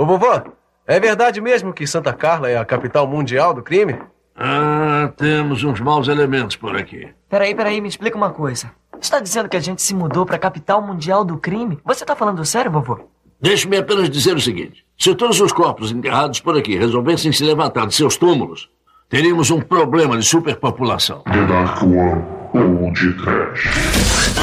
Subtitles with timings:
[0.00, 0.40] Ô, vovô,
[0.86, 3.98] é verdade mesmo que Santa Carla é a capital mundial do crime?
[4.36, 7.08] Ah, temos uns maus elementos por aqui.
[7.28, 8.70] Peraí, peraí, me explica uma coisa.
[9.00, 11.80] Está dizendo que a gente se mudou para a capital mundial do crime?
[11.84, 13.00] Você tá falando sério, vovô?
[13.40, 17.88] Deixe-me apenas dizer o seguinte: se todos os corpos enterrados por aqui resolvessem se levantar
[17.88, 18.70] de seus túmulos,
[19.08, 21.24] teríamos um problema de superpopulação.
[21.24, 22.24] The Dark One
[22.54, 24.37] ou de Trash.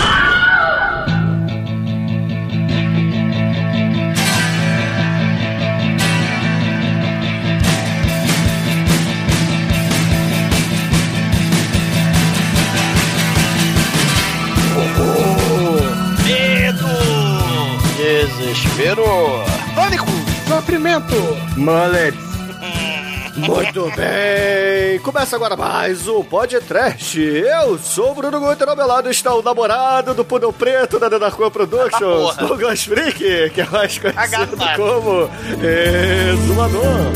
[18.95, 19.43] Desespero!
[19.75, 20.05] Pânico!
[20.47, 21.15] Sofrimento!
[21.57, 22.15] Mullet.
[23.35, 27.19] Muito bem, começa agora mais o Podcast.
[27.19, 31.09] Eu sou o Bruno Guter, ao meu lado está o namorado do Pudel Preto da
[31.09, 31.99] Denarcoa Productions,
[32.35, 32.47] Porra.
[32.47, 34.77] Douglas Freak, que é mais conhecido Agasalho.
[34.77, 35.29] como
[35.61, 37.11] Exumador.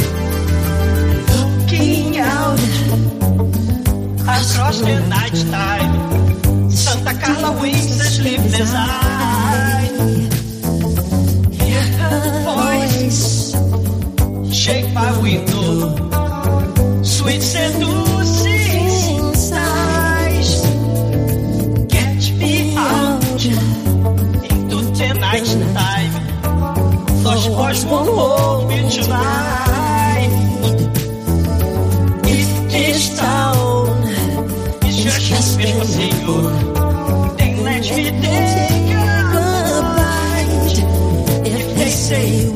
[1.38, 2.60] Looking out
[4.28, 6.70] across the night time.
[6.70, 9.19] Santa Carla waits the sleepless eye.
[14.70, 15.72] Shake my window.
[17.04, 20.52] Sweet seducing sighs.
[21.96, 23.46] Get me out
[24.54, 26.14] into the night time.
[27.24, 30.32] Those boys won't hold me tonight.
[32.38, 33.88] If this town
[34.88, 36.46] is just mesmo senhor,
[37.38, 40.78] then let me take a bite.
[41.56, 42.49] If they say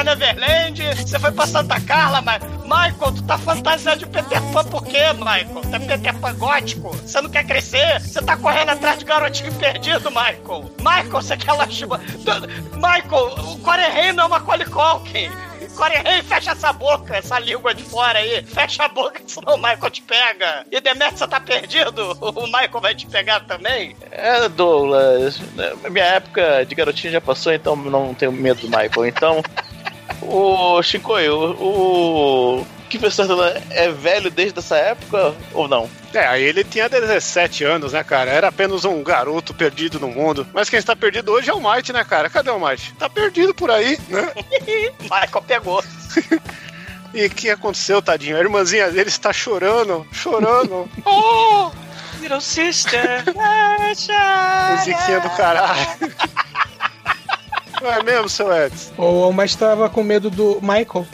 [0.00, 2.42] pra Neverland, você foi pra Santa Carla, mas.
[2.62, 5.60] Michael, tu tá fantasiado de Peter Pan por quê, Michael?
[5.72, 6.90] Tá Peter Pan gótico?
[6.96, 8.00] Você não quer crescer?
[8.00, 10.70] Você tá correndo atrás de garotinho perdido, Michael?
[10.78, 11.98] Michael, você quer lastima.
[11.98, 15.30] Tu- Michael, o Corey não é uma Macaulay Culkin.
[15.76, 18.42] Corey fecha essa boca, essa língua de fora aí.
[18.44, 20.64] Fecha a boca, senão o Michael te pega.
[20.70, 22.16] E Demetrio, você tá perdido?
[22.20, 23.96] O Michael vai te pegar também?
[24.12, 25.40] É, Douglas,
[25.90, 29.06] minha época de garotinho já passou, então não tenho medo do Michael.
[29.06, 29.42] Então,
[30.22, 31.50] o Shinkoi, o,
[32.60, 35.88] o Kiefer Sutherland é velho desde essa época ou não?
[36.12, 38.30] É, aí ele tinha 17 anos, né, cara?
[38.30, 40.46] Era apenas um garoto perdido no mundo.
[40.52, 42.28] Mas quem está perdido hoje é o Might, né, cara?
[42.28, 42.92] Cadê o Might?
[42.94, 44.32] Tá perdido por aí, né?
[45.02, 45.84] Michael pegou.
[47.12, 48.36] E o que aconteceu, tadinho?
[48.36, 50.88] A irmãzinha dele está chorando, chorando.
[51.04, 51.72] Oh,
[52.20, 53.24] little sister.
[54.70, 56.14] Musiquinha do caralho.
[57.80, 58.92] Não é mesmo, seu Edson?
[58.98, 61.06] O Alma estava com medo do Michael,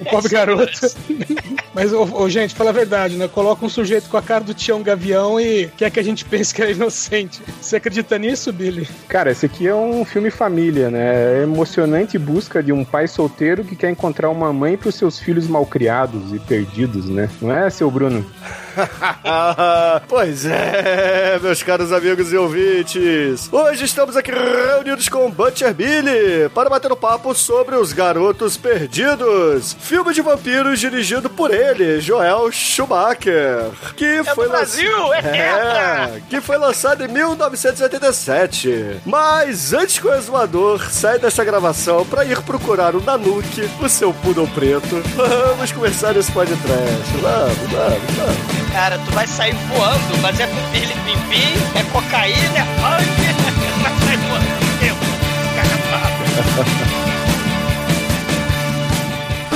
[0.00, 0.80] o pobre garoto.
[1.72, 3.28] Mas, ô, ô, gente, fala a verdade, né?
[3.28, 6.52] Coloca um sujeito com a cara do Tião Gavião e quer que a gente pense
[6.52, 7.40] que é inocente.
[7.60, 8.88] Você acredita nisso, Billy?
[9.08, 11.38] Cara, esse aqui é um filme família, né?
[11.38, 15.18] É emocionante busca de um pai solteiro que quer encontrar uma mãe para os seus
[15.18, 17.30] filhos malcriados e perdidos, né?
[17.40, 18.26] Não é, seu Bruno?
[20.08, 23.48] Pois é, meus caros amigos e ouvintes.
[23.52, 29.76] Hoje estamos aqui reunidos com Butcher Billy para bater um papo sobre Os Garotos Perdidos,
[29.80, 35.18] filme de vampiros dirigido por ele, Joel Schumacher, que foi do Brasil, é
[36.16, 39.00] é, que foi lançado em 1987.
[39.04, 44.12] Mas antes que o exumador saia dessa gravação para ir procurar o Nanuki, o seu
[44.12, 46.60] poodle preto, vamos começar esse podcast.
[47.20, 48.69] Vamos, vamos, vamos.
[48.72, 53.10] Cara, tu vai sair voando, mas é com Billy Pimpim, é cocaína, é funk,
[53.82, 54.46] vai sair voando.
[54.86, 54.96] Eu,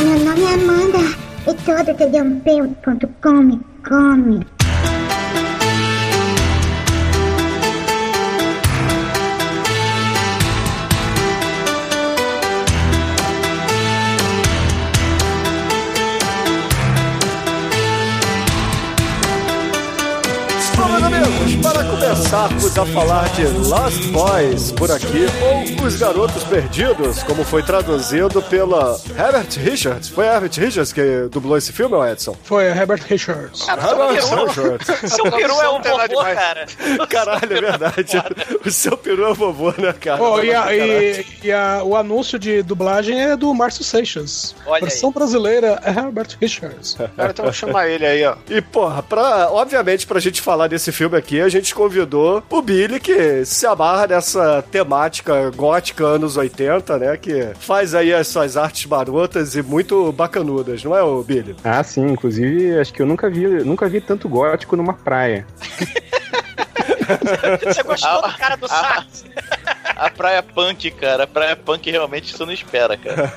[0.03, 0.99] meu nome é Amanda
[1.47, 4.54] e todo tdump.com me come.
[21.65, 25.25] Para começarmos a falar de Lost Boys por aqui,
[25.81, 30.11] ou Os Garotos Perdidos, como foi traduzido pela Herbert Richards.
[30.11, 32.37] Foi Herbert Richards que dublou esse filme, ou Edson?
[32.45, 33.67] Foi a Herbert Richards.
[33.67, 35.11] Herbert Richards.
[35.13, 36.67] Seu peru é um vovô, cara.
[37.09, 38.05] Caralho, é verdade.
[38.65, 40.23] O seu peru é o vovô, né, cara?
[40.23, 44.55] Oh, e a- e- e a- o anúncio de dublagem é do Márcio Seixas.
[44.67, 46.95] Olha Versão brasileira é Herbert Richards.
[47.17, 48.37] Cara, então vou chamar ele aí, ó.
[48.51, 52.99] E, porra, pra, obviamente, pra gente falar desse filme aqui, a gente convidou o Billy,
[52.99, 57.17] que se abarra nessa temática gótica anos 80, né?
[57.17, 61.55] Que faz aí as suas artes marotas e muito bacanudas, não é, o Billy?
[61.63, 65.47] Ah, sim, inclusive acho que eu nunca vi, nunca vi tanto gótico numa praia.
[67.63, 69.25] Você gostou do cara do sax?
[69.97, 71.25] A praia punk, cara.
[71.25, 73.33] A praia punk realmente você não espera, cara.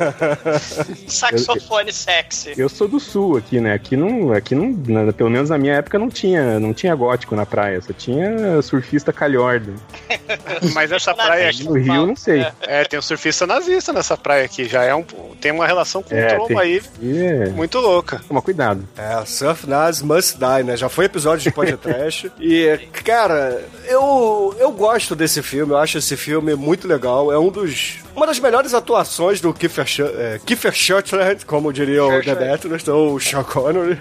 [1.07, 2.53] Saxofone sexy.
[2.57, 3.73] Eu sou do sul aqui, né?
[3.73, 7.35] Aqui não, aqui não, na- pelo menos na minha época não tinha, não tinha gótico
[7.35, 9.73] na praia, só tinha surfista calhorda.
[10.73, 11.63] Mas essa praia aqui.
[11.63, 12.45] No Rio, não sei.
[12.61, 14.65] É, tem um surfista nazista nessa praia aqui.
[14.65, 15.03] Já é um.
[15.39, 18.21] Tem uma relação com o É, Troma tem- aí é- muito louca.
[18.27, 18.87] Toma cuidado.
[18.97, 20.75] É, Surf Nas Must Die, né?
[20.77, 22.31] Já foi episódio de podcast.
[22.39, 27.31] e, cara, eu, eu gosto desse filme, eu acho esse filme muito legal.
[27.31, 27.99] É um dos.
[28.17, 32.87] Uma das melhores atuações do Kiefer, Sh é, Kiefer Sutherland, como diria o The Battlers,
[32.87, 33.95] ou o Sean Connery.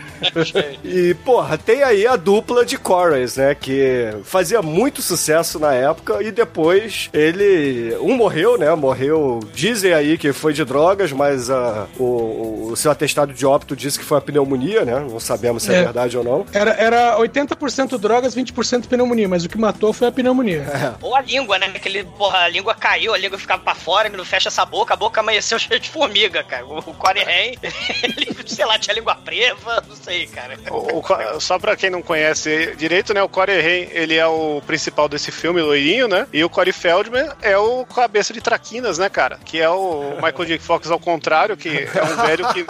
[0.82, 3.54] e, porra, tem aí a dupla de Chorus, né?
[3.54, 7.94] Que fazia muito sucesso na época e depois ele.
[8.00, 8.74] Um morreu, né?
[8.74, 9.40] Morreu.
[9.52, 13.98] Dizem aí que foi de drogas, mas ah, o, o seu atestado de óbito disse
[13.98, 14.98] que foi a pneumonia, né?
[14.98, 15.82] Não sabemos se é, É.
[15.84, 16.46] verdade ou não.
[16.54, 20.64] Era, era 80% drogas, 20% pneumonia, mas o que matou foi a pneumonia.
[21.02, 21.66] Ou a língua, né?
[21.66, 24.96] Aquele, porra, a língua caiu, a língua ficava pra fora, não fecha essa boca, a
[24.96, 26.66] boca amanheceu cheia de formiga, cara.
[26.66, 30.56] O, o Corey Haim, ele, sei lá, tinha língua presa, não sei, cara.
[30.70, 30.98] O-
[31.36, 33.22] o só pra quem não conhece direito, né?
[33.22, 36.26] O Corey Haim, ele é o principal desse filme, loirinho, né?
[36.32, 39.38] E o Corey Feldman é o cabeça de traquinas, né, cara?
[39.44, 40.58] Que é o Michael J.
[40.58, 42.66] Fox ao contrário, que é um velho que,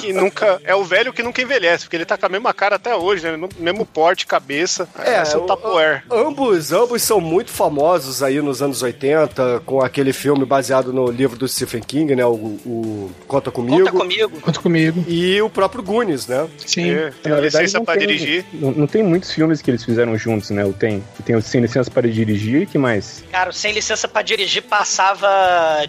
[0.00, 0.60] que nunca...
[0.64, 3.22] É o velho que nunca envelhece, porque ele tá com a mesma cara até hoje,
[3.30, 3.48] né?
[3.58, 4.88] Mesmo porte, cabeça.
[4.98, 6.02] É, é o- Tupperware.
[6.10, 11.38] Ambos, ambos são muito famosos aí nos anos 80, com aquele filme baseado no livro
[11.38, 12.24] do Stephen King, né?
[12.24, 13.78] O, o Conta Comigo.
[13.84, 14.40] Conta comigo.
[14.40, 15.04] Conta comigo.
[15.08, 16.46] E o próprio Goonies, né?
[16.58, 16.90] Sim.
[16.90, 18.44] É, tem Na a verdade, licença tem- dirigir.
[18.52, 20.64] Não, não tem muitos filmes que eles fizeram juntos, né?
[20.64, 21.02] O tem.
[21.24, 23.24] Tem o Sem Licença para Dirigir e que mais?
[23.30, 25.28] Cara, o sem licença pra dirigir passava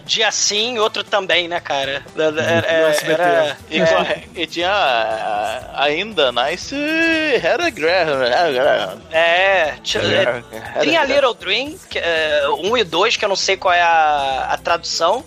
[0.04, 2.02] dia sim, outro também, né, cara?
[2.16, 2.40] Era.
[2.42, 3.22] era- SBT.
[3.22, 4.22] era- E, é.
[4.34, 8.18] e tinha ainda Nice Hera Graham.
[8.52, 8.98] Graham.
[9.10, 10.00] É, tinha,
[11.04, 14.56] Little Dream, que, é, um e dois, que eu não sei qual é a, a
[14.58, 14.75] tradução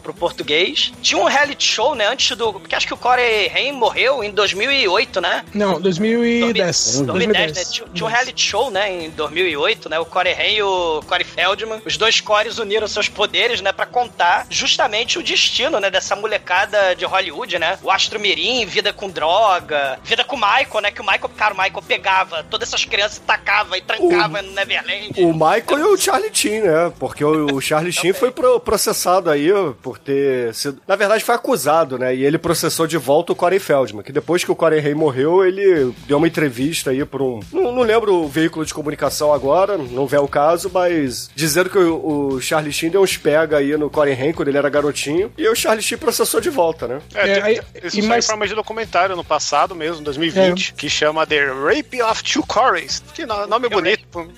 [0.02, 0.92] pro português.
[1.02, 2.54] Tinha um reality show, né, antes do...
[2.54, 5.44] Porque acho que o Corey Haim morreu em 2008, né?
[5.54, 7.02] Não, 2010.
[7.02, 7.64] 2010, né?
[7.66, 10.00] Tinha, tinha um reality show, né, em 2008, né?
[10.00, 11.82] O Corey Haim e o Corey Feldman.
[11.86, 16.96] Os dois Corys uniram seus poderes, né, pra contar justamente o destino, né, dessa molecada
[16.96, 17.78] de Hollywood, né?
[17.84, 20.92] O Astro Mirim, vida com droga, vida com o Michael, né?
[20.92, 24.52] Que o Michael, cara, o Michael pegava todas essas crianças e tacava e trancava no
[24.52, 25.12] Neverland.
[25.18, 26.92] O Michael e o Charlie Sheen, né?
[27.00, 29.39] Porque o, o Charlie Sheen foi pro- processado aí
[29.82, 30.82] por ter sido...
[30.88, 32.16] Na verdade, foi acusado, né?
[32.16, 35.46] E ele processou de volta o Corey Feldman, que depois que o Corey Haim morreu,
[35.46, 37.40] ele deu uma entrevista aí por um...
[37.52, 41.78] Não, não lembro o veículo de comunicação agora, não vê o caso, mas dizendo que
[41.78, 45.32] o, o Charlie Sheen deu uns pega aí no Corey Haim quando ele era garotinho,
[45.38, 47.00] e o Charlie Sheen processou de volta, né?
[47.14, 50.04] É, É, tem- aí- isso e saiu mais- em forma de documentário no passado mesmo,
[50.04, 53.04] 2020, que chama The Rape of Two Corys.
[53.14, 54.08] Que no- nome bonito.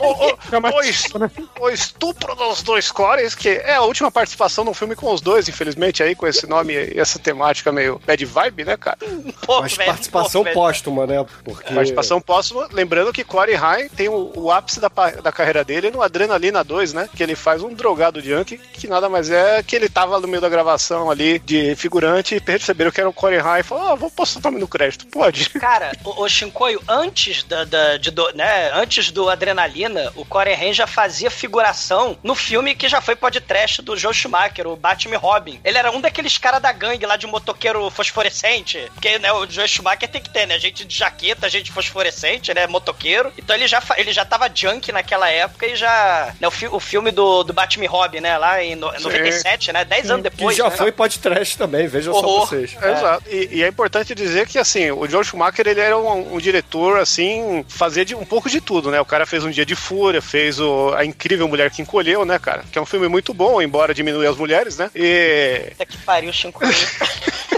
[0.00, 0.36] o, o-
[0.76, 1.04] o es-
[1.60, 5.48] o estupro dos dois Corys, que é a última participação num filme com os dois,
[5.48, 8.98] infelizmente, aí com esse nome e essa temática meio bad vibe, né, cara?
[9.46, 11.24] Pô, Mas velho, participação pô, póstuma, né?
[11.42, 11.72] Porque...
[11.72, 14.88] Participação póstuma, lembrando que Corey Haim tem o, o ápice da,
[15.22, 17.08] da carreira dele no Adrenalina 2, né?
[17.16, 20.42] Que ele faz um drogado junkie, que nada mais é que ele tava no meio
[20.42, 23.94] da gravação ali de figurante e perceberam que era o Corey Haim e falou: Ah,
[23.94, 25.06] vou postar o nome no crédito.
[25.06, 25.48] Pode.
[25.50, 30.54] Cara, o, o Shinkoio, antes da, da- de do- né, antes do Adrenalina, o Corey
[30.54, 35.16] Haim já fazia figuração no filme que já foi podcast do Joe Schumacher, o Batman
[35.16, 35.60] Robin.
[35.64, 39.68] Ele era um daqueles caras da gangue lá de motoqueiro fosforescente, porque né, o Joe
[39.68, 43.32] Schumacher tem que ter, né, gente de jaqueta, gente fosforescente, né, motoqueiro.
[43.38, 46.80] Então ele já, ele já tava junk naquela época e já, né, o, fi- o
[46.80, 50.56] filme do, do Batman Robin, né, lá em no- 97, né, 10 anos Que depois.
[50.56, 50.76] já né?
[50.76, 52.76] foi podcast também, vejam só vocês.
[52.82, 53.22] É, Exato.
[53.30, 56.98] E, e é importante dizer que, assim, o Joe Schumacher, ele era um, um diretor,
[56.98, 59.00] assim, fazia de, um pouco de tudo, né?
[59.00, 62.38] O cara fez Um Dia de Fúria, fez o, A Incrível Mulher que Encolheu, né,
[62.38, 62.64] cara?
[62.72, 64.90] Que é um filme muito bom, embora diminua as mulheres, né?
[64.94, 65.68] E...
[65.70, 66.72] Puta que pariu, Shinkoio.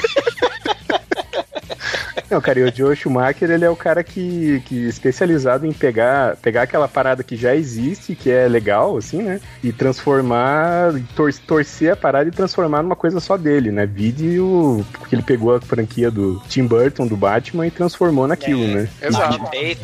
[2.31, 5.73] Não, cara, e o Joe Schumacher, ele é o cara que, que é especializado em
[5.73, 9.41] pegar, pegar aquela parada que já existe, que é legal, assim, né?
[9.63, 13.87] E transformar, tor torcer a parada e transformar numa coisa só dele, né?
[13.87, 14.85] Vide o.
[14.93, 18.89] Porque ele pegou a franquia do Tim Burton, do Batman, e transformou naquilo, né?
[19.01, 19.41] Exato.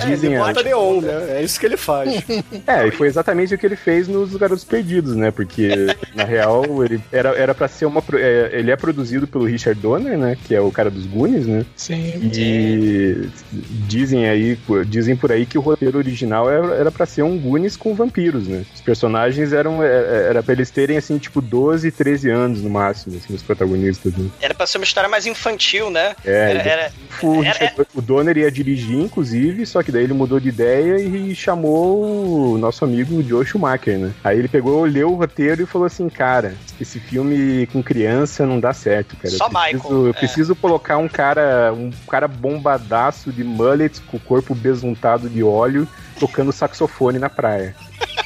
[0.06, 0.62] Dizem Bota a...
[0.62, 1.38] neon, né?
[1.38, 2.22] É isso que ele faz.
[2.66, 5.30] É, e foi exatamente o que ele fez nos Garotos Perdidos, né?
[5.30, 5.68] Porque,
[6.14, 8.02] na real, ele era, era pra ser uma.
[8.14, 10.36] é, ele é produzido pelo Richard Donner, né?
[10.44, 11.64] Que é o cara dos Goonies, né?
[11.76, 12.30] Sim.
[12.40, 13.28] E
[13.86, 17.94] dizem aí, dizem por aí que o roteiro original era, pra ser um Goonies com
[17.94, 18.64] vampiros, né?
[18.74, 23.16] Os personagens eram é, era pra eles terem assim, tipo 12, 13 anos no máximo,
[23.16, 24.12] assim, os protagonistas.
[24.14, 24.28] Né?
[24.40, 26.14] Era pra ser uma história mais infantil, né?
[26.24, 30.40] É, era, era- o, era- o Donner ia dirigir, inclusive, só que daí ele mudou
[30.40, 34.12] de ideia e chamou o nosso amigo Joe Schumacher, né?
[34.22, 38.58] Aí ele pegou, leu o roteiro e falou assim, cara, esse filme com criança não
[38.60, 39.34] dá certo, cara.
[39.34, 40.12] Só eu preciso, Michael, eu é.
[40.12, 45.86] preciso colocar um cara, um cara bombadaço de mullets com o corpo besuntado de óleo
[46.18, 47.74] tocando saxofone na praia.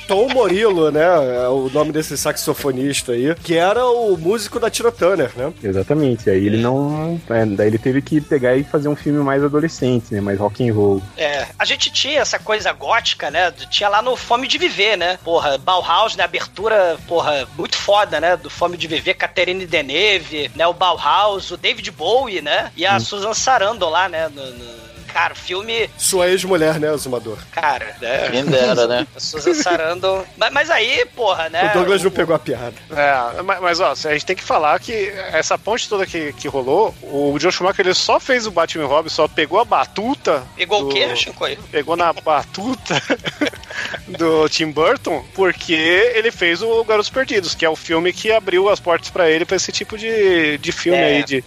[0.07, 1.03] Tom Morilo, né?
[1.05, 5.53] É o nome desse saxofonista aí, que era o músico da Tina Turner, né?
[5.63, 6.31] Exatamente.
[6.31, 10.13] Aí ele não, é, daí ele teve que pegar e fazer um filme mais adolescente,
[10.15, 10.21] né?
[10.21, 11.03] Mais rock and roll.
[11.17, 13.51] É, a gente tinha essa coisa gótica, né?
[13.71, 15.19] Tinha lá no Fome de Viver, né?
[15.23, 16.25] Porra, Bauhaus, né?
[16.25, 18.37] Abertura, porra, muito foda, né?
[18.37, 20.67] Do Fome de Viver, Catherine Deneuve, né?
[20.67, 22.73] O Bauhaus, o David Bowie, né?
[22.77, 23.01] E a Hum.
[23.01, 24.29] Susan Sarandon lá, né?
[24.35, 24.88] No, no-
[25.19, 27.39] Cara, o filme, Sua ex-mulher, né, Zumador?
[27.51, 28.29] cara, né?
[28.31, 29.05] Quem dera, né?
[29.17, 30.25] A Susan Sarandon.
[30.37, 31.71] mas, mas aí, porra, né?
[31.71, 32.75] o Douglas não pegou a piada.
[32.91, 36.47] É, mas, mas, ó, a gente tem que falar que essa ponte toda que, que
[36.47, 40.45] rolou, o Joe Schumacher ele só fez o Batman Robin, só pegou a batuta.
[40.57, 41.59] Pegou o do- quê, Shinkoi?
[41.73, 42.95] Pegou na batuta
[44.17, 48.69] do Tim Burton, porque ele fez o Garotos Perdidos, que é o filme que abriu
[48.69, 51.05] as portas pra ele pra esse tipo de, de filme É.
[51.05, 51.45] aí, de,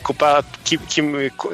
[0.63, 1.01] que, que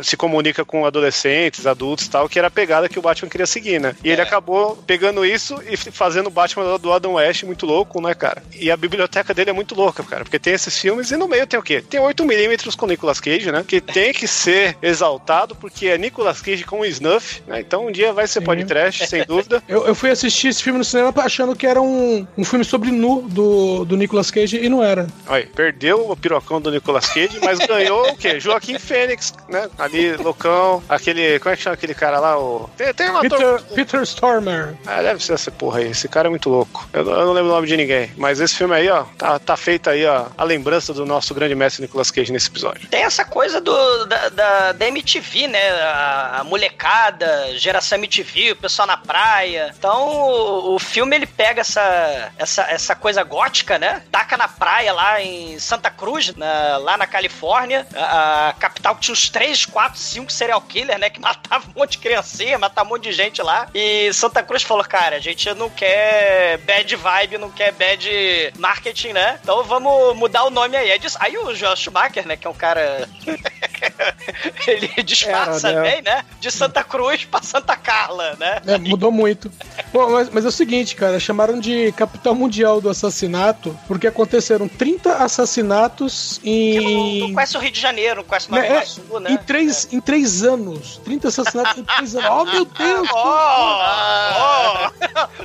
[0.02, 3.46] se comunica com adolescentes, adultos e tal, que era a pegada que o Batman queria
[3.46, 3.96] seguir, né?
[4.04, 8.14] E ele acabou pegando isso e fazendo o Batman do Adam West muito louco, né,
[8.14, 8.44] cara?
[8.56, 11.48] E a biblioteca dele é muito louca, cara, porque tem esses filmes e no meio
[11.48, 11.82] tem o quê?
[11.82, 13.64] Tem 8mm com Nicolas Cage, né?
[13.68, 17.60] Que tem que ser exaltado porque é Nicolas Cage com o Snuff, né?
[17.60, 19.62] Então um dia vai ser podcast, sem dúvida.
[19.68, 22.92] Eu, eu fui assistir esse filme no cinema achando que era um, um filme sobre
[22.92, 25.08] nu do, do Nicolas Cage e não era.
[25.28, 28.40] Aí, perdeu o pirocão do Nicolas Cage, mas ganhou o quê?
[28.40, 29.70] Joaquim Fênix, né?
[29.78, 30.84] Ali, loucão.
[30.88, 31.40] Aquele.
[31.40, 32.40] Como é que chama aquele cara lá?
[32.40, 32.70] O...
[32.78, 33.62] Tem, tem um ator.
[33.62, 34.76] Peter, Peter Stormer.
[34.86, 35.92] Ah, deve ser essa porra aí.
[35.92, 36.88] Esse cara é muito louco.
[36.94, 38.12] Eu, eu não lembro o nome de ninguém.
[38.18, 41.56] Mas esse filme aí, ó, tá, tá feita aí, ó, a lembrança do nosso grande
[41.56, 42.88] mestre Nicolas Cage nesse episódio.
[42.90, 45.70] Tem essa coisa do, da, da, da MTV, né?
[45.82, 49.74] A, a molecada, geração MTV, o pessoal na praia.
[49.78, 54.02] Então, o, o filme ele pega essa, essa, essa coisa gótica, né?
[54.12, 57.86] Taca na praia lá em Santa Cruz, na- lá na Califórnia.
[57.96, 61.10] A, a capital que tinha uns 3, 4, 5 serial killers, né?
[61.10, 63.68] Que matavam um monte de criancinha, matavam um monte de gente lá.
[63.74, 69.14] E Santa Cruz falou, cara, a gente não quer bad vibe, não quer bad marketing,
[69.14, 69.40] né?
[69.44, 70.90] Então vamos mudar o nome aí.
[70.92, 71.18] É disso.
[71.20, 72.36] Aí o Josh Schumacher, né?
[72.38, 73.08] Que é um cara
[74.68, 75.92] ele disfarça Era, né?
[75.92, 76.26] bem, né?
[76.40, 78.62] De Santa Cruz pra Santa Carla, né?
[78.66, 79.52] É, mudou muito.
[79.92, 84.68] Bom, mas, mas é o seguinte, cara, chamaram de capital mundial do assassinato porque aconteceram
[84.68, 87.20] 30 assassinatos em.
[87.22, 89.32] Não conhece o Rio de Janeiro, não conhece o Nova Né, é, Iguaçu, né?
[89.32, 91.00] em, três, em três anos.
[91.04, 92.30] 30 assassinatos em três anos.
[92.30, 93.10] Oh, meu Deus!
[93.14, 94.90] Ó, ó,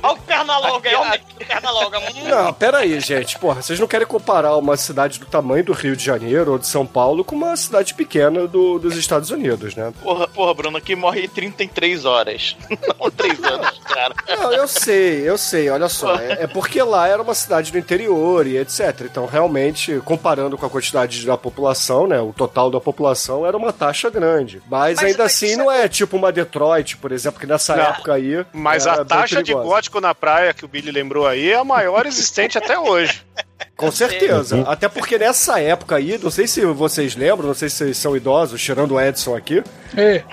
[0.03, 1.05] ó o Pernalonga, é o
[1.45, 1.99] Pernalonga.
[1.99, 2.27] Hum.
[2.29, 3.37] Não, pera aí, gente.
[3.39, 6.67] Porra, vocês não querem comparar uma cidade do tamanho do Rio de Janeiro ou de
[6.67, 9.91] São Paulo com uma cidade pequena do- dos Estados Unidos, né?
[10.01, 12.55] Porra, porra, Bruno, aqui morre em 33 horas.
[12.99, 14.13] Não 3 anos, cara.
[14.37, 16.15] Não, eu sei, eu sei, olha só.
[16.15, 19.01] É, é porque lá era uma cidade do interior e etc.
[19.01, 22.19] Então, realmente, comparando com a quantidade da população, né?
[22.19, 24.61] O total da população era uma taxa grande.
[24.69, 27.83] Mas, Mas ainda assim não é tipo uma Detroit, por exemplo, que nessa Não.
[27.83, 28.45] época aí.
[28.53, 31.55] Mas era a bem taxa de gótico na praia que o Billy lembrou aí é
[31.55, 33.23] a maior existente até hoje.
[33.75, 34.63] Com certeza.
[34.67, 38.15] Até porque nessa época aí, não sei se vocês lembram, não sei se vocês são
[38.15, 39.63] idosos, tirando o Edson aqui.
[39.95, 40.23] É.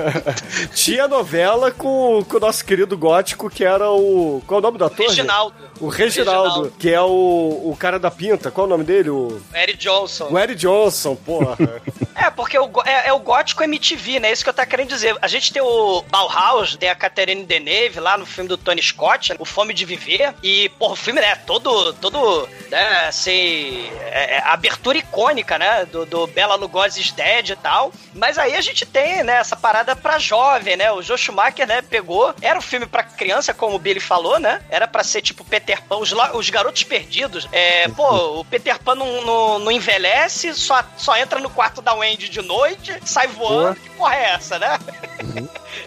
[0.74, 4.42] Tinha novela com, com o nosso querido gótico, que era o.
[4.46, 4.98] Qual é o nome do ator?
[5.06, 5.16] gente?
[5.16, 5.54] Reginaldo.
[5.80, 6.74] O Reginaldo, Reginaldo.
[6.78, 8.50] que é o, o cara da pinta.
[8.50, 9.10] Qual é o nome dele?
[9.10, 10.28] O, Eric Johnson.
[10.30, 11.56] o Eric Johnson, porra.
[12.16, 14.30] É, porque o, é, é o gótico MTV, né?
[14.32, 15.16] Isso que eu tava querendo dizer.
[15.20, 19.30] A gente tem o Bauhaus, tem a Catherine Deneuve lá no filme do Tony Scott,
[19.30, 19.36] né?
[19.38, 20.32] o Fome de Viver.
[20.42, 21.34] E, porra, o filme, né?
[21.34, 23.06] Todo, todo, né?
[23.08, 25.84] Assim, é, é abertura icônica, né?
[25.86, 27.92] Do, do Bela Lugosi's Dead e tal.
[28.14, 29.36] Mas aí a gente tem, né?
[29.38, 30.90] Essa parada pra jovem, né?
[30.92, 31.82] O Joe Schumacher, né?
[31.82, 32.34] Pegou.
[32.40, 34.60] Era um filme pra criança, como o Billy falou, né?
[34.68, 37.48] Era pra ser tipo Peter Pan, os, os garotos perdidos.
[37.52, 41.94] É, pô, o Peter Pan não, não, não envelhece, só, só entra no quarto da
[41.94, 43.78] Wendy de noite, sai voando.
[43.80, 44.78] Que porra é essa, né?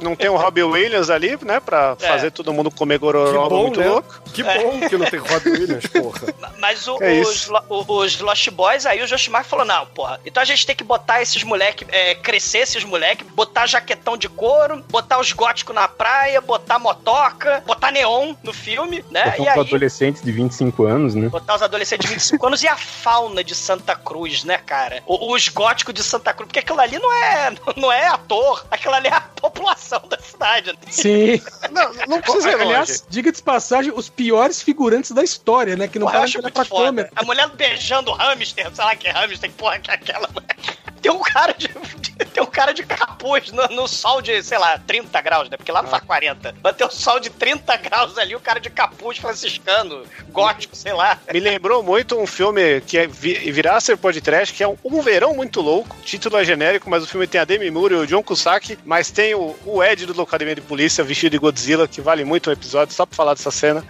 [0.02, 1.60] Não tem o Robbie Williams ali, né?
[1.60, 2.08] Pra É.
[2.08, 3.88] fazer todo mundo comer gororoba muito né?
[3.88, 4.22] louco.
[4.38, 6.22] Que bom que não tem Robbie Williams, porra.
[6.60, 10.20] Mas o- É os, o- os Lost Boys, aí o Josh Schumacher falou: não, porra,
[10.26, 14.30] então a gente tem que botar esses moleque, é, crescer esses moleque, botar jaquetão de
[14.30, 19.24] couro, botar os góticos na praia, botar motoca, botar neon no filme, né?
[19.32, 19.60] Botar E aí.
[19.60, 21.30] adolescentes de 25 anos, né?
[21.30, 25.02] Botar os adolescentes de 25 anos e a fauna de Santa Cruz, né, cara?
[25.06, 26.48] O- os góticos de Santa Cruz.
[26.48, 30.72] Porque aquilo ali não é, não é ator, aquilo ali é a população da cidade.
[30.72, 30.78] né?
[30.90, 31.42] Sim.
[31.72, 32.64] Não, não precisa ir longe.
[32.66, 35.88] Aliás, diga de passagem, os piores figurantes da história, né?
[35.88, 36.86] Que não param acho de olhar pra foda.
[36.86, 37.12] câmera.
[37.16, 40.30] A mulher beijando o hamster, sei lá que hamster, que porra que é aquela.
[41.02, 41.70] Tem um cara de.
[42.34, 45.58] Tem um cara de capuz no, no sol de, sei lá, 30 graus, né?
[45.58, 46.56] Porque lá não faz 40.
[46.64, 50.94] Mas tem um sol de 30 graus ali, o cara de capuz franciscano, gótico, sei
[50.94, 51.20] lá.
[51.32, 54.78] Me lembrou muito um filme que é vi- virar a ser podcast, que é um,
[54.84, 55.96] um verão muito louco.
[56.00, 58.78] O título é genérico, mas o filme tem a Demi Moore e o John Cusack,
[58.86, 62.50] mas tem o, o Ed do Academia de Polícia vestido de Godzilla, que vale muito
[62.50, 63.84] um episódio só pra falar dessa cena,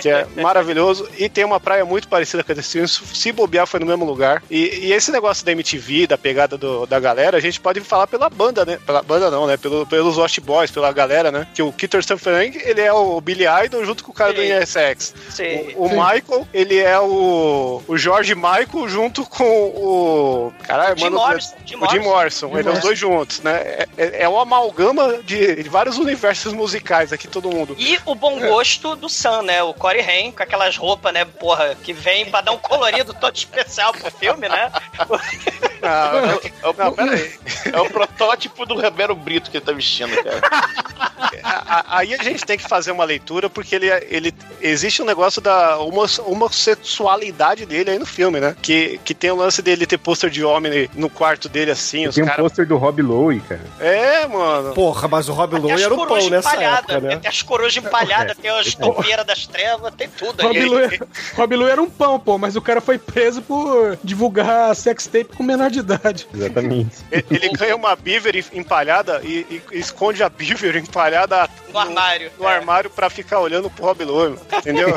[0.00, 1.08] que é maravilhoso.
[1.18, 4.04] E tem uma praia muito parecida com a desse filme, se bobear foi no mesmo
[4.04, 4.42] lugar.
[4.50, 8.06] E, e esse negócio da MTV, da pegada do- da galera, a gente pode falar
[8.06, 8.78] pela banda, né?
[8.84, 9.56] Pela banda não, né?
[9.56, 11.46] Pelo, pelos Lost Boys, pela galera, né?
[11.54, 14.52] Que o Keith Stanfrank, ele é o Billy Idol junto com o cara do Sim.
[14.52, 15.14] NSX.
[15.30, 15.74] Sim.
[15.76, 20.52] O, o Michael, ele é o, o George Michael junto com o.
[20.62, 21.16] Caralho, Jim mano.
[21.16, 22.48] Morrison, Jim o Jim Morrison.
[22.48, 22.48] Morrison.
[22.48, 23.52] Jim Ele é os dois juntos, né?
[23.62, 27.74] É, é- é uma amalgama de, de vários universos musicais aqui, todo mundo.
[27.78, 29.62] E o bom gosto do Sam, né?
[29.62, 33.34] O Corey Haim, com aquelas roupas, né, porra, que vem pra dar um colorido todo
[33.36, 34.70] especial pro filme, né?
[35.82, 37.32] Ah, É o, não, peraí.
[37.72, 40.40] É o protótipo do Romero Brito que ele tá vestindo, cara.
[41.88, 45.78] Aí a gente tem que fazer uma leitura, porque ele, ele existe um negócio da
[45.78, 48.56] homo- homossexualidade dele aí no filme, né?
[48.60, 52.14] Que, que tem o lance dele ter pôster de homem no quarto dele, assim, os
[52.14, 52.42] Tem um caras.
[52.42, 53.60] pôster do Rob Lowe, cara.
[53.80, 54.72] É, mano.
[54.74, 57.16] Porra, mas o Rob Lowe era um pão nessa época, né?
[57.16, 60.64] tem as corujas empalhadas, tem as topeiras das trevas, tem tudo Rob aí.
[60.66, 61.00] Lowe,
[61.34, 65.36] Rob Lowe era um pão, pô, mas o cara foi preso por divulgar sex tape
[65.36, 66.26] com menor de idade.
[66.32, 66.96] Exatamente.
[67.34, 72.30] Ele- ganha uma beaver empalhada e, e esconde a beaver empalhada No armário.
[72.38, 74.88] no armário pra ficar olhando pro Rob Lowe, entendeu?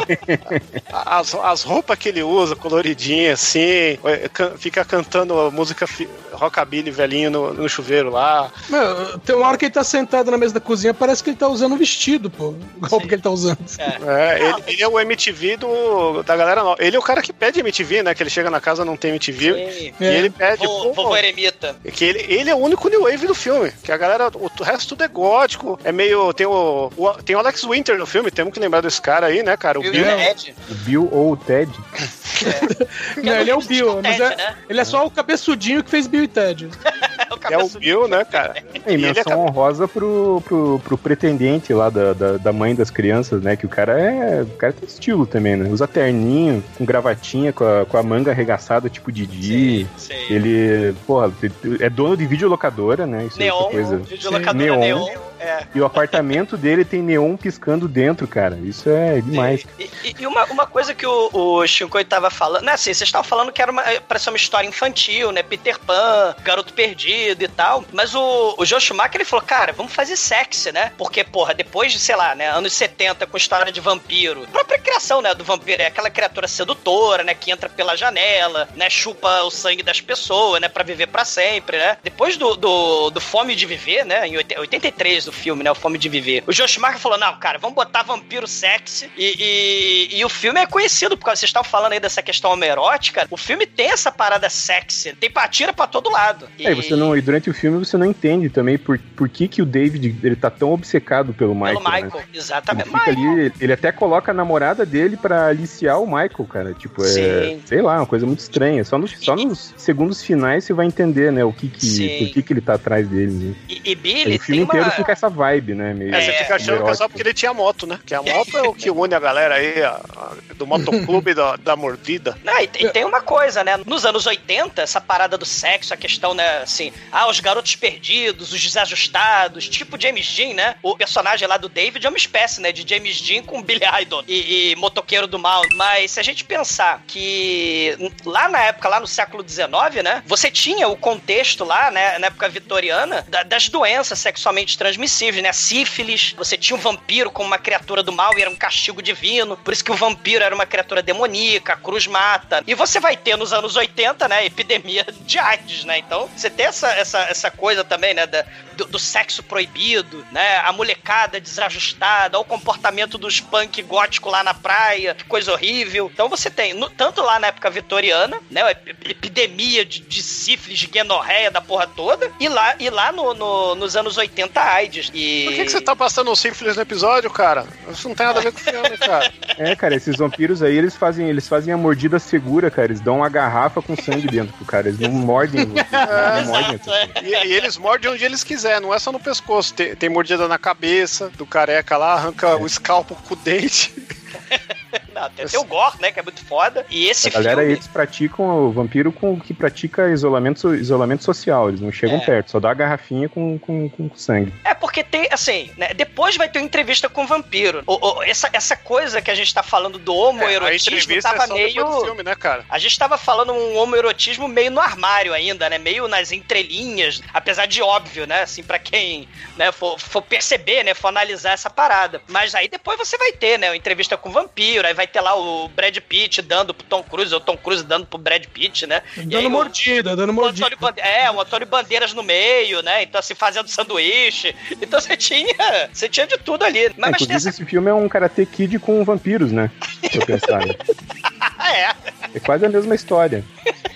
[0.91, 3.59] as, as roupas que ele usa, coloridinhas assim,
[4.03, 5.85] é, fica cantando a música
[6.31, 8.51] rockabilly velhinho no, no chuveiro lá.
[8.69, 11.37] Meu, tem uma hora que ele tá sentado na mesa da cozinha, parece que ele
[11.37, 12.53] tá usando um vestido, pô.
[12.81, 13.57] A roupa que ele tá usando.
[13.79, 16.77] É, ele, ele é o MTV do, da galera nova.
[16.83, 18.13] Ele é o cara que pede MTV, né?
[18.13, 19.71] Que ele chega na casa não tem MTV.
[19.71, 19.93] Sim.
[19.99, 20.65] E ele pede.
[20.65, 21.75] Pô, vovô Eremita.
[21.93, 23.71] que ele, ele é o único New Wave do filme.
[23.83, 25.79] Que a galera, o, o resto tudo é gótico.
[25.83, 26.33] É meio.
[26.33, 29.43] Tem o, o- tem o Alex Winter no filme, temos que lembrar desse cara aí,
[29.43, 29.79] né, cara?
[29.79, 30.03] O Bill Bill.
[30.03, 30.55] Ted.
[30.69, 31.71] O Bill ou o Ted.
[33.23, 34.55] Não, ele é o Bill, mas é, né?
[34.69, 36.69] ele é só o cabeçudinho que fez Bill e Ted.
[37.49, 37.67] É o É o.
[37.69, 38.53] Bill, né, cara?
[38.85, 42.73] É, e ele é menção honrosa pro, pro, pro pretendente lá da, da, da mãe
[42.73, 43.55] das crianças, né?
[43.55, 44.43] Que o cara é.
[44.43, 45.69] O cara tem estilo também, né?
[45.69, 49.87] Usa terninho, com gravatinha, com a, com a manga arregaçada, tipo Didi.
[49.97, 50.13] Sim.
[50.29, 51.31] Ele, porra,
[51.79, 53.25] é dono de videolocadora, né?
[53.25, 53.97] Isso é Neon, outra coisa.
[53.97, 54.79] videolocadora Neon.
[54.79, 55.26] neon.
[55.39, 55.65] É.
[55.73, 58.57] E o apartamento dele tem neon piscando dentro, cara.
[58.63, 59.65] Isso é demais.
[59.79, 63.01] E, e- e uma, uma coisa que o, o Shinkoi tava falando, né, assim, vocês
[63.07, 63.83] estavam falando que era uma,
[64.17, 68.81] ser uma história infantil, né, Peter Pan, Garoto Perdido e tal, mas o, o Joe
[68.81, 72.49] Schumacher, ele falou, cara, vamos fazer sexy, né, porque, porra, depois de, sei lá, né,
[72.49, 76.47] anos 70, com história de vampiro, a própria criação, né, do vampiro é aquela criatura
[76.47, 81.07] sedutora, né, que entra pela janela, né, chupa o sangue das pessoas, né, pra viver
[81.07, 85.31] pra sempre, né, depois do, do, do Fome de Viver, né, em 80 83 do
[85.31, 88.47] filme, né, o Fome de Viver, o Joe Schumacher falou, não, cara, vamos botar vampiro
[88.47, 92.51] sexy e, e, e o filme é conhecido, porque vocês estavam falando aí dessa questão
[92.51, 96.47] homerótica, o filme tem essa parada sexy, tem patira pra todo lado.
[96.59, 99.47] É, e você não, e durante o filme você não entende também por, por que,
[99.47, 101.79] que o David ele tá tão obcecado pelo Michael.
[101.79, 102.01] Pelo né?
[102.03, 102.89] Michael, Ele exatamente.
[102.89, 106.73] fica ali, ele até coloca a namorada dele pra aliciar o Michael, cara.
[106.73, 107.07] Tipo, é.
[107.07, 107.61] Sim.
[107.65, 108.83] Sei lá, uma coisa muito estranha.
[108.83, 111.43] Só nos, só nos segundos finais você vai entender, né?
[111.43, 111.85] O que que.
[111.85, 112.17] Sim.
[112.19, 113.55] Por que, que ele tá atrás dele, né?
[113.67, 114.91] E, e Aí Billy o filme inteiro uma...
[114.91, 115.93] fica essa vibe, né?
[115.93, 117.99] Meio É, você fica achando que é só porque ele tinha moto, né?
[118.05, 121.55] Que a moto é o que une a galera aí, a- a- do motoclube da,
[121.55, 122.37] da mordida.
[122.43, 123.77] Não, e, e tem uma coisa, né?
[123.85, 128.53] Nos anos 80, essa parada do sexo, a questão, né, assim, ah, os garotos perdidos,
[128.53, 130.75] os desajustados, tipo James Dean, né?
[130.81, 134.23] O personagem lá do David é uma espécie, né, de James Dean com Billy Idol
[134.27, 135.61] e, e motoqueiro do mal.
[135.73, 140.49] Mas se a gente pensar que lá na época, lá no século XIX, né, você
[140.51, 145.06] tinha o contexto lá, né, na época vitoriana, da- das doenças sexualmente transmissíveis,
[145.41, 145.53] né?
[145.53, 149.57] Sífilis, você tinha um vampiro como uma criatura do mal e era um castigo divino.
[149.57, 152.63] Por isso que o vampiro era uma criatura demoníaca, a cruz mata.
[152.67, 154.45] E você vai ter nos anos 80, né?
[154.45, 155.97] Epidemia de AIDS, né?
[155.99, 158.25] Então você tem essa, essa, essa coisa também, né?
[158.27, 160.57] Da, do, do sexo proibido, né?
[160.59, 166.09] A molecada desajustada, o comportamento dos punk gótico lá na praia, que coisa horrível.
[166.13, 168.61] Então você tem, no- tanto lá na época vitoriana, né?
[169.05, 173.75] Epidemia de, de sífilis, de guenorreia da porra toda, e lá, e lá no, no-
[173.75, 174.96] nos anos 80, AIDS.
[175.13, 175.45] E...
[175.45, 177.65] Por que, que você tá passando o sífilis no episódio, cara?
[177.91, 179.31] Isso não tem nada a ver com o filme, cara.
[179.57, 182.87] É, cara, esses vampiros aí, eles fazem, eles fazem a mordida segura, cara.
[182.87, 184.89] Eles dão uma garrafa com sangue dentro pro cara.
[184.89, 185.61] Eles não mordem.
[185.71, 189.19] eles não mordem essa E, e eles mordem onde eles quiserem, não é só no
[189.19, 189.73] pescoço.
[189.73, 193.93] Tem, tem mordida na cabeça do careca lá, arranca o escalpo com o dente.
[195.19, 196.11] Não, tem, o Gore, né?
[196.11, 196.85] Que é muito foda.
[196.89, 197.73] E esse A galera, filme.
[197.73, 201.69] eles praticam o vampiro com que pratica isolamento, so- isolamento social.
[201.69, 202.25] Eles não chegam É.
[202.25, 204.53] perto, só dá a garrafinha com, com, com sangue.
[204.63, 207.83] É porque tem, assim, né, depois vai ter uma entrevista com o vampiro.
[207.87, 211.47] O- o- essa, essa coisa que a gente tá falando do a homoerotismo é tava
[211.47, 212.01] só depois meio.
[212.03, 212.63] filme, né, cara?
[212.69, 215.77] A gente tava falando um homoerotismo meio no armário ainda, né?
[215.77, 218.41] Meio nas entrelinhas, apesar de óbvio, né?
[218.43, 220.93] Assim, pra quem né, for, for perceber, né?
[220.93, 222.21] For analisar essa parada.
[222.27, 223.69] Mas aí depois você vai ter, né?
[223.69, 227.01] Uma entrevista com o vampiro, aí vai ter lá o Brad Pitt dando pro Tom
[227.03, 229.01] Cruise, ou Tom Cruise dando pro Brad Pitt, né?
[229.15, 230.67] E aí Dando o- mordida, dando o mordida.
[230.67, 233.03] Antônio Bande- é, o Antônio Bandeiras no meio, né?
[233.03, 234.55] Então, assim, fazendo sanduíche.
[234.81, 235.89] Então você tinha.
[235.93, 236.91] Você tinha de tudo ali.
[236.97, 237.49] Mas, É, mas essa.
[237.49, 239.71] esse filme é um Karate Kid com vampiros, né?
[240.11, 240.65] Se eu pensar.
[240.65, 240.73] né?
[241.59, 241.95] É.
[242.35, 243.43] É quase a mesma história.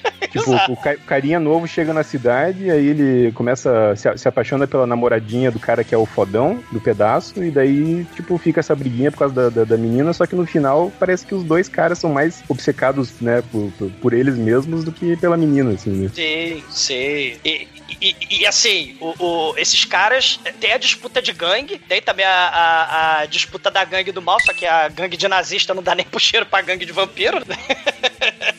[0.32, 4.66] Tipo, o ca- o carinha novo chega na cidade, aí ele começa, se, se apaixona
[4.66, 8.74] pela namoradinha do cara que é o fodão do pedaço, e daí, tipo, fica essa
[8.74, 11.68] briguinha por causa da, da, da menina, só que no final parece que os dois
[11.68, 15.90] caras são mais obcecados, né, por, por, por eles mesmos do que pela menina, assim,
[15.92, 16.10] né?
[16.14, 17.38] Sim, sim.
[17.44, 17.68] E,
[18.00, 22.32] e- e, assim, o, o- esses caras tem a disputa de gangue, tem também a,
[22.32, 25.94] a- a disputa da gangue do mal, só que a gangue de nazista não dá
[25.94, 27.58] nem pro cheiro pra gangue de vampiro, né?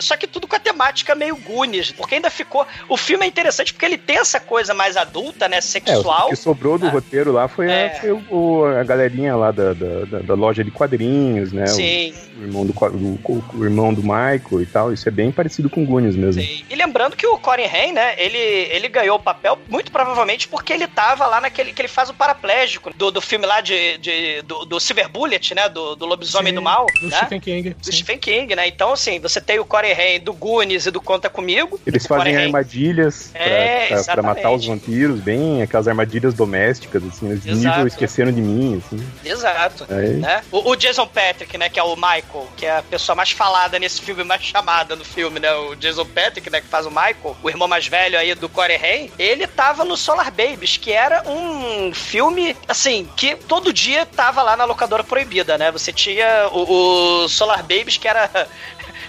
[0.00, 2.66] Só que tudo com a temática meio Goonies, porque ainda ficou.
[2.88, 5.58] O filme é interessante porque ele tem essa coisa mais adulta, né?
[5.58, 6.26] É, Sexual.
[6.26, 7.86] o que sobrou do roteiro lá foi, É.
[7.86, 11.64] a, foi o- o- a galerinha lá da, da, da- da loja de quadrinhos, né?
[11.64, 12.14] O- Sim.
[12.38, 14.92] O, irmão do, o, o irmão do Michael e tal.
[14.92, 16.40] Isso é bem parecido com Goonies mesmo.
[16.42, 20.72] E lembrando que o Corey Haim, né, ele, ele ganhou o papel muito provavelmente porque
[20.72, 24.42] ele tava lá naquele que ele faz o paraplégico do, do filme lá de, de-
[24.42, 27.16] do, do Silver Bullet, né, do, do Lobisomem Sim, do Mal, do né?
[27.18, 27.70] Stephen King.
[27.74, 28.66] Do Stephen King, né?
[28.68, 31.80] Então, assim, você tem o Corey Haim do Goonies e do Conta Comigo.
[31.86, 37.28] Eles fazem armadilhas pra- É, pra, pra, matar os vampiros, bem aquelas armadilhas domésticas, assim,
[37.44, 39.06] nível esqueceram de mim, assim.
[39.24, 39.86] Exato.
[39.88, 40.14] Aí.
[40.14, 40.42] Né?
[40.50, 43.78] O, o Jason Patrick, né, que é o Michael, que é a pessoa mais falada
[43.78, 45.52] nesse filme, mais chamada no filme, né?
[45.52, 48.76] O Jason Patrick, né, que faz o Michael, o irmão mais velho aí do Corey
[48.76, 54.42] Haim, ele tava no Solar Babies, que era um filme, assim, que todo dia tava
[54.42, 55.70] lá na locadora proibida, né?
[55.70, 58.30] Você tinha o, o Solar Babies, que era...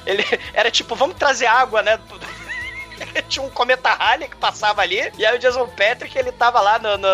[0.05, 1.99] Ele era tipo, vamos trazer água, né?
[3.29, 6.79] Tinha um cometa Halley que passava ali, e aí o Jason Patrick, ele tava lá
[6.79, 6.97] no.
[6.97, 7.07] no-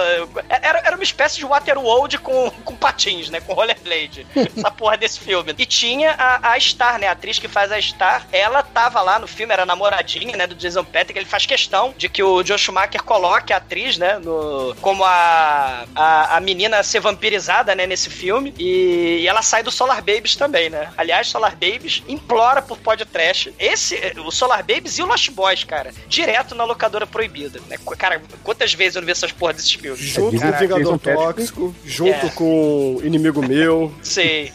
[0.49, 3.39] era, era uma espécie de Waterworld com, com patins, né?
[3.41, 4.25] Com rollerblade.
[4.57, 5.53] essa porra desse filme.
[5.57, 7.07] E tinha a, a Star, né?
[7.07, 10.47] A atriz que faz a Star, ela tava lá no filme, era namoradinha, né?
[10.47, 11.17] Do Jason Patrick.
[11.17, 14.17] Ele faz questão de que o Joe Schumacher coloque a atriz, né?
[14.19, 17.85] No, como a, a, a menina ser vampirizada, né?
[17.85, 18.53] Nesse filme.
[18.57, 20.89] E, e ela sai do Solar Babies também, né?
[20.97, 23.53] Aliás, Solar Babies implora por podcast.
[23.59, 25.76] Esse, o Solar Babies e o Lost Boys, cara.
[26.07, 27.59] Direto na locadora proibida.
[27.69, 27.77] Né?
[27.97, 29.99] Cara, quantas vezes eu não vi essas porra desses filmes?
[29.99, 32.29] Junto com o Vingador Patrick- Tóxico, junto É.
[32.29, 33.93] com o Inimigo Meu.
[34.01, 34.51] Sei.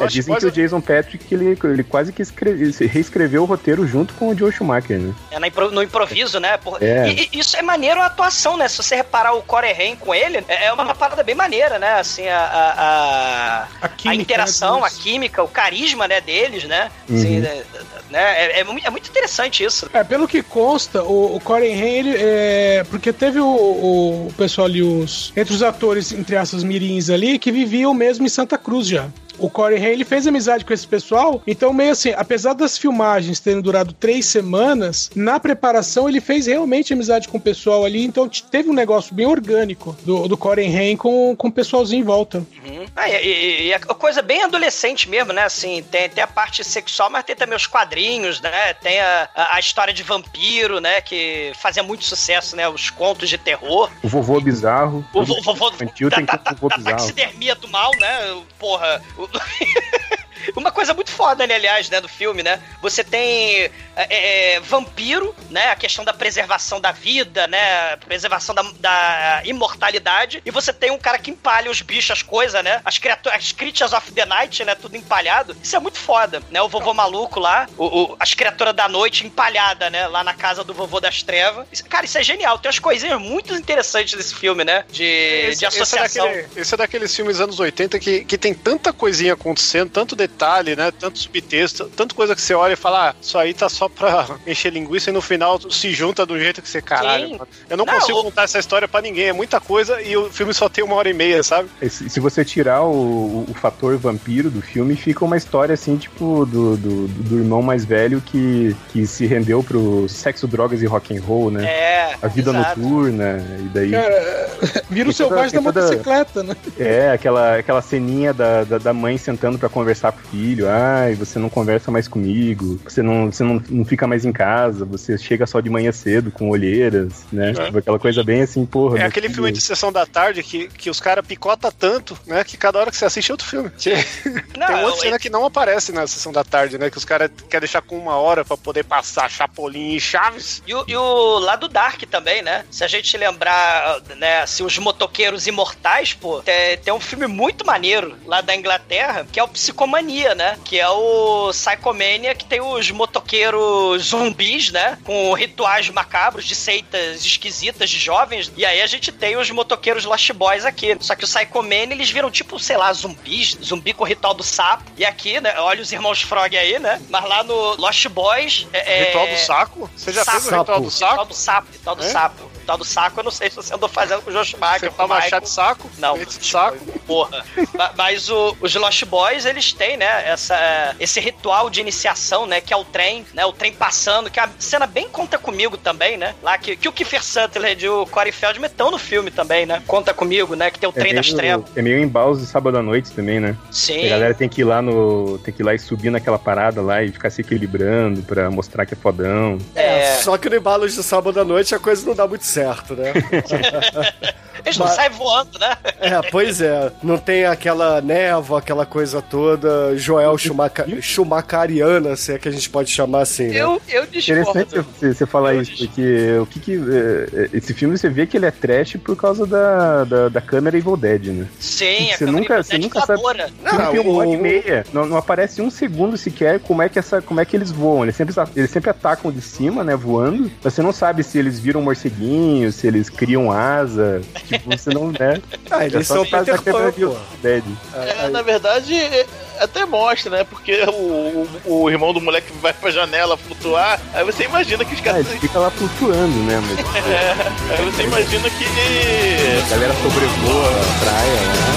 [0.00, 4.14] É, dizem que o Jason Patrick, ele, ele quase que escreve- reescreveu o roteiro junto
[4.14, 5.14] com o Joe Schumacher, né?
[5.30, 6.56] É na impro- no improviso, né?
[6.58, 7.08] Por- É.
[7.10, 8.68] E, e isso é maneiro a atuação, né?
[8.68, 11.94] Se você reparar o Corey Haim com ele, é é uma parada bem maneira, né?
[11.94, 16.90] Assim, a, a, a, a interação, né, a química, o carisma, né, deles, né?
[17.08, 17.42] Assim, Uhum.
[17.42, 17.62] né,
[18.10, 18.20] né?
[18.44, 19.88] É, é é muito interessante isso.
[19.92, 24.66] É, pelo que consta, o, o Corey Haim, ele, é, porque teve o, o pessoal
[24.66, 28.86] ali, os, entre os atores, entre aspas, mirins ali, que viviam mesmo em Santa Cruz
[28.86, 29.06] já.
[29.38, 33.40] O Corey Haim, ele fez amizade com esse pessoal, então meio assim, apesar das filmagens
[33.40, 38.28] terem durado três semanas, na preparação ele fez realmente amizade com o pessoal ali, então
[38.28, 42.38] teve um negócio bem orgânico do, do Corey Haim com, com o pessoalzinho em volta.
[42.64, 42.84] Uhum.
[42.94, 45.42] Ah, e, e- e a coisa bem adolescente mesmo, né?
[45.44, 48.74] Assim, tem, tem a parte sexual, mas tem também os quadrinhos, né?
[48.74, 51.00] Tem a, a, a história de vampiro, né?
[51.00, 52.68] Que fazia muito sucesso, né?
[52.68, 53.90] Os contos de terror.
[54.02, 55.04] O vovô bizarro.
[55.12, 56.96] O vo- vovô infantil da, tem da, um vovô da bizarro.
[56.96, 58.42] taxidermia do mal, né?
[58.58, 59.02] Porra.
[59.18, 59.40] o- segundo.
[60.56, 62.60] Uma coisa muito foda, né, aliás, né, do filme, né?
[62.82, 65.70] Você tem é, é, vampiro, né?
[65.70, 67.96] A questão da preservação da vida, né?
[67.98, 70.42] Preservação da, da imortalidade.
[70.44, 72.80] E você tem um cara que empalha os bichos, as coisas, né?
[72.84, 74.74] As criaturas, as creatures of the night, né?
[74.74, 75.56] Tudo empalhado.
[75.62, 76.60] Isso é muito foda, né?
[76.62, 80.06] O vovô maluco lá, o, o- as criaturas da noite empalhada, né?
[80.08, 81.66] Lá na casa do vovô das trevas.
[81.72, 82.58] Isso- cara, isso é genial.
[82.58, 84.84] Tem umas coisinhas muito interessantes desse filme, né?
[84.90, 86.26] De, Esse, de associação.
[86.28, 89.90] Esse é, daquele- esse é daqueles filmes anos 80 que, que tem tanta coisinha acontecendo,
[89.90, 90.33] tanto detalhe,
[90.76, 90.90] né?
[90.98, 94.26] Tanto subtexto, tanta coisa que você olha e fala, ah, isso aí tá só pra
[94.46, 97.28] encher linguiça e no final se junta do jeito que você caralho.
[97.28, 97.38] Sim.
[97.68, 100.52] Eu não, Não, consigo contar essa história pra ninguém, é muita coisa e o filme
[100.54, 101.68] só tem uma hora e meia, sabe?
[101.88, 106.46] Se se você tirar o, o fator vampiro do filme, fica uma história assim, tipo,
[106.46, 111.16] do, do, do irmão mais velho que, que se rendeu pro sexo, drogas e rock
[111.16, 111.64] and roll, né?
[111.64, 112.80] É, A vida exato.
[112.80, 113.90] noturna, e daí.
[113.90, 114.50] Cara,
[114.88, 116.56] vira o selvagem da motocicleta, né?
[116.78, 120.68] É, aquela, aquela ceninha da, da, da mãe sentando pra conversar com o filho.
[120.68, 124.84] Ai, você não conversa mais comigo, você não, você não, não fica mais em casa,
[124.84, 127.50] você chega só de manhã cedo com olheiras, né?
[127.50, 127.52] É.
[127.64, 128.98] Tipo, aquela coisa bem assim, porra.
[128.98, 132.42] É aquele filho- filme de sessão da tarde que, que os caras picota tanto, né?
[132.44, 133.70] Que cada hora que você assiste é outro filme.
[134.56, 136.88] Não, Tem outra cena que não aparece na sessão da tarde, né?
[136.90, 140.62] Que os caras querem deixar com uma hora pra poder passar Chapolin e Chaves.
[140.66, 142.64] E o, e o lado Dark também, né?
[142.70, 147.66] Se a gente lembrar, né, se os motoqueiros imortais, pô, tem, tem um filme muito
[147.66, 150.58] maneiro lá da Inglaterra, que é o Psicomania, né?
[150.64, 154.98] Que é o Psychomania, que tem os motoqueiros zumbis, né?
[155.04, 158.52] Com rituais macabros de seitas esquisitas de jovens.
[158.56, 160.96] E aí a gente tem os motoqueiros Lost Boys aqui.
[161.00, 164.42] Só que o Psychomania, eles viram tipo, sei lá, zumbis, zumbi com o ritual do
[164.42, 164.84] sapo.
[164.96, 167.00] E aqui, né, olha os irmãos Frog aí, né?
[167.10, 168.66] Mas lá no Lost Boys...
[168.72, 169.90] É, é- Ritual do saco?
[169.96, 170.60] Você já fez o Sapo.
[170.60, 171.10] ritual do saco?
[171.12, 172.08] Ritual do sapo, ritual do É?
[172.10, 172.50] sapo.
[172.64, 174.90] Ritual do saco, eu não sei se você andou fazendo com o Josh Schumacher.
[174.90, 175.90] Você toma com o chá de saco?
[175.98, 176.16] Não.
[176.16, 176.78] De saco?
[177.06, 177.44] Porra.
[177.74, 182.60] Ma- Mas o- os Lost Boys, eles têm, né, essa, esse ritual de iniciação, né,
[182.60, 185.76] que é o trem, né, o trem passando, que é a cena bem conta comigo
[185.76, 189.30] também, né, lá que, que o Kiefer Sutherland e o Corey Feldman estão no filme
[189.30, 191.66] também, né, conta comigo, né, que tem o É trem das trevas.
[191.76, 193.56] é meio embalo de sábado à noite também, né?
[193.70, 194.06] Sim.
[194.06, 195.38] A galera tem que ir lá no.
[195.38, 198.86] Tem que ir lá e subir naquela parada lá e ficar se equilibrando pra mostrar
[198.86, 199.58] que é fodão.
[199.74, 200.16] É.
[200.22, 202.53] Só que no embalo de sábado à noite a coisa não dá muito certo,
[202.94, 203.12] né?
[204.64, 205.76] Eles não Mas- saem voando, né?
[206.00, 206.90] É, pois é.
[207.02, 212.68] Não tem aquela névoa, aquela coisa toda, Joel Schumacher, Schumacheriana, se é que a gente
[212.70, 213.56] pode chamar assim, né?
[213.58, 214.86] Eu, eu Interessante discordo.
[214.98, 216.72] você, você falar isso, porque o que que.
[216.74, 220.40] é, é, esse filme você vê que ele é trash por causa da, da, da
[220.40, 221.46] câmera Evil Dead, né?
[221.58, 223.22] Sim, a Você câmera nunca- Evil você Dead nunca sabe-.
[223.62, 226.98] Não, tem uma hora e meia, não, não aparece um segundo sequer como é que,
[226.98, 228.02] essa, como é que eles voam.
[228.04, 230.50] Eles sempre, eles sempre atacam de cima, né, voando.
[230.62, 234.20] Mas você não sabe se eles viram morceguinhos, se eles criam asa.
[234.46, 235.40] Tipo, você não, né?
[235.70, 237.16] Ah, eles É só são Peter Pan, pô.
[237.42, 237.64] Dead.
[237.94, 239.26] É, na verdade, é-
[239.60, 240.44] até mostra, né?
[240.44, 244.94] Porque o, o, o irmão do moleque vai pra janela flutuar, aí você imagina que
[244.94, 245.26] os Ah, caras.
[245.30, 246.60] ele fica lá flutuando, né?
[246.60, 247.34] Mas É,
[247.78, 248.64] aí você imagina que.
[248.64, 251.54] a galera sobrevoa a praia lá.
[251.54, 251.74] né?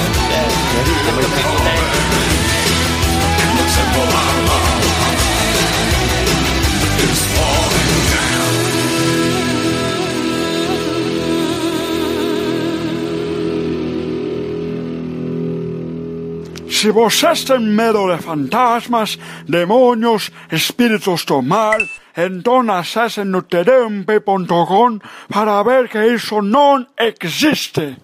[16.77, 21.81] Si vos ten medo de fantasmas, demonios, espíritus do mal,
[22.13, 27.97] entón acesen no terempe.com para ver que iso non existe.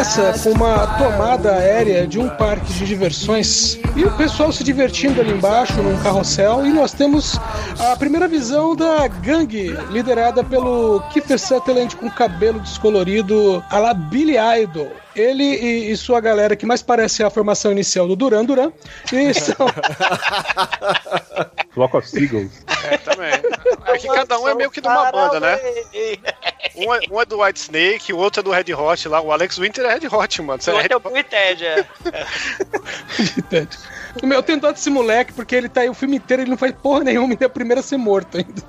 [0.00, 5.20] Começa com uma tomada aérea de um parque de diversões e o pessoal se divertindo
[5.20, 7.38] ali embaixo num carrossel e nós temos
[7.78, 14.36] a primeira visão da gangue liderada pelo Kiefer Sutherland com cabelo descolorido a la Billy
[14.62, 14.90] Idol.
[15.14, 18.72] Ele e, e sua galera que mais parece a formação inicial do Duran Duran
[19.12, 19.56] e são
[21.72, 22.52] Flock of Seagulls.
[22.84, 23.32] É, também.
[23.86, 25.58] É que cada um é meio que de uma banda, né?
[26.76, 29.20] Um é, um é do White Snake, o outro é do Red Hot lá.
[29.20, 30.62] O Alex Winter é Red Hot, mano.
[30.62, 31.86] Você O é outro Red é o Ted, é.
[34.22, 36.56] Meu, eu tenho dó desse moleque, porque ele tá aí o filme inteiro, ele não
[36.56, 38.62] faz porra nenhuma, ele é o primeiro a ser morto ainda.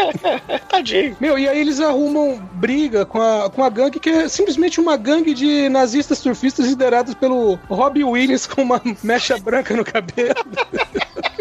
[0.68, 1.16] Tadinho.
[1.20, 4.96] Meu, e aí eles arrumam briga com a, com a gangue, que é simplesmente uma
[4.96, 10.34] gangue de nazistas surfistas liderados pelo Robbie Williams com uma mecha branca no cabelo.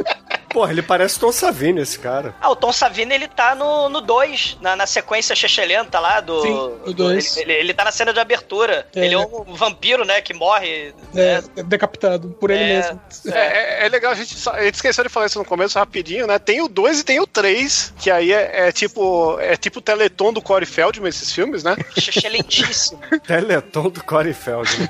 [0.54, 2.36] Porra, ele parece Tom Savini, esse cara.
[2.40, 6.42] Ah, o Tom Savini, ele tá no 2, na, na sequência chechelenta lá do...
[6.42, 6.54] Sim,
[6.86, 7.36] o dois.
[7.38, 8.88] Ele, ele, ele tá na cena de abertura.
[8.96, 9.06] É.
[9.06, 10.94] Ele é um vampiro, né, que morre...
[11.16, 12.68] É, decapitado por ele É.
[12.78, 13.02] mesmo.
[13.28, 13.40] É,
[13.84, 16.28] é- é legal, a gente, só- a gente esqueceu de falar isso no começo rapidinho,
[16.28, 16.38] né?
[16.38, 19.82] Tem o 2 e tem o 3, que aí é, é tipo é tipo o
[19.82, 21.76] Teleton do Corey Feldman, esses filmes, né?
[22.00, 23.00] Chechelentíssimo.
[23.26, 24.90] Teleton do Corey Feldman.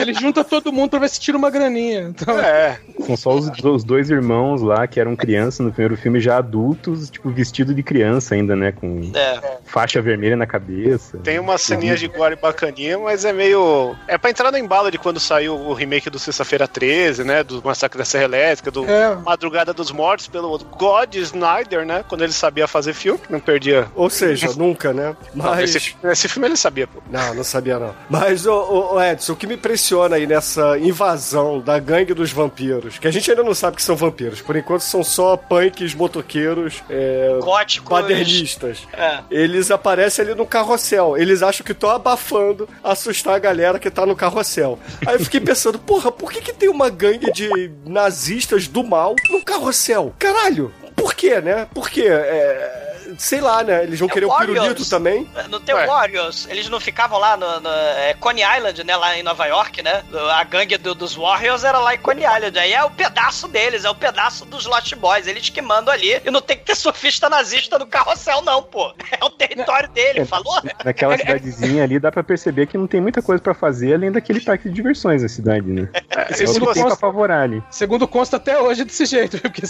[0.00, 2.02] Ele junta todo mundo pra ver se tira uma graninha.
[2.02, 2.78] Então, É.
[3.06, 7.10] São só os, os dois irmãos lá que eram crianças no primeiro filme, já adultos,
[7.10, 8.72] tipo, vestido de criança ainda, né?
[8.72, 9.58] Com É.
[9.64, 11.18] faixa vermelha na cabeça.
[11.18, 13.94] Tem umas ceninhas de gore bacaninha, mas é meio.
[14.08, 17.42] É pra entrar no embalo de quando saiu o remake do Sexta-feira 13, né?
[17.42, 19.14] Do Massacre da Serra Elétrica, do É.
[19.16, 22.04] Madrugada dos Mortos, pelo God Snyder, né?
[22.08, 23.86] Quando ele sabia fazer filme, não perdia.
[23.94, 25.16] Ou seja, nunca, né?
[25.34, 25.74] Não, Mas.
[25.74, 27.00] esse, esse filme ele sabia, pô.
[27.10, 27.94] Não, não sabia não.
[28.08, 32.98] Mas, ô, ô, Edson, o que me impressiona aí nessa invasão da gangue dos vampiros,
[32.98, 36.82] que a gente ainda não sabe que são vampiros, por enquanto são só punks, motoqueiros,
[36.90, 37.88] é, Góticos.
[37.88, 38.78] badernistas.
[38.92, 39.20] É.
[39.30, 41.16] Eles aparecem ali no carrossel.
[41.16, 44.78] Eles acham que estão abafando, assustar a galera que tá no carrossel.
[45.06, 49.14] Aí eu fiquei pensando, porra, por que, que tem uma gangue de nazistas do mal
[49.30, 50.14] no carrossel?
[50.18, 50.72] Caralho!
[50.96, 51.66] Por quê, né?
[51.74, 52.06] Por quê?
[52.06, 53.82] É, sei lá, né?
[53.82, 54.58] Eles vão É querer o Warriors.
[54.60, 55.28] pirulito também?
[55.48, 55.86] No The Ué.
[55.86, 58.94] Warriors, eles não ficavam lá no, no é, Coney Island, né?
[58.96, 60.02] Lá em Nova York, né?
[60.34, 62.58] A gangue do- dos Warriors era lá em Coney Island.
[62.58, 65.26] Aí é o pedaço deles, é o pedaço dos Lost Boys.
[65.26, 66.20] Eles que mandam ali.
[66.24, 68.92] E não tem que ter surfista nazista no carrossel, não, pô.
[69.20, 70.60] É o território dele, falou?
[70.84, 74.40] Naquela cidadezinha ali dá pra perceber que não tem muita coisa pra fazer além daquele
[74.40, 75.88] parque de diversões na cidade, né?
[76.10, 77.62] É, se o que você- tem pra apavorar ali.
[77.70, 79.62] Segundo consta até hoje é desse jeito, porque.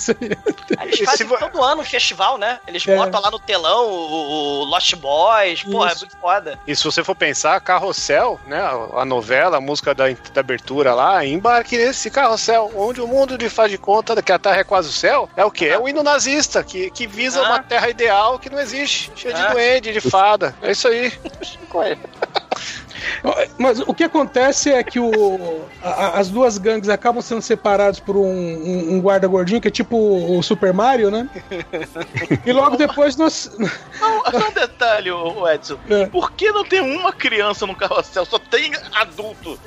[0.79, 2.61] Aí Eles fazem se vo- todo ano um festival, né?
[2.68, 2.97] Eles É.
[2.97, 5.62] botam lá no telão o, o Lost Boys.
[5.64, 6.59] Pô, é muito foda.
[6.66, 8.61] E se você for pensar, Carrossel, né?
[8.61, 13.37] A a novela, a música da, da abertura lá, embarque nesse carrossel, onde o mundo
[13.37, 15.67] lhe faz de conta que a terra é quase o céu, é o quê?
[15.67, 17.49] É o hino nazista, que, que visa Ah.
[17.49, 19.51] uma terra ideal que não existe, cheia de Ah.
[19.53, 20.55] duende, de fada.
[20.61, 21.11] É isso aí.
[23.59, 28.17] Mas o que acontece é que o, a- as duas gangues acabam sendo separadas por
[28.17, 31.29] um, um- um guarda gordinho, que é tipo o Super Mario, né?
[32.45, 33.51] E logo depois nós.
[33.59, 33.69] Não,
[34.41, 35.11] só um detalhe,
[35.55, 35.79] Edson.
[35.88, 36.07] É.
[36.07, 38.25] Por que não tem uma criança no carrossel?
[38.25, 39.59] Só tem adulto.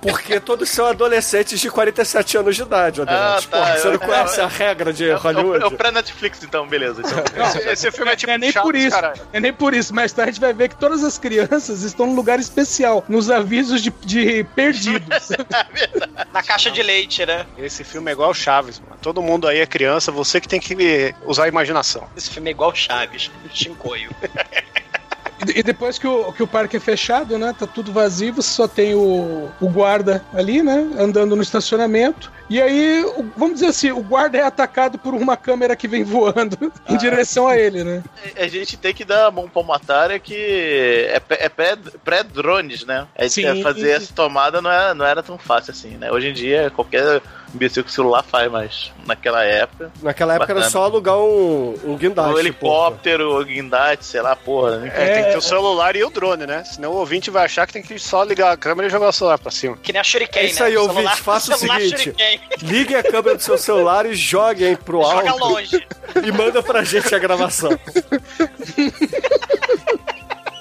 [0.00, 3.46] Porque todos são adolescentes de 47 anos de idade, Adelante.
[3.46, 3.58] Ah, tá.
[3.58, 5.62] Porra, você não Eu- conhece eu- a regra de É, o- Hollywood?
[5.64, 7.02] é o pré-Netflix, então, beleza.
[7.04, 7.44] Então.
[7.46, 8.90] Esse, esse filme é tipo Não é nem Chaves, por isso.
[8.90, 9.20] caralho.
[9.32, 9.94] É nem por isso.
[9.94, 12.38] Mais tarde a gente vai ver que todas as crianças estão num lugar
[12.80, 15.28] especial, nos avisos de, de perdidos.
[16.32, 17.46] Na caixa de leite, né?
[17.58, 18.96] Esse filme é igual Chaves, mano.
[19.00, 22.08] Todo mundo aí é criança, você que tem que usar a imaginação.
[22.16, 24.10] Esse filme é igual Chaves, Chincoio.
[25.48, 27.54] E, e depois que o, que o parque é fechado, né?
[27.58, 30.88] Tá tudo vazio, você só tem o, o guarda ali, né?
[30.98, 32.30] Andando no estacionamento.
[32.48, 36.02] E aí, o- vamos dizer assim, o guarda é atacado por uma câmera que vem
[36.04, 38.02] voando em direção a ele, né?
[38.36, 43.06] A gente tem que dar a mão palmatária que é, é pré- pré-drones, né?
[43.16, 43.62] A gente Sim.
[43.62, 46.10] fazer essa tomada não era, não era tão fácil assim, né?
[46.10, 47.22] Hoje em dia, qualquer
[47.54, 49.90] imbecil com celular faz, mas naquela época.
[50.02, 50.70] Naquela época era Bacana.
[50.70, 52.32] só alugar um, um guindaste.
[52.34, 54.76] o helicóptero, o guindaste, sei lá, porra.
[54.78, 54.92] Né?
[54.94, 56.62] É, tem que ter o celular e o drone, né?
[56.64, 59.12] Senão o ouvinte vai achar que tem que só ligar a câmera e jogar o
[59.12, 59.76] celular pra cima.
[59.76, 60.68] Que nem a Shuriken, É isso né?
[60.68, 61.98] aí, O ouvinte, celular- faça o seguinte.
[62.04, 62.40] Shuriken.
[62.62, 65.26] Liguem a câmera do seu celular e joguem pro alto.
[65.26, 65.86] Joga longe.
[66.24, 67.70] e manda pra gente a gravação.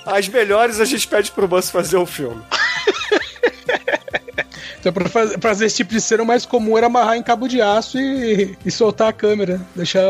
[0.05, 2.41] As melhores a gente pede pro Bus fazer o filme.
[4.79, 7.47] Então, pra faz- fazer esse tipo de cena, o mais comum era amarrar em cabo
[7.47, 9.61] de aço e, e soltar a câmera.
[9.75, 10.01] Deixar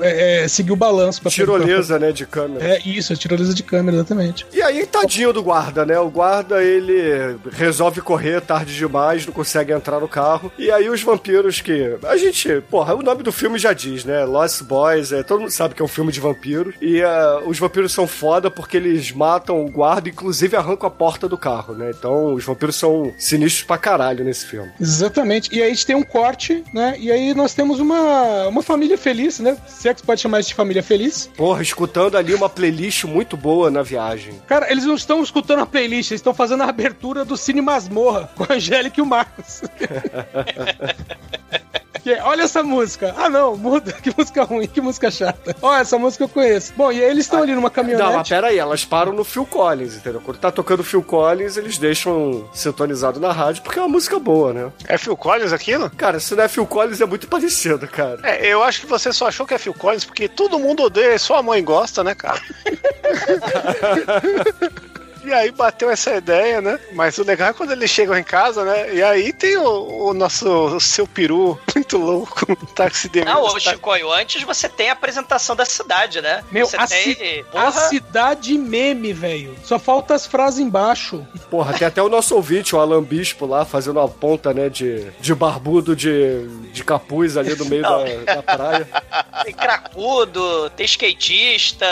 [0.00, 1.20] é, é, seguir o balanço.
[1.20, 2.64] Pra Tirolesa, né, de câmera.
[2.64, 4.46] É isso, a tirolesa de câmera, exatamente.
[4.52, 5.98] E aí, tadinho do guarda, né?
[5.98, 10.52] O guarda, ele resolve correr tarde demais, não consegue entrar no carro.
[10.58, 11.96] E aí os vampiros que...
[12.04, 12.60] A gente...
[12.70, 14.24] Porra, o nome do filme já diz, né?
[14.24, 16.74] Lost Boys, é, todo mundo sabe que é um filme de vampiros.
[16.80, 21.28] E ah, os vampiros são foda porque eles matam o guarda, inclusive arrancam a porta
[21.28, 21.90] do carro, né?
[21.96, 24.70] Então os vampiros são sinistros pra caralho nesse filme.
[24.80, 25.54] Exatamente.
[25.54, 26.96] E aí a gente tem um corte, né?
[26.98, 29.56] E aí nós temos uma, uma família feliz, né?
[29.66, 31.30] Se é que pode chamar isso de família feliz.
[31.36, 34.40] Porra, escutando ali uma playlist muito boa na viagem.
[34.46, 38.30] Cara, eles não estão escutando a playlist, eles estão fazendo a abertura do Cine Masmorra
[38.34, 39.62] com a Angélica e o Marcos.
[42.04, 43.14] Que é, olha essa música.
[43.16, 43.94] Ah, não, muda.
[44.04, 45.56] Que música ruim, que música chata.
[45.62, 46.74] Ó, essa música eu conheço.
[46.76, 48.06] Bom, e aí eles estão ali numa caminhonete.
[48.06, 50.20] Não, mas pera aí, elas param no Phil Collins, entendeu?
[50.20, 54.52] Quando tá tocando Phil Collins, eles deixam sintonizado na rádio, porque é uma música boa,
[54.52, 54.70] né?
[54.86, 55.88] É Phil Collins aquilo?
[55.88, 58.20] Cara, se não é Phil Collins, é muito parecido, cara.
[58.22, 61.14] É, eu acho que você só achou que é Phil Collins porque todo mundo odeia
[61.14, 62.42] e só a mãe gosta, né, cara?
[65.24, 66.78] E aí bateu essa ideia, né?
[66.92, 68.94] Mas o legal é quando eles chegam em casa, né?
[68.94, 73.38] E aí tem o, o nosso o seu peru muito louco, um taxidermista.
[73.38, 76.42] Não, ô Chicoio, antes você tem a apresentação da cidade, né?
[76.50, 77.14] Meu, você a, tem.
[77.14, 79.56] ci- Porra, a cidade meme, velho.
[79.64, 81.26] Só falta as frases embaixo.
[81.50, 85.06] Porra, tem até o nosso ouvinte, o Alan Bispo lá, fazendo uma ponta, né, de,
[85.20, 88.88] de barbudo de, de capuz ali no meio da, da praia.
[89.44, 91.86] tem cracudo, tem skatista.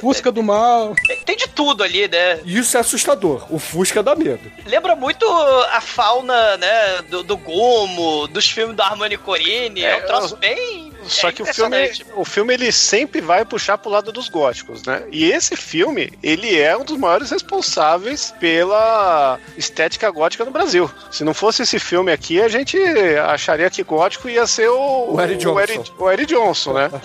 [0.00, 0.94] Fusca do mal.
[1.06, 2.40] Tem, tem de tudo ali, né?
[2.62, 3.46] Isso é assustador.
[3.50, 4.50] O Fusca dá medo.
[4.64, 7.02] Lembra muito a fauna, né?
[7.08, 9.82] Do, do Gumo, dos filmes do Armani Corini.
[9.82, 10.92] É, um troço bem.
[11.08, 14.84] Só é que o filme, o filme ele sempre vai puxar pro lado dos góticos,
[14.84, 15.02] né?
[15.10, 20.88] E esse filme, ele é um dos maiores responsáveis pela estética gótica no Brasil.
[21.10, 22.78] Se não fosse esse filme aqui, a gente
[23.26, 25.54] acharia que gótico ia ser o, O Eric Johnson.
[25.54, 26.90] o Eric, o Eric Johnson, né?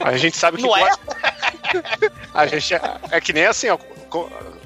[0.00, 0.90] A gente sabe que Não é?
[2.34, 2.80] a gente é,
[3.12, 3.78] é que nem assim, ó.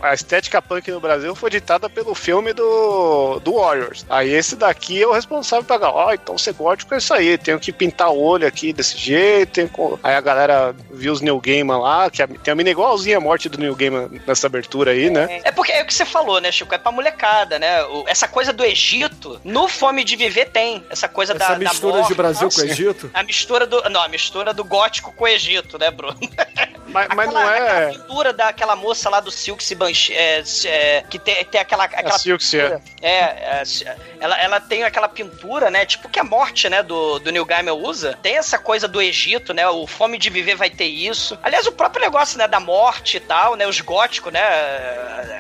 [0.01, 4.05] A estética punk no Brasil foi ditada pelo filme do, do Warriors.
[4.09, 7.37] Aí esse daqui é o responsável pra ó, então ser gótico é isso aí.
[7.39, 9.53] Tenho que pintar o olho aqui desse jeito.
[9.53, 13.19] tenho Aí a galera viu os New Gaiman lá, que a- tem a mina igualzinha
[13.19, 15.41] a morte do New Gaiman nessa abertura aí, né?
[15.45, 16.75] É porque é o que você falou, né, Chico?
[16.75, 17.83] É pra molecada, né?
[17.85, 20.85] O- essa coisa do Egito, no Fome de Viver tem.
[20.91, 22.61] Essa coisa Essa da, da mistura morte, de Brasil nossa.
[22.63, 23.11] com Egito.
[23.13, 23.83] A mistura do.
[23.91, 26.19] Não, a mistura do gótico com o Egito, né, Bruno?
[26.95, 27.59] Mas, mas não Aquela- é.
[27.88, 31.84] Aquela pintura daquela moça lá do Silk Banshee, é, é, que tem, tem aquela.
[31.84, 32.80] aquela A Silks, é.
[33.03, 33.62] é, é,
[34.20, 35.84] ela, ela tem aquela pintura, né?
[35.84, 38.16] Tipo que a morte, né, do, do Neil Gaiman usa.
[38.22, 39.68] Tem essa coisa do Egito, né?
[39.68, 41.36] O Fome de Viver vai ter isso.
[41.42, 43.66] Aliás, o próprio negócio, né, da morte e tal, né?
[43.66, 44.40] Os góticos, né?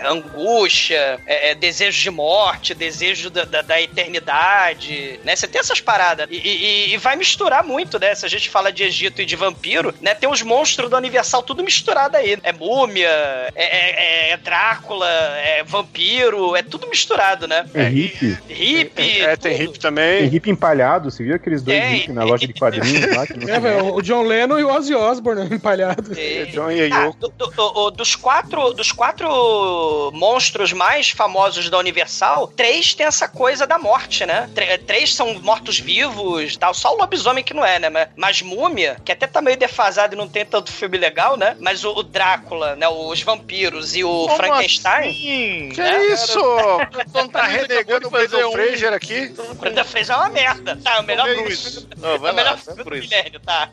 [0.04, 5.34] Angústia, é, é, desejo de morte, desejo da, da, da eternidade, né?
[5.36, 6.26] Você tem essas paradas.
[6.30, 8.14] E, e- e vai misturar muito, né?
[8.14, 10.14] Se a gente fala de Egito e de vampiro, né?
[10.14, 12.36] Tem os monstros da Universal tudo misturado aí.
[12.42, 17.64] É múmia, é, é- é Drácula, é vampiro, é tudo misturado, né?
[17.74, 18.38] É hippie.
[18.48, 19.20] Hippie.
[19.22, 20.18] É, tem hippie também.
[20.20, 23.24] Tem hippie empalhado, você viu aqueles dois hippie na loja de quadrinhos lá?
[23.54, 26.18] É, velho, o John Lennon e o Ozzy Osbourne né, empalhado.
[26.18, 31.78] E- John e Ah, do- do- do- dos, quatro, dos quatro monstros mais famosos da
[31.78, 34.48] Universal, três tem essa coisa da morte, né?
[34.54, 36.72] Tr- três são mortos-vivos tal.
[36.74, 37.88] Só o lobisomem que não é, né?
[37.90, 41.56] Mas, mas Múmia, que até tá meio defasado e não tem tanto filme legal, né?
[41.60, 42.88] Mas o, o Drácula, né?
[42.88, 45.12] Os vampiros e o Como Frankenstein.
[45.12, 45.68] Sim.
[45.74, 46.06] Que né?
[46.06, 46.40] isso?
[47.14, 49.34] Não tá renegando o Brendan Fraser aqui?
[49.38, 50.76] O Brenda fez é uma merda.
[50.82, 53.08] Tá, é o melhor Como é É o melhor Cruise.
[53.08, 53.70] milênio, tá?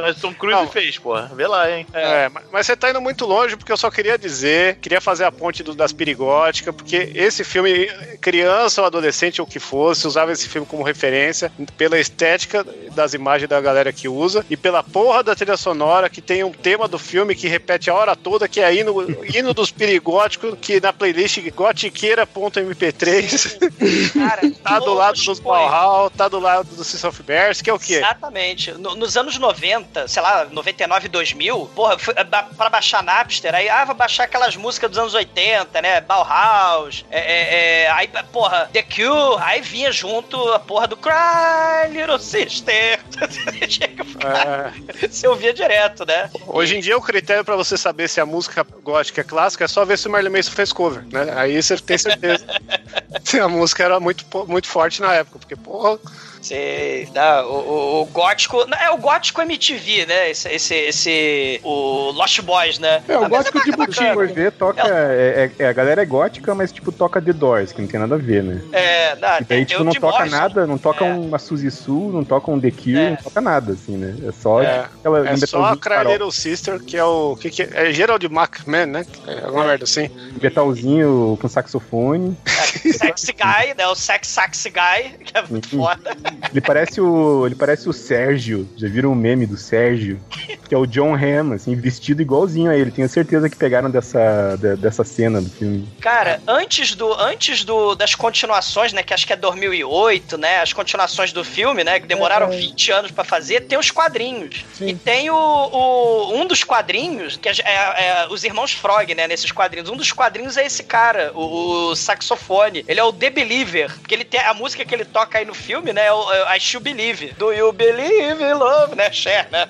[0.00, 0.68] Mas Tom Cruise Não.
[0.68, 1.30] fez, porra.
[1.34, 1.86] Vê lá, hein.
[1.92, 5.24] É, mas- mas você tá indo muito longe, porque eu só queria dizer, queria fazer
[5.24, 7.86] a ponte do- das perigóticas, porque esse filme,
[8.20, 13.14] criança ou adolescente ou o que fosse, usava esse filme como referência pela estética das
[13.14, 16.86] imagens da galera que usa e pela porra da trilha sonora que tem um tema
[16.88, 18.94] do filme que repete a hora toda, que é hino,
[19.34, 23.58] hino dos perigóticos, que na playlist gotiqueira.mp3
[24.12, 25.40] Cara, tá do lado dos.
[25.40, 27.94] Valhalla, tá do lado do Six of Bears, que é o quê?
[27.96, 28.72] Exatamente.
[28.72, 33.68] No- nos anos 90, sei lá, 99, 2000, porra, fui, ba- pra baixar Napster, aí,
[33.68, 36.00] ah, vou baixar aquelas músicas dos anos 80, né?
[36.00, 41.90] Bauhaus, é, é, é, aí, porra, The Cure, aí vinha junto a porra do Cry,
[41.90, 43.00] Little Sister.
[44.20, 45.08] É.
[45.08, 46.30] Você ouvia direto, né?
[46.46, 49.68] Hoje em dia, o critério pra você saber se a música gótica é clássica é
[49.68, 51.32] só ver se o Marilyn Manson fez cover, né?
[51.36, 52.44] Aí você tem certeza
[53.24, 55.98] se a música era muito, muito forte na época, porque, porra,
[56.42, 58.66] Sei, tá, o, o, o gótico.
[58.80, 60.30] É o gótico MTV, né?
[60.30, 60.48] Esse.
[60.48, 63.02] esse, esse o Lost Boys, né?
[63.06, 64.14] É, o Ah, mas gótico é de bacana.
[64.14, 64.80] por ver, toca.
[64.82, 68.00] É, é- é- a galera é gótica, mas tipo, toca The Doors, que não tem
[68.00, 68.60] nada a ver, né?
[68.72, 70.36] É, não, E daí, tem, tipo, não toca Morrison.
[70.36, 71.12] nada, não toca É.
[71.12, 73.10] uma Suzy Su, não toca um The Cure, É.
[73.10, 74.16] não toca nada, assim, né?
[74.26, 77.36] É só É, aquela é só a Cry Little Sister, que é o.
[77.36, 77.68] Que, que é?
[77.88, 79.06] é Gerald McMahon, né?
[79.26, 80.08] É alguma merda assim.
[80.40, 82.36] metalzinho com saxofone.
[82.46, 83.86] Sexy Guy, né?
[83.88, 86.16] O Sex Sax Guy, que é muito foda.
[86.50, 87.46] Ele parece o.
[87.46, 88.68] Ele parece o Sérgio.
[88.76, 90.20] Já viram o meme do Sérgio?
[90.68, 92.90] Que é o John Hamm, assim, vestido igualzinho a ele.
[92.90, 95.88] Tenho certeza que pegaram dessa, da- dessa cena do filme.
[96.00, 100.72] Cara, antes do antes do das continuações, né, que acho que é 2008, né, as
[100.72, 102.56] continuações do filme, né, que demoraram É.
[102.56, 104.64] 20 anos pra fazer, tem os quadrinhos.
[104.80, 109.26] E tem o, o- um dos quadrinhos, que é, é- é os irmãos Frog, né,
[109.26, 109.88] nesses quadrinhos.
[109.90, 112.84] Um dos quadrinhos é esse cara, o, o saxofone.
[112.86, 115.54] Ele é o The Believer, porque ele tem a música que ele toca aí no
[115.54, 116.19] filme, né, é o-
[116.54, 117.32] I Still Believe.
[117.38, 119.10] Do You Believe in Love, né?
[119.12, 119.68] Cher, né?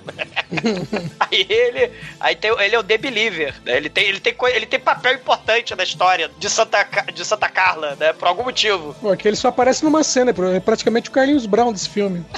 [1.20, 3.76] aí ele, aí tem, ele é o The Believer, né?
[3.76, 7.96] Ele tem, ele tem, ele tem papel importante na história de Santa, de Santa Carla,
[7.98, 8.12] né?
[8.12, 8.94] Por algum motivo.
[9.00, 12.24] Pô, aqui ele só aparece numa cena, é praticamente o Carlinhos Brown desse filme.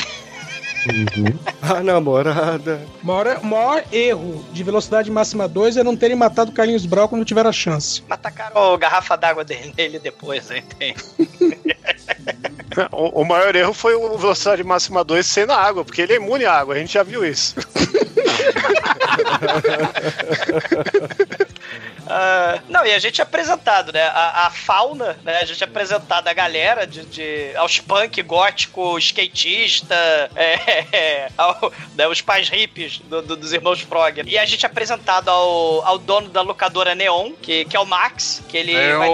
[1.62, 2.80] A namorada.
[3.02, 7.06] O maior, maior erro de velocidade máxima 2 é não terem matado o Carlinhos Brown
[7.06, 8.02] quando tiveram a chance.
[8.08, 10.64] Mas tacaram a garrafa d'água dele nele depois, hein?
[12.90, 16.46] O maior erro foi o velocidade máxima 2 ser na água, porque ele é imune
[16.46, 17.54] à água, a gente já viu isso.
[22.14, 24.02] Ah, não, e a gente é apresentado, né?
[24.04, 25.38] A, a fauna, né?
[25.40, 29.94] A gente é apresentado a galera de, de- aos punk gótico, skatista,
[30.36, 30.54] é,
[30.92, 34.22] é, ao- né, os pais hippies do- do- dos irmãos Frog.
[34.26, 37.86] E a gente é apresentado ao, ao dono da locadora Neon, que, que é o
[37.86, 38.98] Max, que ele Neon.
[38.98, 39.10] vai.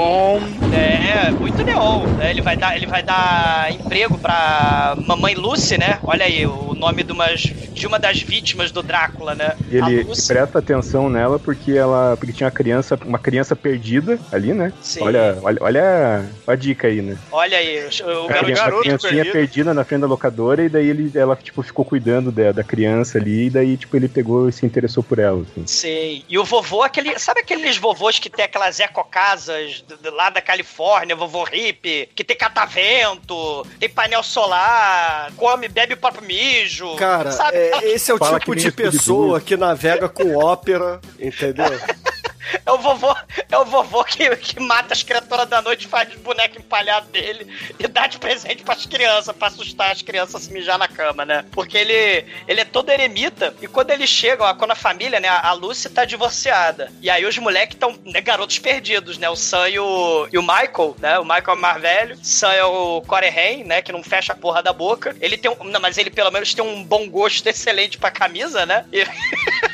[0.74, 2.02] É, muito neon.
[2.16, 2.30] né?
[2.30, 5.98] Ele vai dar, ele vai dar emprego pra mamãe Lucy, né?
[6.02, 9.56] Olha aí, o nome de, umas, de uma das vítimas do Drácula, né?
[9.70, 10.26] E ele Lucy.
[10.28, 12.52] presta atenção nela porque ela porque tinha uma
[12.88, 14.72] criança, uma criança perdida ali, né?
[14.80, 15.02] Sim.
[15.02, 17.18] Olha, olha, olha a dica aí, né?
[17.30, 20.88] Olha aí, o, o a criança, a criancinha perdida na frente da locadora e daí
[20.88, 24.52] ele, ela tipo ficou cuidando da, da criança ali e daí tipo ele pegou e
[24.52, 25.42] se interessou por ela.
[25.42, 25.66] Assim.
[25.66, 26.24] Sim.
[26.28, 27.18] E o vovô, aquele.
[27.18, 33.66] Sabe aqueles vovôs que tem aquelas ecocasas lá da Califórnia, vovô hippie, que tem catavento,
[33.78, 36.94] tem painel solar, come, bebe o próprio mijo.
[36.96, 37.56] Cara, sabe?
[37.56, 41.66] é, esse é o Fala tipo de pessoa que navega com ópera, entendeu?
[42.64, 43.14] É o vovô,
[43.50, 47.46] é o vovô que, que mata as criaturas da noite, faz boneco empalhado dele
[47.78, 51.44] e dá de presente pras crianças, pra assustar as crianças se mijar na cama, né?
[51.52, 55.52] Porque ele, ele é todo eremita e quando eles chegam, quando a família, né, a
[55.52, 56.92] Lucy tá divorciada.
[57.00, 59.28] E aí os moleques estão né, garotos perdidos, né?
[59.28, 61.18] O Sam e o, e o Michael, né?
[61.18, 63.82] O Michael é mais velho, Sam é o Corey Haim, né?
[63.82, 65.16] Que não fecha a porra da boca.
[65.20, 68.64] Ele tem um, não, mas ele pelo menos tem um bom gosto excelente pra camisa,
[68.66, 68.84] né?
[68.92, 69.04] E...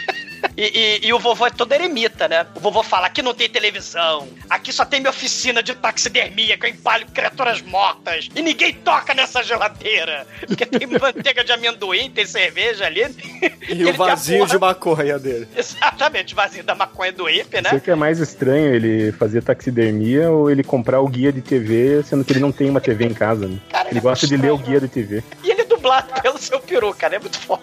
[0.57, 0.63] E,
[1.03, 2.47] e- e o vovô é todo eremita, né?
[2.55, 6.67] O vovô fala: aqui não tem televisão, aqui só tem minha oficina de taxidermia que
[6.67, 10.27] eu empalho criaturas mortas e ninguém toca nessa geladeira.
[10.47, 13.03] Porque tem manteiga de amendoim, tem cerveja ali.
[13.69, 15.49] E o porra- de maconha dele.
[15.57, 17.71] Exatamente, o vasinho da maconha do hippie, sei né?
[17.75, 22.03] o que é mais estranho, ele fazer taxidermia ou ele comprar o guia de TV,
[22.05, 23.59] sendo que ele não tem uma TV em casa, né?
[23.71, 25.23] Cara, ele é gosta de ler o guia de TV.
[25.43, 27.63] E ele é dublado pelo seu peru, cara, é muito foda.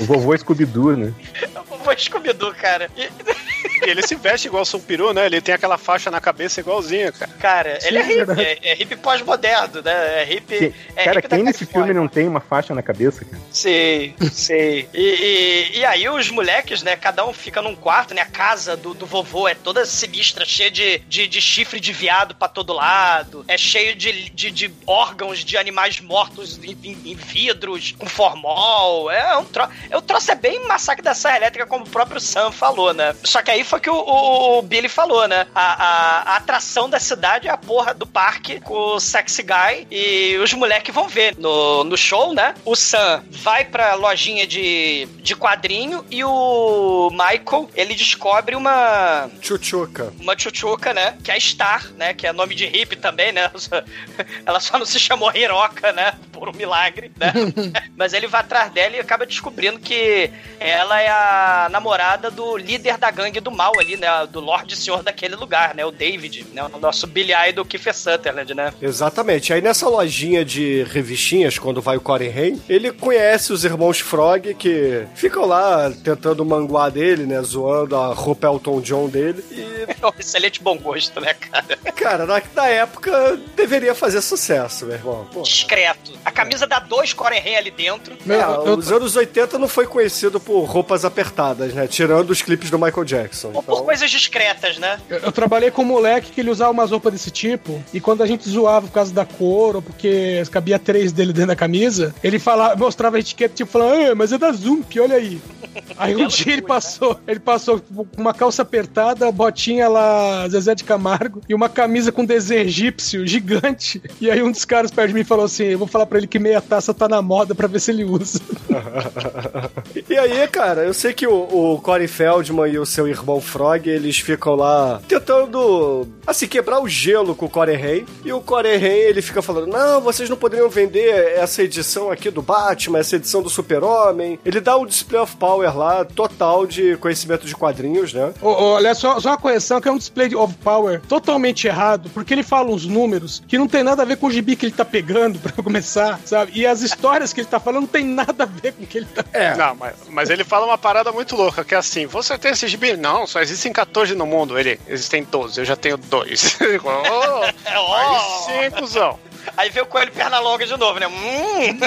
[0.00, 1.12] O vovô Scooby-Doo, né?
[1.80, 2.90] Vovô Scooby-Doo, cara.
[2.96, 3.08] E
[3.82, 5.26] ele se veste igual o seu peru, né?
[5.26, 7.30] Ele tem aquela faixa na cabeça igualzinha, cara.
[7.40, 10.22] Cara, ele é Sim, hippie, é, é hippie pós-moderno, né?
[10.22, 10.58] É hippie.
[10.58, 13.42] Quem- é cara, hippie quem nesse filme não tem uma faixa na cabeça, cara?
[13.52, 14.88] Sei, sei.
[14.94, 18.22] E, e, e aí os moleques, né, cada um fica num quarto, né?
[18.22, 22.34] A casa do, do vovô é toda sinistra, cheia de, de, de chifre de viado
[22.34, 23.44] pra todo lado.
[23.48, 29.10] É cheio de, de, de órgãos de animais mortos em, em- em vidros, com formol.
[29.10, 29.70] É um troço.
[29.94, 33.14] O troço é bem massacre da Serra Elétrica, como o próprio Sam falou, né?
[33.24, 35.46] Só que aí foi que o, o- o Billy falou, né?
[35.54, 39.86] A, a- a atração da cidade é a porra do parque com o sexy guy
[39.90, 42.54] e os moleques vão ver no, no show, né?
[42.64, 50.12] O Sam vai pra lojinha de, de quadrinho e o Michael, ele descobre uma Chuchuca.
[50.20, 51.16] uma tchutchuca, né?
[51.24, 52.14] Que é Star, né?
[52.14, 53.50] Que é nome de hippie também, né?
[54.46, 56.14] Ela só não se chamou Hiroka, né?
[56.32, 57.32] Por um milagre, né?
[57.96, 62.96] Mas ele vai atrás dela e acaba descobrindo que ela é a namorada do líder
[62.98, 64.08] da gangue do mal ali, né?
[64.30, 65.84] Do Lorde Senhor daquele lugar, né?
[65.84, 66.64] O David, né?
[66.72, 68.72] O nosso Billy Idol Kiefer Sutherland, né?
[68.80, 69.52] Exatamente.
[69.52, 74.54] Aí nessa lojinha de revistinhas, quando vai o Corey Haim, ele conhece os irmãos Frog
[74.54, 77.40] que ficam lá tentando manguar dele, né?
[77.42, 79.44] Zoando a roupa Elton John dele.
[79.50, 81.76] E, É um excelente bom gosto, né, cara?
[81.94, 85.26] cara, na, na época deveria fazer sucesso, meu irmão.
[85.32, 85.42] Pô.
[85.42, 86.12] Discreto.
[86.24, 88.16] A camisa dá dois Corey Haim ali dentro.
[88.24, 91.86] Meu, É, eu- os anos 80 não foi conhecido por roupas apertadas, né?
[91.86, 93.29] Tirando os clipes do Michael Jackson.
[93.44, 94.98] Ou por Então, coisas discretas, né?
[95.08, 98.22] Eu, eu trabalhei com um moleque que ele usava umas roupas desse tipo, e quando
[98.22, 102.14] a gente zoava por causa da cor, ou porque cabia três dele dentro da camisa,
[102.22, 105.40] ele falava, mostrava a etiqueta, tipo, falando, ah, mas é da Zump, olha aí.
[105.96, 110.82] Aí um dia ele passou, ele passou com uma calça apertada, botinha lá, Zezé de
[110.82, 114.02] Camargo, e uma camisa com desenho egípcio gigante.
[114.20, 116.26] E aí um dos caras perto de mim falou assim: Eu vou falar pra ele
[116.26, 118.40] que meia taça tá na moda pra ver se ele usa.
[120.08, 123.88] E aí, cara, eu sei que o, o Corey Feldman e o seu irmão Frog,
[123.88, 128.06] eles ficam lá tentando, assim, quebrar o gelo com o Corey Haim.
[128.24, 132.30] E o Corey Haim, ele fica falando, não, vocês não poderiam vender essa edição aqui
[132.30, 134.38] do Batman, essa edição do Super-Homem.
[134.44, 138.32] Ele dá um display of power lá, total de conhecimento de quadrinhos, né?
[138.40, 142.10] Ô, ô, Olha, só, só uma correção que é um display of power totalmente errado,
[142.14, 144.66] porque ele fala uns números que não tem nada a ver com o gibi que
[144.66, 146.52] ele tá pegando pra começar, sabe?
[146.54, 148.98] E as histórias que ele tá falando não tem nada a ver com o que
[148.98, 149.56] ele tá É.
[149.56, 152.68] Não, mas, mas ele fala uma parada muito louca, que é assim, você tem esse
[152.68, 152.96] gibi?
[152.96, 154.58] Não, só existem 14 no mundo.
[154.58, 156.58] Ele, existem 12, eu já tenho dois.
[156.84, 157.42] oh,
[157.94, 159.18] aí sim, cuzão.
[159.56, 161.06] Aí vê o coelho perna longa de novo, né?
[161.06, 161.78] Hum,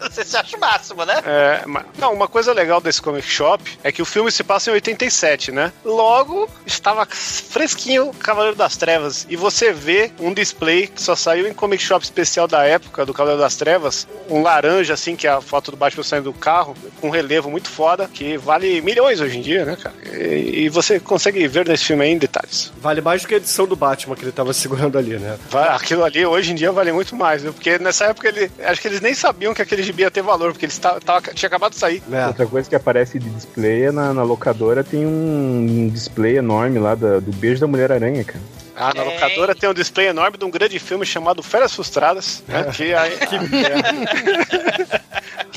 [0.10, 1.14] você se acha o máximo, né?
[1.24, 4.70] É, ma- não, uma coisa legal desse comic shop é que o filme se passa
[4.70, 5.72] em 87, né?
[5.84, 9.26] Logo, estava fresquinho o Cavaleiro das Trevas.
[9.28, 13.12] E você vê um display que só saiu em comic shop especial da época do
[13.14, 16.76] Cavaleiro das Trevas, um laranja, assim, que é a foto do Batman saindo do carro,
[17.00, 19.94] com um relevo muito foda, que vale milhões hoje em dia, né, cara?
[20.12, 22.72] E, e você consegue ver nesse filme aí em detalhes.
[22.78, 25.38] Vale mais do que a edição do Batman que ele tava segurando ali, né?
[25.70, 27.52] Aquilo ali hoje em dia vale muito mais, viu?
[27.52, 28.50] Porque nessa época ele.
[28.64, 30.68] Acho que eles nem sabiam que aquele gibi ia ter valor, porque
[31.04, 32.02] tava, tinha acabado de sair.
[32.28, 36.94] Outra coisa que aparece de display é na, na locadora tem um display enorme lá
[36.94, 38.40] da- do beijo da Mulher-Aranha, cara.
[38.76, 42.64] Ah, na locadora tem um display enorme de um grande filme chamado Férias Frustradas, né?
[42.74, 44.98] Que, aí, que,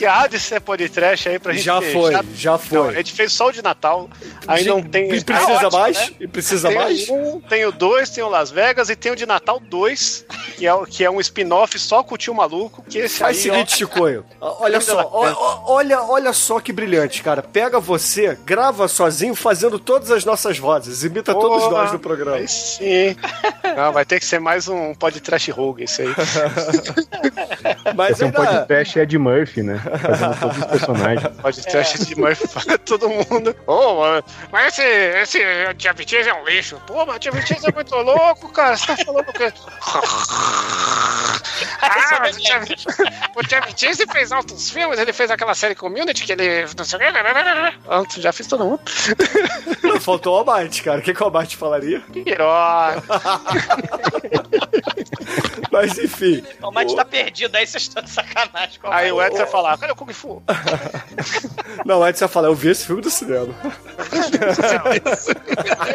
[0.04, 1.94] que há de ser podcast aí pra gente Já ter.
[1.94, 2.78] foi, já foi.
[2.78, 4.10] Não, a gente fez só o de Natal,
[4.46, 5.06] aí não tem.
[5.14, 5.98] E precisa Ah, ótimo, mais?
[5.98, 6.10] né?
[6.20, 7.10] E precisa tem mais?
[7.10, 10.26] Um, tem o 2, tem o Las Vegas e tem o de Natal 2,
[10.58, 12.84] que é, que é um spin-off só com o tio maluco.
[12.90, 14.26] Que esse Faz o aí, seguinte, ó, Chicoio.
[14.42, 15.10] Olha Ainda só,
[15.66, 17.42] olha, olha só que brilhante, cara.
[17.42, 21.04] Pega você, grava sozinho, fazendo todas as nossas vozes.
[21.04, 22.36] Imita todos Porra, nós no programa.
[22.38, 23.16] aí sim.
[23.78, 26.10] Não, vai ter que ser mais um podcast rogue esse aí.
[27.96, 29.82] Vai ser um podcast Ed Murphy, né?
[30.00, 31.38] Fazendo todos os personagens.
[31.42, 33.56] Podcast de Murphy para todo mundo.
[33.68, 36.82] Mano, mas esse, esse Tia Vitiz é um lixo.
[36.88, 38.76] Pô, mas o Tia Vitiz é muito louco, cara.
[38.76, 39.54] Você tá falando o quê?
[41.82, 42.62] ah, mas o Tia,
[43.36, 46.66] o Tia Vitiz fez altos filmes, ele fez aquela série Community que ele.
[46.78, 47.08] Não sei o quê.
[47.88, 48.82] Ah, já fiz todo mundo.
[49.84, 51.00] Não, faltou o Almighty, cara.
[51.00, 52.02] O que, que o Almighty falaria?
[52.12, 53.04] Piroca.
[55.72, 56.44] Mas enfim.
[56.62, 59.22] O Mate tá perdido, aí vocês estão de sacanagem com Aí o.
[59.22, 60.44] Edson vai falar: cadê o Kung Fu?
[61.86, 63.54] Não, o Edson ia falar, eu vi esse filme do cinema.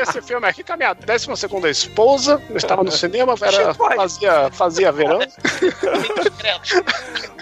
[0.02, 2.42] Esse filme aqui com a minha 12 segunda esposa.
[2.50, 5.20] Eu estava no cinema, era, fazia, fazia verão.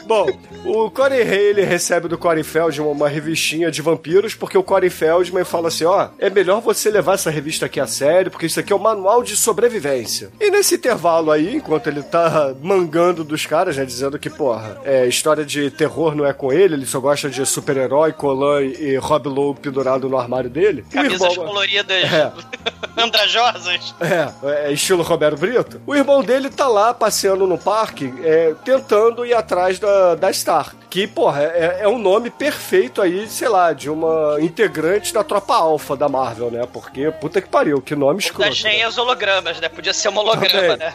[0.07, 0.29] Bom,
[0.65, 4.89] o Corey Hay, ele recebe do Corey Feldman uma revistinha de vampiros, porque o Corey
[4.89, 8.61] Feldman fala assim, ó, é melhor você levar essa revista aqui a sério, porque isso
[8.61, 10.31] aqui é o manual de sobrevivência.
[10.41, 15.05] E nesse intervalo aí, enquanto ele tá mangando dos caras, né, dizendo que, porra, é,
[15.07, 19.29] história de terror não é com ele, ele só gosta de super-herói, Colan e Rob
[19.29, 20.85] Lowe pendurado no armário dele.
[20.93, 22.33] Camisas irmão- coloridas É.
[23.03, 23.95] andrajosas.
[24.01, 25.81] É, é estilo Roberto Brito.
[25.87, 30.75] O irmão dele tá lá passeando no parque, é, tentando ir atrás da, da Star.
[30.89, 35.55] Que, porra, é, é um nome perfeito aí, sei lá, de uma integrante da tropa
[35.55, 36.67] alfa da Marvel, né?
[36.73, 38.53] Porque, puta que pariu, que nome escroto.
[38.53, 39.69] gêmeas hologramas, né?
[39.69, 40.77] Podia ser um holograma, Também.
[40.79, 40.95] né?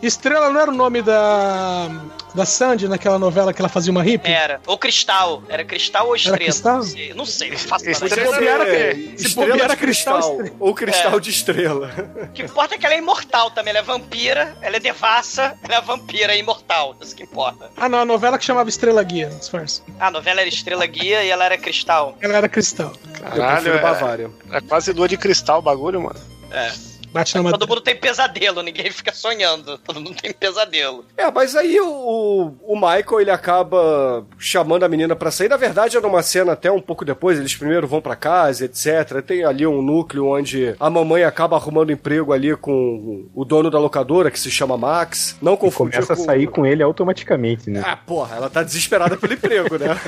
[0.03, 1.89] Estrela não era o nome da.
[2.35, 4.31] da Sandy naquela novela que ela fazia uma hippie?
[4.31, 4.61] Era.
[4.67, 5.43] Ou cristal.
[5.49, 6.39] Era cristal ou estrela?
[6.39, 6.77] cristal?
[6.77, 7.51] Não sei, não sei.
[7.51, 8.15] Não faço Podia nada.
[8.15, 10.57] ser bobear, é, se estrela bobear, era cristal cristal, estrela.
[10.61, 11.21] ou cristal É.
[11.21, 11.91] de estrela.
[12.23, 13.71] O que importa é que ela é imortal também.
[13.71, 16.95] Ela é vampira, ela é devassa, ela é vampira, é imortal.
[17.01, 17.71] Isso que importa.
[17.77, 19.83] Ah, não, a novela que chamava Estrela Guia, disfarce.
[19.99, 22.17] A novela era estrela guia e ela era cristal.
[22.21, 22.93] Ela era cristal.
[23.21, 24.31] Caralho, prefiro é, Bavária.
[24.53, 26.21] é quase lua de cristal o bagulho, mano.
[26.53, 26.71] É.
[27.13, 27.67] Bate na Todo madeira.
[27.75, 29.79] mundo tem pesadelo, ninguém fica sonhando.
[29.79, 31.05] Todo mundo tem pesadelo.
[31.17, 35.49] É, mas aí o, o Michael, ele acaba chamando a menina pra sair.
[35.49, 39.23] Na verdade, era uma cena até um pouco depois, eles primeiro vão pra casa, etc.
[39.27, 43.79] Tem ali um núcleo onde a mamãe acaba arrumando emprego ali com o dono da
[43.79, 45.37] locadora, que se chama Max.
[45.41, 46.25] Não confundir Começa a com...
[46.25, 47.83] sair com ele automaticamente, né?
[47.85, 49.99] Ah, porra, ela tá desesperada pelo emprego, né?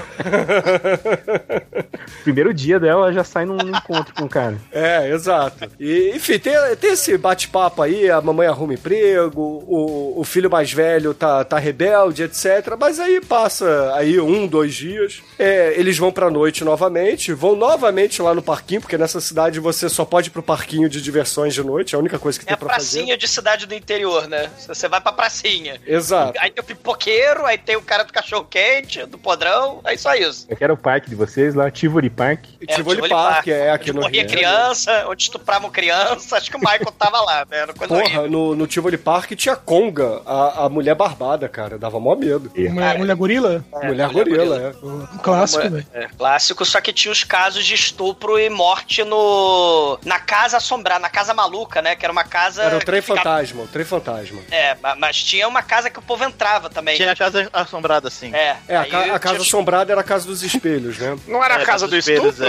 [2.22, 4.56] Primeiro dia dela já sai num encontro com o cara.
[4.72, 5.70] É, exato.
[5.78, 10.72] E, enfim, tem, tem esse bate-papo aí, a mamãe arruma emprego, o, o filho mais
[10.72, 12.76] velho tá, tá rebelde, etc.
[12.78, 15.22] Mas aí passa aí um, dois dias.
[15.38, 19.88] É, eles vão pra noite novamente, vão novamente lá no parquinho, porque nessa cidade você
[19.88, 22.48] só pode ir pro parquinho de diversões de noite, é a única coisa que É
[22.48, 22.98] tem pra fazer.
[22.98, 24.50] pracinha de cidade do interior, né?
[24.66, 25.80] Você vai pra pracinha.
[25.86, 26.38] Exato.
[26.40, 30.14] Aí tem o pipoqueiro, aí tem o cara do cachorro quente, do podrão, aí só
[30.14, 30.46] isso.
[30.48, 32.44] Eu quero o parque de vocês lá, Tivoli Park.
[32.66, 34.30] É, Tivoli Tivoli Park, Park, é aqui Onde no morria Rio.
[34.30, 36.36] criança, onde estupravam criança.
[36.40, 37.58] Acho que o Michael Michael tava lá, né?
[37.58, 38.10] Era coisa horrível.
[38.16, 41.78] Porra, no, no Tivoli Park tinha Conga, a, a mulher barbada, cara.
[41.78, 42.50] Dava mó medo.
[42.56, 43.64] Mulher, mulher gorila?
[43.82, 44.86] mulher gorila, é.
[44.86, 45.86] Um clássico, velho.
[45.92, 49.98] É, clássico, só que tinha os casos de estupro e morte no.
[50.04, 51.94] na casa assombrada, na casa maluca, né?
[51.96, 52.62] Que era uma casa.
[52.62, 54.40] Era o trem ficava- fantasma, o trem fantasma.
[54.50, 56.96] É, ma- mas tinha uma casa que o povo entrava também.
[56.96, 58.34] Tinha a casa assombrada, sim.
[58.34, 61.16] É, É, a, ca- a tinha casa os- assombrada era a casa dos espelhos, né?
[61.26, 62.46] Não era a É, casa do espelhos, estupro?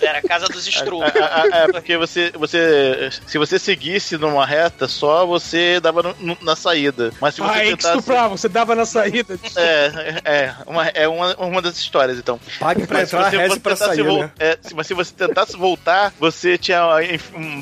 [0.00, 0.06] é.
[0.06, 1.12] Era a casa dos estrupos.
[1.14, 3.10] É, é, porque você, você.
[3.26, 7.10] Se você seguisse numa reta só, você dava no- no- na saída.
[7.20, 7.98] Mas se você que tentasse.
[7.98, 9.38] estuprava, você dava na saída.
[9.56, 12.38] É, é, uma, é uma, uma das histórias, então.
[12.58, 14.30] Pague pra Mas se entrar, você reze pra tentasse sair, vol- né?
[14.38, 16.82] é, mas se você tentasse voltar, você tinha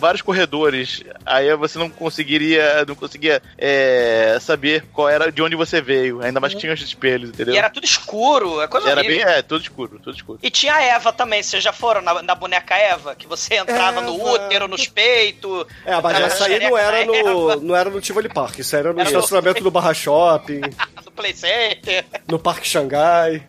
[0.01, 1.03] vários corredores.
[1.27, 6.23] Aí você não conseguiria, não conseguia é, saber qual era de onde você veio.
[6.23, 7.55] Ainda mais que tinha os espelhos, entendeu?
[7.55, 9.29] E era tudo escuro, é coisa Era bem, horrível.
[9.29, 10.39] é, tudo escuro, tudo escuro.
[10.43, 13.15] E tinha a Eva também, vocês já foram na, na boneca Eva?
[13.15, 14.31] Que você entrava no Eva.
[14.33, 15.67] útero, nos peitos.
[15.85, 19.01] É, mas essa aí não era no, não era no Tivoli Park, isso era no
[19.01, 20.61] Era no- estacionamento do Barra Shopping,
[21.05, 22.05] no Play Center.
[22.29, 23.43] no Parque Xangai.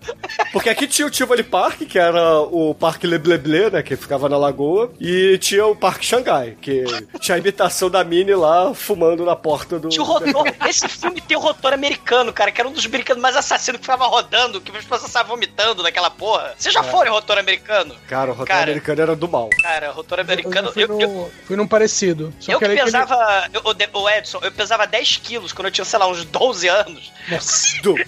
[0.51, 4.37] Porque aqui tinha o Tivoli Park, que era o Parque Lebleble, né, que ficava na
[4.37, 6.83] lagoa, e tinha o Parque Xangai, que
[7.19, 9.89] tinha a imitação da Minnie lá fumando na porta do...
[9.89, 10.45] Tinha o rotor.
[10.67, 13.85] Esse filme tem o rotor americano, cara, que era um dos brinquedos mais assassinos que
[13.85, 16.53] ficava rodando, que as pessoas estavam vomitando naquela porra.
[16.57, 16.83] Vocês já É.
[16.83, 17.95] foram em rotor americano?
[18.07, 18.71] Cara, o roteiro Cara.
[18.71, 19.49] americano era do mal.
[19.61, 20.71] Cara, rotor Eu americano.
[20.71, 22.33] fui, Eu, eu, fui num parecido.
[22.41, 23.47] Só eu que aquele- pesava.
[23.53, 23.61] eu-
[23.93, 27.11] o Edson, eu pesava 10 quilos quando eu tinha, sei lá, uns 12 anos.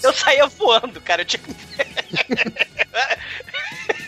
[0.04, 1.22] Eu saía voando, cara.
[1.22, 1.42] Eu tinha.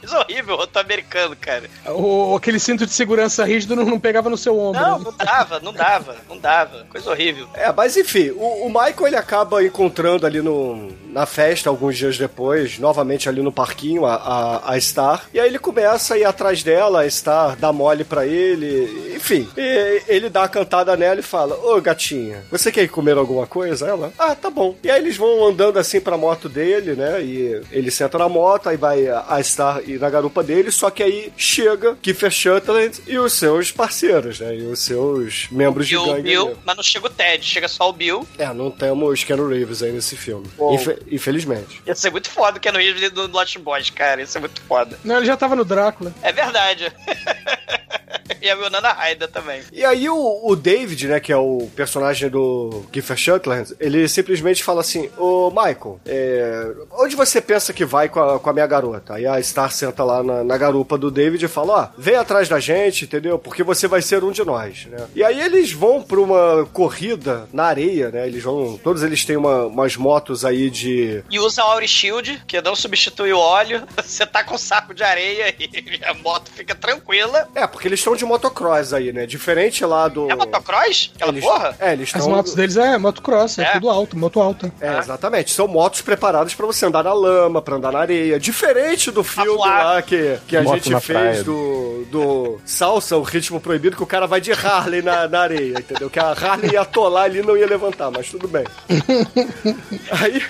[0.00, 1.68] Coisa horrível, o rotor americano, cara.
[1.86, 4.80] O, aquele cinto de segurança rígido não, não pegava no seu ombro.
[4.80, 5.04] Não, né?
[5.04, 6.86] não dava, não dava, não dava.
[6.90, 7.48] Coisa horrível.
[7.54, 12.16] É, mas enfim, o, o Michael ele acaba encontrando ali no, na festa, alguns dias
[12.16, 15.24] depois, novamente ali no parquinho, a, a, a Star.
[15.32, 19.48] E aí ele começa a ir atrás dela, a Star dá mole pra ele, enfim.
[19.56, 23.86] E ele dá a cantada nela e fala: Ô gatinha, você quer comer alguma coisa?
[23.86, 24.76] Ela, ah, tá bom.
[24.82, 27.22] E aí eles vão andando assim pra moto dele, né?
[27.22, 31.02] E ele senta na moto, aí vai a Star ir na garupa dele, só que
[31.02, 34.56] aí chega Kiefer Sutherland e os seus parceiros, né?
[34.56, 36.22] E os seus membros de E o gangue.
[36.22, 36.56] Bill, ali.
[36.64, 38.26] mas não chega o Ted, chega só o Bill.
[38.38, 40.46] É, não temos Keanu Reeves aí nesse filme.
[40.72, 41.82] Infe- infelizmente.
[41.86, 44.20] Ia ser muito foda o Keanu Reeves do Lost Boys, cara.
[44.20, 44.98] Ia ser muito foda.
[45.04, 46.12] Não, ele já tava no Drácula.
[46.22, 46.90] É verdade.
[48.40, 49.62] e a Winona Ryder também.
[49.72, 54.62] E aí o, o David, né, que é o personagem do Kiefer Sutherland, ele simplesmente
[54.64, 58.66] fala assim, ô Michael, é, onde você pensa que vai com a, com a minha
[58.66, 59.14] garota?
[59.14, 62.48] Aí a Star senta lá na, na garupa do David e fala, ó, vem atrás
[62.48, 63.38] da gente, entendeu?
[63.38, 65.06] Porque você vai ser um de nós, né?
[65.14, 68.26] E aí eles vão pra uma corrida na areia, né?
[68.26, 71.22] Eles vão, todos eles têm uma- umas motos aí de...
[71.30, 73.82] E usa o Auri Shield, que não substitui o óleo.
[74.04, 77.48] Você tá com um saco de areia e a moto fica tranquila.
[77.54, 79.26] É, porque eles estão de motocross aí, né?
[79.26, 80.30] Diferente lá do...
[80.30, 81.10] É motocross?
[81.14, 81.76] Aquela Eles- porra?
[81.78, 82.30] É, eles As estão...
[82.36, 83.72] motos deles é motocross, é, É.
[83.72, 84.72] tudo alto, moto alta.
[84.80, 85.52] É, exatamente.
[85.52, 88.38] São motos preparadas pra você andar na lama, pra andar na areia.
[88.38, 89.48] Diferente do filme.
[89.70, 91.44] Lá que, que a Moto gente fez praia.
[91.44, 95.78] do, do Salsa, o ritmo proibido, que o cara vai de Harley na, na areia,
[95.78, 96.10] entendeu?
[96.10, 98.64] Que a Harley ia atolar ali e não ia levantar, mas tudo bem.
[100.20, 100.42] Aí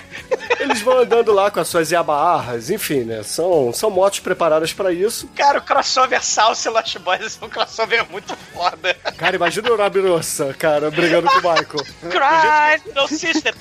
[0.59, 3.23] eles vão andando lá com as suas Yamahas, enfim, né?
[3.23, 5.29] São, são motos preparadas pra isso.
[5.35, 8.93] Cara, o crossover Salsa e Lost Boys é um crossover muito foda.
[9.17, 11.85] Cara, imagina o Rabirossa, cara, brigando com o Michael.
[12.09, 13.53] Cry, no sister.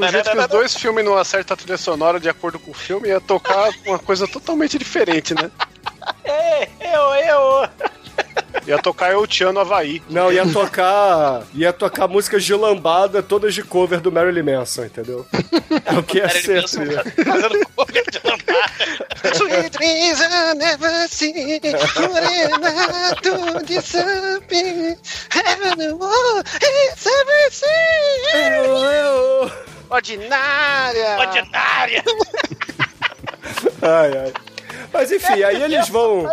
[0.00, 2.74] Do jeito que os dois filmes não acertam a trilha sonora de acordo com o
[2.74, 5.50] filme, ia tocar uma coisa totalmente diferente, né?
[6.24, 7.68] Ei, eu, eu.
[8.66, 10.02] Ia tocar Eu Te Amo Havaí.
[10.10, 11.42] Não, ia tocar.
[11.54, 15.26] Ia tocar músicas de lambada, todas de cover do Marilyn Manson, entendeu?
[15.86, 16.60] É o que ia Marilyn ser.
[16.62, 17.04] Manson trilha.
[17.04, 19.34] fazendo cover de lambada.
[19.34, 21.60] Sweet dreams I never see,
[23.22, 24.96] to disappear.
[25.30, 28.22] Heaven and war, it's everything.
[28.34, 29.50] Eu, eu.
[29.90, 31.18] Ordinária.
[31.18, 32.04] Ordinária.
[33.82, 34.32] Ai, ai.
[34.92, 36.24] Mas enfim, aí eles vão.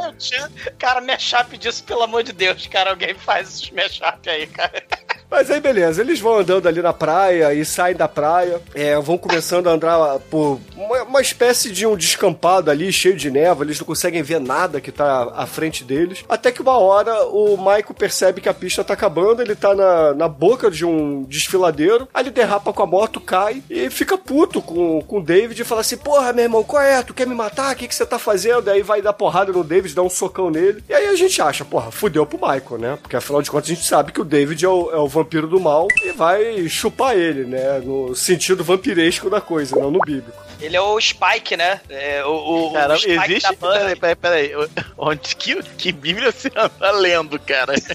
[0.78, 2.92] Cara, mashup disso, pelo amor de Deus, cara.
[2.92, 4.84] Alguém faz esses mashup aí, cara.
[5.30, 9.18] Mas aí beleza, eles vão andando ali na praia e saem da praia, é, vão
[9.18, 13.80] começando a andar por uma, uma espécie de um descampado ali, cheio de névoa, eles
[13.80, 16.24] não conseguem ver nada que tá à frente deles.
[16.28, 20.14] Até que uma hora o Michael percebe que a pista tá acabando, ele tá na,
[20.14, 24.62] na boca de um desfiladeiro, aí ele derrapa com a moto, cai e fica puto
[24.62, 27.04] com, com o David e fala assim: Porra, meu irmão, qual é?
[27.04, 27.74] Tu quer me matar?
[27.74, 28.70] O que, que você tá fazendo?
[28.70, 30.84] Aí vai dar porrada no David, dá um socão nele.
[30.88, 32.98] E aí a gente acha, porra, fudeu pro Michael, né?
[33.02, 35.25] Porque afinal de contas a gente sabe que o David é o, é o vampiro
[35.26, 37.80] do mal e vai chupar ele, né?
[37.80, 40.46] No sentido vampiresco da coisa, não no bíblico.
[40.62, 41.82] Ele é o Spike, né?
[41.90, 43.56] É, o, o, Cara, o Spike existe.
[43.58, 44.52] Peraí, peraí, peraí.
[44.98, 47.74] Onde que, que Bíblia você anda lendo, cara?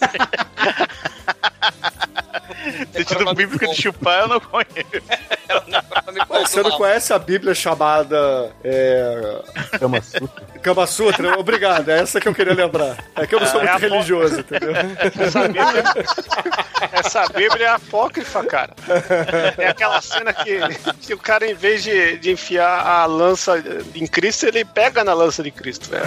[2.92, 4.70] Sentido bíblico de chupar eu não conheço.
[6.28, 8.52] Mas você não conhece a Bíblia chamada.
[8.64, 9.40] É...
[9.78, 10.44] Kama Sutra.
[10.62, 11.38] Kama Sutra?
[11.38, 12.96] Obrigado, é essa que eu queria lembrar.
[13.16, 14.72] É que eu não sou É muito a fo- religioso, entendeu?
[15.20, 15.84] Essa Bíblia,
[16.92, 18.70] essa Bíblia é apócrifa, cara.
[19.58, 20.58] É aquela cena que,
[21.00, 23.62] que o cara, em vez de, de enfiar a lança
[23.94, 25.88] em Cristo, ele pega na lança de Cristo.
[25.90, 26.04] velho.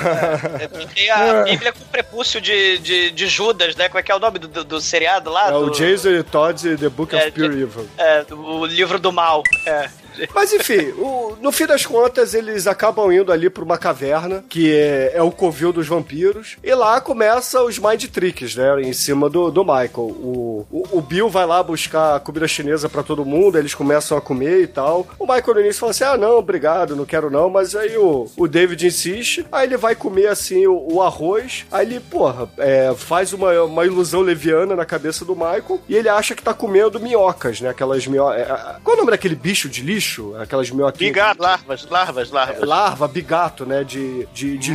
[0.93, 3.87] Tem a Bíblia com o prepúcio de, de, de Judas, né?
[3.87, 5.47] Como é que é o nome do, do, do seriado lá?
[5.49, 7.87] É do, o Jason Todd e The Book of É, Pure Evil.
[7.95, 9.43] É, o livro do mal.
[9.67, 9.87] É.
[10.33, 14.73] Mas enfim, o- no fim das contas, eles acabam indo ali pra uma caverna, que
[14.73, 18.81] é, é o covil dos vampiros, e lá começa os mind tricks, né?
[18.81, 19.91] Em cima do, do Michael.
[19.97, 24.21] O, o, o Bill vai lá buscar comida chinesa pra todo mundo, eles começam a
[24.21, 25.07] comer e tal.
[25.19, 27.49] O Michael no início fala assim: ah, não, obrigado, não quero não.
[27.49, 31.85] Mas aí o, o David insiste, aí ele vai comer assim o, o arroz, aí
[31.85, 36.35] ele, porra, é, faz uma, uma ilusão leviana na cabeça do Michael, e ele acha
[36.35, 37.69] que tá comendo minhocas, né?
[37.69, 38.45] Aquelas minhocas.
[38.83, 40.02] qual é o nome daquele bicho de lixo?
[40.39, 41.13] Aquelas minhoquinhas.
[41.13, 41.41] Bigato.
[41.41, 42.67] Larvas, larvas, larvas.
[42.67, 43.83] Larva, bigato, né?
[43.83, 44.73] De, de, de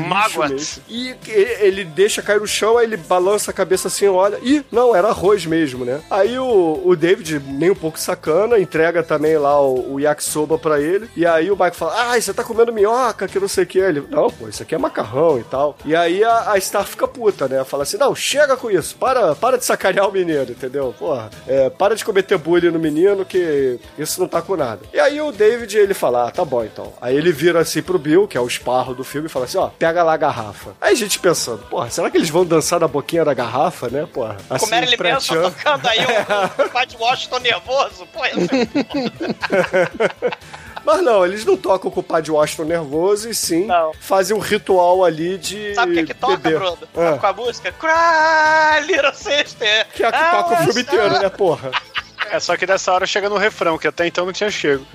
[0.50, 0.82] lixo.
[0.88, 1.14] E
[1.60, 4.38] ele deixa cair no chão, aí ele balança a cabeça assim, olha.
[4.42, 6.00] Ih, não, era arroz mesmo, né?
[6.10, 10.80] Aí o, o David, nem um pouco sacana, entrega também lá o, o yakisoba pra
[10.80, 11.08] ele.
[11.16, 13.78] E aí o Mike fala: Ah, você tá comendo minhoca, que não sei o que.
[13.78, 15.76] Ele, não, pô, isso aqui é macarrão e tal.
[15.84, 17.64] E aí a, a Star fica puta, né?
[17.64, 20.94] Fala assim: Não, chega com isso, para, para de sacanear o menino, entendeu?
[20.98, 24.80] Porra, é, para de cometer bullying no menino, que isso não tá com nada.
[24.92, 26.92] E aí o David, ele fala, ah, tá bom então.
[27.00, 29.58] Aí ele vira assim pro Bill, que é o esparro do filme, e fala assim,
[29.58, 30.74] ó, pega lá a garrafa.
[30.80, 34.06] Aí a gente pensando, porra, será que eles vão dançar na boquinha da garrafa, né,
[34.12, 34.36] porra?
[34.50, 38.06] Assim, Como era ele mesmo, tocando aí o, o Pat Washington nervoso.
[38.12, 38.20] Pô,
[40.84, 43.68] Mas não, eles não tocam com o Padre Washington nervoso, e sim
[44.00, 46.58] fazem um ritual ali de sabe o que é que toca, beber.
[46.58, 46.78] Bruno?
[46.96, 47.72] Ah, com a música?
[47.72, 49.86] Cry, Little Sister.
[49.92, 51.70] que é a que Ah, toca o filme inteiro, né, porra?
[52.30, 54.84] É só que dessa hora chega no refrão, que até então não tinha chego.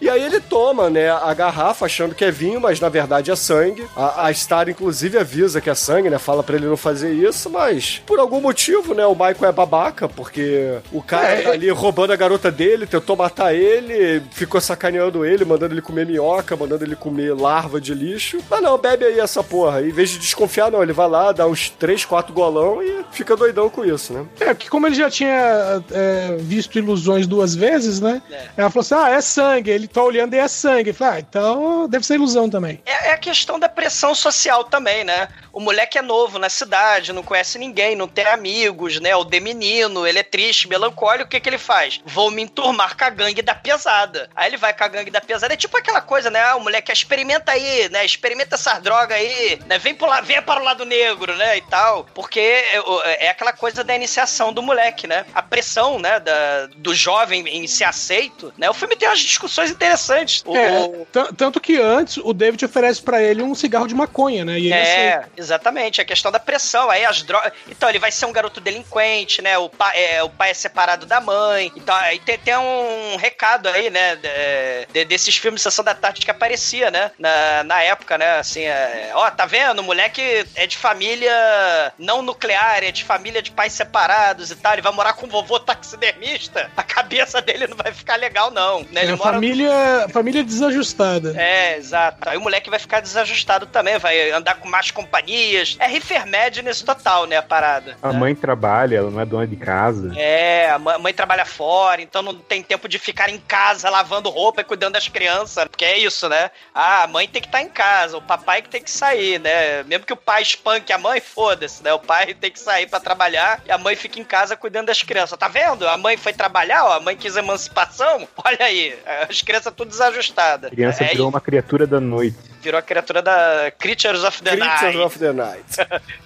[0.00, 3.36] E aí ele toma, né, a garrafa achando que é vinho, mas na verdade é
[3.36, 3.84] sangue.
[3.96, 6.18] A, a Star, inclusive, avisa que é sangue, né?
[6.18, 10.08] Fala pra ele não fazer isso, mas por algum motivo, né, o Michael é babaca,
[10.08, 11.42] porque o cara É.
[11.42, 16.06] tá ali roubando a garota dele, tentou matar ele, ficou sacaneando ele, mandando ele comer
[16.06, 18.38] minhoca, mandando ele comer larva de lixo.
[18.48, 19.82] Mas não, bebe aí essa porra.
[19.82, 23.36] Em vez de desconfiar, não, ele vai lá, dá uns 3, 4 golão e fica
[23.36, 24.24] doidão com isso, né?
[24.40, 28.22] É, que como ele já tinha é, visto ilusões duas vezes, né?
[28.56, 29.70] Ela falou assim: ah, é sangue.
[29.70, 30.90] Ele tá olhando e é sangue.
[30.90, 32.80] Eu falei, ah, então deve ser ilusão também.
[32.84, 35.28] É, é a questão da pressão social também, né?
[35.52, 39.16] O moleque é novo na cidade, não conhece ninguém, não tem amigos, né?
[39.16, 42.00] O de menino, ele é triste, melancólico, o que que ele faz?
[42.04, 44.30] Vou me enturmar com a gangue da pesada.
[44.36, 46.40] Aí ele vai com a gangue da pesada, é tipo aquela coisa, né?
[46.40, 48.04] Ah, o moleque, experimenta aí, né?
[48.04, 49.78] Experimenta essas drogas aí, né?
[49.78, 51.56] Vem, pro vem para o lado negro, né?
[51.56, 52.04] E tal.
[52.14, 55.24] Porque é, é aquela coisa da iniciação do moleque, né?
[55.34, 56.20] A pressão, né?
[56.20, 58.68] Da, do jovem em ser aceito, né?
[58.70, 60.42] O filme tem umas discussões interessantes.
[60.46, 63.94] O- É, o- tan- tanto que antes o David oferece pra ele um cigarro de
[63.94, 64.58] maconha, né?
[64.58, 64.82] E ele É,
[65.14, 65.30] aceita.
[65.36, 66.00] exatamente.
[66.00, 66.90] A questão da pressão.
[66.90, 67.52] Aí as drogas.
[67.68, 69.56] Então, ele vai ser um garoto delinquente, né?
[69.58, 71.72] O pai é, o pai é separado da mãe.
[71.76, 74.16] Então, aí tem, tem um recado aí, né?
[74.16, 77.10] de- de- desses filmes de Sessão da Tarde que aparecia, né?
[77.18, 78.38] Na, na época, né?
[78.38, 79.80] Assim, é, ó, tá vendo?
[79.80, 84.77] O moleque é de família não nuclear, é de família de pais separados e tal.
[84.78, 86.70] Ele vai morar com o vovô taxidermista.
[86.76, 88.80] A cabeça dele não vai ficar legal, não.
[88.92, 89.02] Né?
[89.02, 91.34] Ele É, mora família, família desajustada.
[91.36, 92.28] é, exato.
[92.28, 95.76] Aí o moleque vai ficar desajustado também, vai andar com más companhias.
[95.80, 97.96] É Reefer Madness total, né, a parada.
[98.00, 100.12] A mãe trabalha, ela não é dona de casa.
[100.16, 104.60] É, a mãe trabalha fora, então não tem tempo de ficar em casa lavando roupa
[104.60, 106.52] e cuidando das crianças, porque é isso, né?
[106.72, 109.82] Ah, a mãe tem que estar em casa, o papai que tem que sair, né?
[109.82, 111.92] Mesmo que o pai espanque a mãe, foda-se, né?
[111.92, 115.02] O pai tem que sair pra trabalhar e a mãe fica em casa cuidando das
[115.02, 115.38] crianças.
[115.38, 115.86] Tá vendo?
[115.88, 118.28] A mãe foi trabalhar, ó, a mãe quis emancipação.
[118.44, 118.96] Olha aí,
[119.28, 120.70] as crianças tudo desajustadas.
[120.72, 122.36] A criança é, virou uma criatura da noite.
[122.60, 124.98] Virou a criatura da Creatures of the Creatures Night.
[124.98, 125.64] of the Night.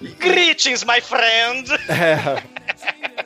[0.19, 1.69] Greetings, my friend!
[1.89, 2.52] É.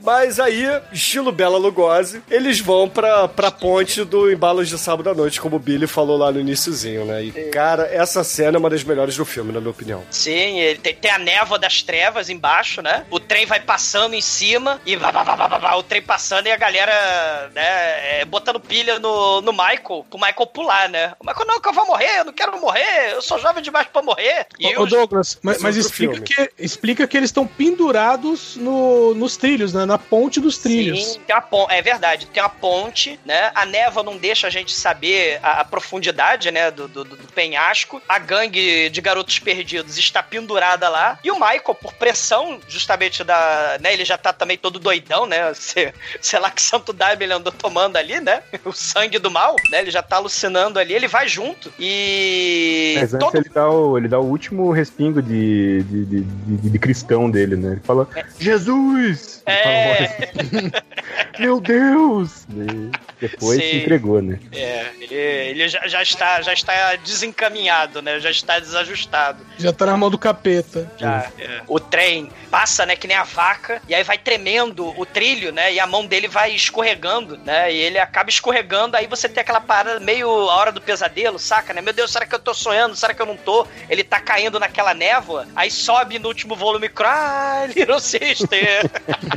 [0.03, 0.63] Mas aí,
[0.93, 5.55] estilo Bela Lugosi, eles vão pra, pra ponte do Embalos de Sábado à Noite, como
[5.55, 7.23] o Billy falou lá no iníciozinho, né?
[7.23, 10.03] E, cara, essa cena é uma das melhores do filme, na minha opinião.
[10.11, 13.05] Sim, ele tem, tem a névoa das trevas embaixo, né?
[13.09, 16.01] O trem vai passando em cima e vá, vá, vá, vá, vá, vá, o trem
[16.01, 21.13] passando e a galera, né, é, botando pilha no, no Michael, pro Michael pular, né?
[21.19, 23.87] O Michael, não, que eu vou morrer, eu não quero morrer, eu sou jovem demais
[23.87, 24.45] pra morrer.
[24.59, 26.27] E Ô, ô, os- Douglas, mas, mas é outro explica, filme.
[26.55, 29.85] que, explica que eles estão pendurados no- nos trilhos, né?
[29.85, 31.03] Na ponte dos trilhos.
[31.03, 33.51] Sim, tem uma ponte, é verdade, tem uma ponte, né?
[33.53, 38.01] A névoa não deixa a gente saber a, a profundidade, né, do, do, do penhasco.
[38.07, 41.19] A gangue de garotos perdidos está pendurada lá.
[41.23, 43.77] E o Michael, por pressão, justamente da.
[43.81, 45.53] né, ele já tá também todo doidão, né?
[45.67, 48.41] Sei, sei lá que santo daime ele andou tomando ali, né?
[48.63, 49.81] O sangue do mal, né?
[49.81, 51.71] Ele já tá alucinando ali, ele vai junto.
[51.79, 52.95] E.
[52.99, 56.79] Mas antes ele dá, o, ele dá o último respingo de, de, de, de- de
[56.79, 57.73] cristão dele, né?
[57.73, 58.07] Ele fala,
[58.39, 59.16] Jesus!
[59.17, 59.36] Peace.
[59.47, 60.27] É.
[61.39, 62.45] Meu Deus!
[62.49, 62.91] E
[63.21, 63.69] depois Sim.
[63.69, 64.39] se entregou, né?
[64.51, 68.19] É, ele, ele já, já está, já está desencaminhado, né?
[68.19, 69.45] Já está desajustado.
[69.57, 70.91] Já tá na mão do capeta.
[70.97, 71.61] Já, é.
[71.67, 75.73] O trem passa, né, que nem a vaca, e aí vai tremendo o trilho, né?
[75.73, 77.71] E a mão dele vai escorregando, né?
[77.71, 81.73] E ele acaba escorregando, aí você tem aquela parada meio a hora do pesadelo, saca,
[81.73, 81.81] né?
[81.81, 82.95] Meu Deus, será que eu tô sonhando?
[82.95, 83.65] Será que eu não tô?
[83.89, 88.89] Ele tá caindo naquela névoa, aí sobe no último volume, Cry, Little Sister.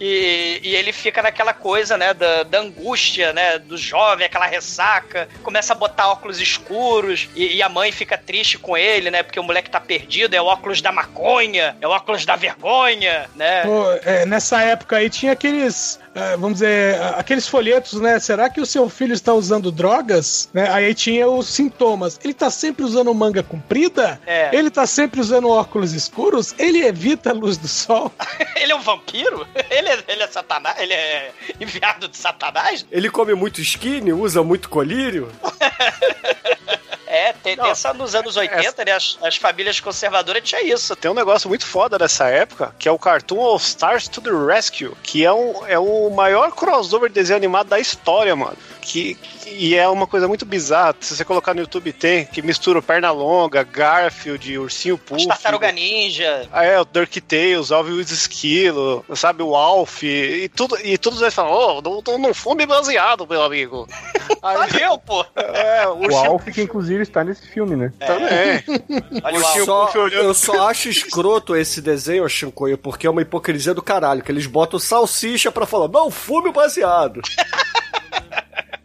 [0.00, 5.28] E, e ele fica naquela coisa, né, da, da angústia, né, do jovem, aquela ressaca,
[5.42, 9.38] começa a botar óculos escuros e, e a mãe fica triste com ele, né, porque
[9.38, 13.62] o moleque tá perdido, é o óculos da maconha, é o óculos da vergonha, né.
[13.62, 18.18] Pô, é, nessa época aí tinha aqueles, ah, vamos dizer, aqueles folhetos, né?
[18.18, 20.48] Será que o seu filho está usando drogas?
[20.52, 20.68] Né?
[20.70, 22.18] Aí tinha os sintomas.
[22.22, 24.20] Ele tá sempre usando manga comprida?
[24.26, 24.50] É.
[24.52, 26.54] Ele tá sempre usando óculos escuros?
[26.58, 28.12] Ele evita a luz do sol?
[28.56, 29.46] ele é um vampiro?
[29.70, 30.78] Ele é, ele é satanás?
[30.78, 32.86] Ele é enviado de satanás?
[32.90, 35.30] Ele come muito skinny, usa muito colírio.
[37.12, 40.94] É, tem, tem essa nos anos 80, né, as, as famílias conservadoras tinha isso.
[40.94, 44.30] Tem um negócio muito foda dessa época, que é o Cartoon All Stars to the
[44.30, 48.56] Rescue, que é, um, é o maior crossover de desenho animado da história, mano.
[48.80, 49.16] Que,
[49.46, 50.94] e é uma coisa muito bizarra.
[51.00, 55.26] Se você colocar no YouTube, tem, que mistura perna longa, Garfield, Ursinho Puff.
[55.26, 56.48] Tartaruga Ninja.
[56.52, 61.34] Ah, é, o Dirk Tales, Alves Esquilo, sabe, o Alf, e tudo, e todos eles
[61.34, 63.86] falam, oh, não, não, não fume baseado, meu amigo.
[64.40, 65.24] Valeu, pô!
[65.36, 67.92] É, o O Alf, que inclusive está nesse filme, né?
[67.98, 68.64] também.
[69.22, 70.24] Olha Eu o só, Puff olhando.
[70.24, 74.46] eu só acho escroto esse desenho, Shinkoio, porque é uma hipocrisia do caralho, que eles
[74.46, 77.20] botam salsicha pra falar, não fume o baseado.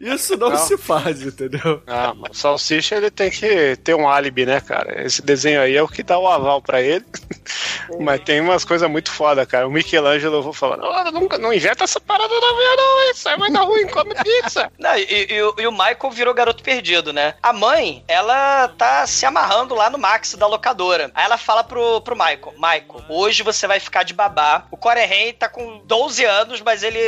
[0.00, 0.56] Isso não, Não.
[0.58, 1.82] se faz, entendeu?
[1.86, 5.04] Ah, mas o Salsicha ele tem que ter um álibi, né, cara?
[5.06, 7.04] Esse desenho aí é o que dá o aval pra ele.
[8.00, 9.66] mas tem umas coisas muito foda, cara.
[9.66, 13.28] O Michelangelo, eu vou falar, não, nunca, não injeta essa parada na minha não, isso
[13.28, 14.70] aí vai dar ruim, come pizza.
[14.78, 17.34] Não, e, e o- e o Michael virou garoto perdido, né?
[17.42, 21.10] A mãe, ela tá se amarrando lá no Max da locadora.
[21.14, 24.66] Aí ela fala pro, pro Michael: Michael, hoje você vai ficar de babá.
[24.70, 26.98] O Corey Haim tá com 12 anos, mas ele,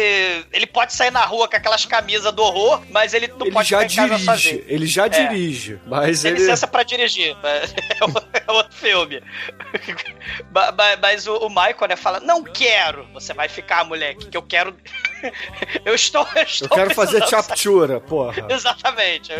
[0.52, 3.68] ele pode sair na rua com aquelas camisas do horror, mas ele não Ele pode
[3.68, 4.64] já ficar em casa dirige, sozinho.
[4.66, 5.08] ele já É.
[5.08, 6.40] dirige, mas Tem ele...
[6.40, 7.36] licença pra dirigir,
[8.46, 9.22] é outro filme.
[10.50, 13.06] Ba- Mas o, o Michael, né, fala: Não quero.
[13.12, 14.76] Você vai ficar, moleque, que eu quero.
[15.84, 16.26] Eu estou.
[16.34, 18.46] Eu, estou Eu quero fazer chaptura, porra.
[18.50, 19.32] Exatamente.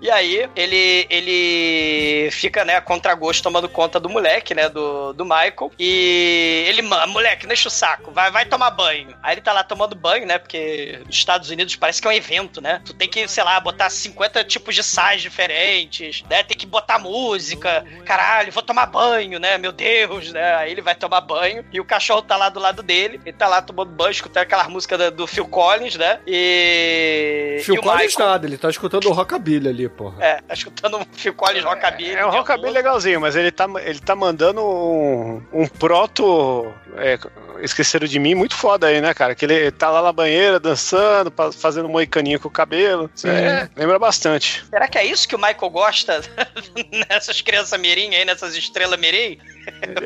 [0.00, 5.24] E aí, ele, ele fica, né, a contragosto tomando conta do moleque, né, do, do
[5.24, 5.72] Michael.
[5.78, 9.14] E ele, moleque, deixa o saco, vai, vai tomar banho.
[9.22, 12.14] Aí ele tá lá tomando banho, né, porque nos Estados Unidos parece que é um
[12.14, 12.80] evento, né?
[12.84, 16.42] Tu tem que, sei lá, botar 50 tipos de sais diferentes, né?
[16.42, 17.84] Tem que botar música.
[18.04, 19.58] Caralho, vou tomar banho, né?
[19.58, 20.54] Meu Deus, né?
[20.56, 23.20] Aí ele vai tomar banho e o cachorro tá lá do lado dele.
[23.24, 26.18] Ele tá lá tomando banho, escutando aquela música da- do Phil Collins, né?
[26.26, 27.60] E.
[27.64, 30.22] Phil e o Collins Michael- nada, ele tá escutando o Rockabilly ali, porra.
[30.22, 32.14] é, tá escutando um Phil Collins Rockabilly.
[32.14, 36.72] É um rockabilly legalzinho, mas ele tá, ele tá mandando um, um proto.
[36.96, 37.18] É,
[37.60, 39.34] esqueceram de mim, muito foda aí, né, cara?
[39.34, 43.10] Que ele tá lá na banheira dançando, fazendo moicaninho com o cabelo.
[43.24, 44.64] É, lembra bastante.
[44.68, 46.20] Será que é isso que o Michael gosta
[47.08, 49.38] nessas crianças mirim aí, nessas estrelas mirim?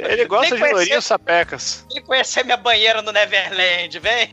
[0.09, 1.84] Ele gosta de loirinhos sapecas.
[1.90, 4.30] Ele conhecer minha banheira no Neverland, vem?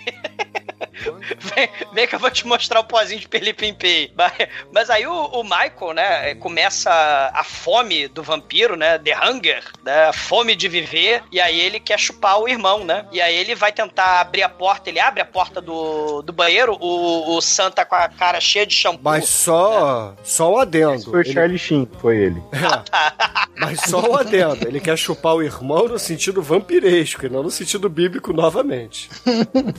[1.56, 4.12] Vem, vem que eu vou te mostrar o pozinho de perlipimpim.
[4.16, 4.34] Mas,
[4.72, 6.92] mas aí o, o Michael, né, começa
[7.34, 11.80] a fome do vampiro, né, the hunger, né, a fome de viver, e aí ele
[11.80, 13.06] quer chupar o irmão, né?
[13.12, 16.78] E aí ele vai tentar abrir a porta, ele abre a porta do, do banheiro,
[16.80, 19.02] o, o Sam tá com a cara cheia de shampoo.
[19.04, 21.06] Mas só, só um adendo.
[21.12, 22.42] Foi o Ele- Charlie Sheen, foi ele.
[23.58, 24.68] Mas só um adendo.
[24.68, 29.10] Ele quer chupar o irmão no sentido vampiresco e não no sentido bíblico novamente.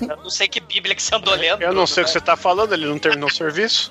[0.08, 1.62] Eu não sei que bíblia que você andou lendo.
[1.62, 3.90] Eu não sei o que você tá falando, ele não terminou o serviço.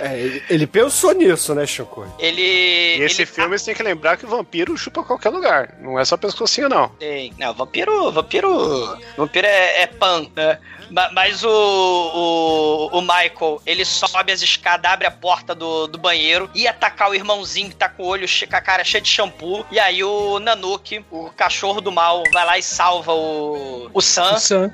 [0.00, 2.06] É, ele, ele pensou nisso, né, Chico?
[2.18, 2.42] Ele.
[2.42, 5.74] E esse ele filme você tem que lembrar que o vampiro chupa qualquer lugar.
[5.80, 6.88] Não é só pescocinho, não.
[6.90, 7.32] Tem.
[7.38, 8.10] Não, vampiro.
[8.12, 8.98] Vampiro.
[9.16, 10.58] Vampiro é, é pan, né?
[10.90, 11.48] Ma- Mas o,
[12.92, 17.10] o, o Michael, ele sobe as escadas, abre a porta do, do banheiro e atacar
[17.10, 19.64] o irmãozinho que tá com o olho, com a cara cheia de shampoo.
[19.70, 24.34] E aí o Nanuki, o cachorro do mal, vai lá e salva o, o Sam.
[24.34, 24.70] O Sam.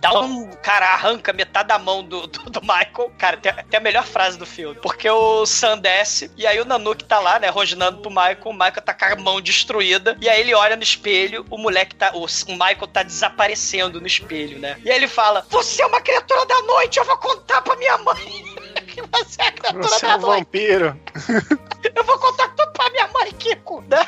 [0.00, 0.50] Dá um.
[0.62, 3.12] Cara, arranca metade da mão do, do, do Michael.
[3.18, 4.74] Cara, tem, tem a melhor frase do filme.
[4.80, 8.38] Porque o Sam desce e aí o Nanuki tá lá, né, rosnando pro Michael.
[8.44, 10.16] O Michael tá com a mão destruída.
[10.20, 12.12] E aí ele olha no espelho, o moleque tá.
[12.14, 14.78] O, o Michael tá desaparecendo no espelho, né?
[14.84, 17.98] E aí ele fala: Você é uma criatura da noite, eu vou contar pra minha
[17.98, 18.50] mãe.
[18.90, 20.38] Que você é a criatura Você é um noite.
[20.40, 21.00] vampiro.
[21.94, 23.82] Eu vou contar tudo pra minha mãe, Kiko.
[23.88, 24.04] Né?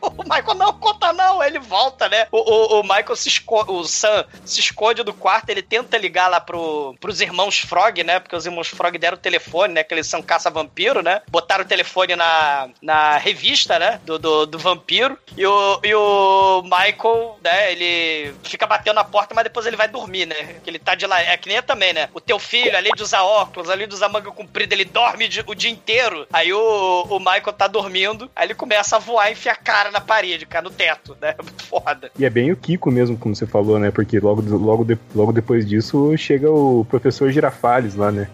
[0.00, 1.42] O Michael, não conta não.
[1.42, 2.26] Ele volta, né?
[2.30, 6.28] O, o, o Michael se esconde, o Sam se esconde do quarto, ele tenta ligar
[6.28, 8.18] lá pro, pros irmãos Frog, né?
[8.20, 9.84] Porque os irmãos Frog deram o telefone, né?
[9.84, 11.22] Que eles são caça-vampiro, né?
[11.28, 14.00] Botaram o telefone na, na revista, né?
[14.04, 15.18] Do, do, do vampiro.
[15.36, 17.72] E o, e o Michael, né?
[17.72, 20.56] Ele fica batendo na porta, mas depois ele vai dormir, né?
[20.62, 21.20] Que ele tá de lá.
[21.20, 22.08] É que nem também, né?
[22.12, 25.54] O teu filho, além de usar óculos, além de usar manga comprida, ele dorme o
[25.54, 26.26] dia inteiro.
[26.32, 29.75] Aí o, o Michael tá dormindo, aí ele começa a voar e enfia a cara
[29.90, 31.34] na parede, cara, no teto, né?
[31.42, 32.10] Muito foda.
[32.18, 33.90] E é bem o Kiko mesmo, como você falou, né?
[33.90, 38.28] Porque logo, logo, de- logo depois disso chega o professor Girafales lá, né?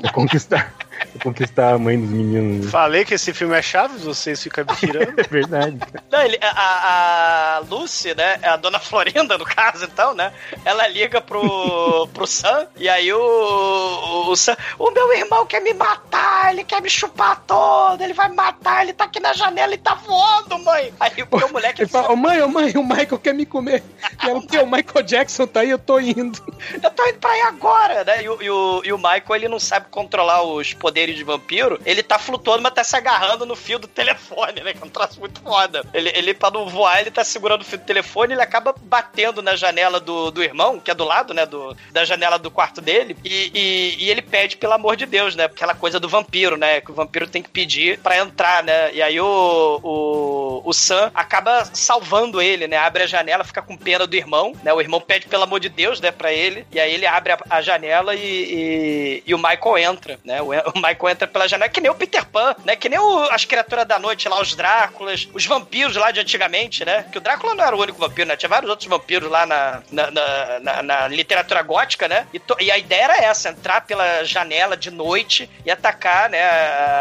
[0.00, 0.74] pra conquistar,
[1.22, 2.70] conquistar a mãe dos meninos.
[2.70, 5.14] Falei que esse filme é chave, vocês ficam me tirando.
[5.18, 5.78] É verdade.
[6.10, 8.38] Não, ele, a, a Lucy, né?
[8.42, 10.32] A dona Florinda, no caso, então, né?
[10.64, 14.56] Ela liga pro, pro Sam, e aí o, o, o Sam.
[14.78, 18.82] O meu irmão quer me matar, ele quer me chupar todo, ele vai me matar,
[18.82, 20.92] ele tá aqui na janela e tá voando, mãe.
[21.00, 21.82] Aí o meu moleque.
[21.82, 23.82] Ele fala, ô mãe, ô mãe, o Michael quer me comer.
[24.24, 24.58] E ela, o quê?
[24.58, 26.38] O Michael Jackson tá aí, eu tô indo.
[26.82, 28.22] Eu tô indo pra aí agora, né?
[28.24, 31.80] E, o- e o, e o Michael, ele não sabe controlar os poderes de vampiro.
[31.84, 34.72] Ele tá flutuando, mas tá se agarrando no fio do telefone, né?
[34.72, 35.84] Que é um troço muito foda.
[35.92, 39.42] Ele, ele pra não voar, ele tá segurando o fio do telefone, ele acaba batendo
[39.42, 41.44] na janela do, do irmão, que é do lado, né?
[41.44, 43.16] Do, da janela do quarto dele.
[43.24, 45.44] E, e, e ele pede, pelo amor de Deus, né?
[45.44, 46.80] Aquela coisa do vampiro, né?
[46.80, 48.92] Que o vampiro tem que pedir pra entrar, né?
[48.92, 52.76] E aí o, o, o Sam acaba salvando ele, né?
[52.76, 54.72] Abre a janela, fica com pena do irmão, né?
[54.72, 56.10] O irmão pede, pelo amor de Deus, né?
[56.10, 56.66] Pra ele.
[56.70, 60.40] E aí ele abre a, a janela e, e, e o Michael entra, né?
[60.42, 62.76] O, o Michael entra pela janela, que nem o Peter Pan, né?
[62.76, 66.84] Que nem o- as criaturas da noite lá, os Dráculas, os vampiros lá de antigamente,
[66.84, 67.04] né?
[67.10, 68.36] Que o Drácula não era o único vampiro, né?
[68.36, 72.26] Tinha vários outros vampiros lá na, na, na- na- na literatura gótica, né?
[72.32, 76.40] E, to- e a ideia era essa, entrar pela janela de noite e atacar, né?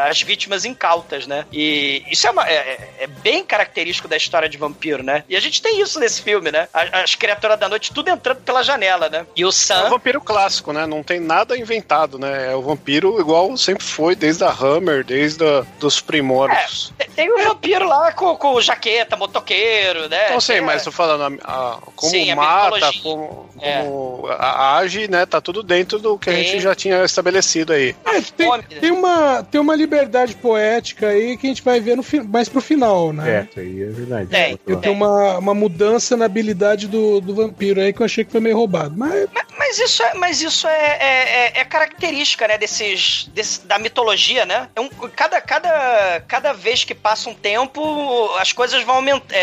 [0.10, 1.46] As vítimas incautas, né?
[1.52, 5.24] E isso é, uma- é- é- é bem característico da história de vampiro, né?
[5.30, 6.68] E a gente tem isso nesse filme, né?
[6.74, 9.26] As, as criaturas da noite tudo entrando pela janela, né?
[9.36, 9.90] E o É o Sam...
[9.90, 10.86] vampiro clássico, né?
[10.86, 12.52] Não tem nada inventado, né?
[12.52, 16.94] É o vampiro igual sempre foi, desde a Hammer, desde a, dos primórdios.
[16.98, 20.30] Tem- Tem o vampiro lá com, com jaqueta, motoqueiro, né?
[20.32, 23.82] Não sei, Tem a- mas tô falando a- a- como Sim, a mata, como, É.
[23.84, 25.26] como a- age, né?
[25.26, 26.44] Tá tudo dentro do que a Tem.
[26.44, 27.96] gente já tinha estabelecido aí.
[28.06, 32.04] É, tem, tem uma, tem uma liberdade poética aí que a gente vai ver no,
[32.04, 33.48] fi- mais pro final, É, né?
[33.50, 34.28] isso aí é verdade.
[34.30, 38.24] Tem, Eu tenho uma, uma mudança na habilidade do, do vampiro aí que eu achei
[38.26, 38.94] que foi meio roubado.
[38.98, 39.28] Mas
[39.58, 44.46] Mas isso é, mas isso é, é, é- é característica, né, desses, desse- da mitologia,
[44.46, 44.70] né?
[44.76, 49.34] É um- cada, cada, cada vez que passa um tempo, as coisas vão aumentando,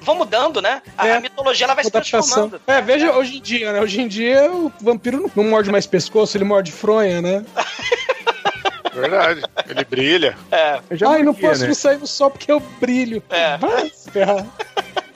[0.00, 0.80] vão mudando, né?
[0.96, 1.16] A, É.
[1.16, 2.60] a mitologia ela vai se transformando.
[2.64, 3.80] É, veja hoje em dia, né?
[3.80, 7.44] Hoje em dia o vampiro não, não morde mais pescoço, ele morde fronha, né?
[8.94, 9.42] Verdade.
[9.68, 10.36] Ele brilha.
[10.50, 10.78] É.
[10.90, 11.68] Eu já Ai, não posso né?
[11.68, 13.22] me sair no sol porque eu brilho.
[13.30, 13.56] É.
[13.56, 14.46] Vai se ferrar.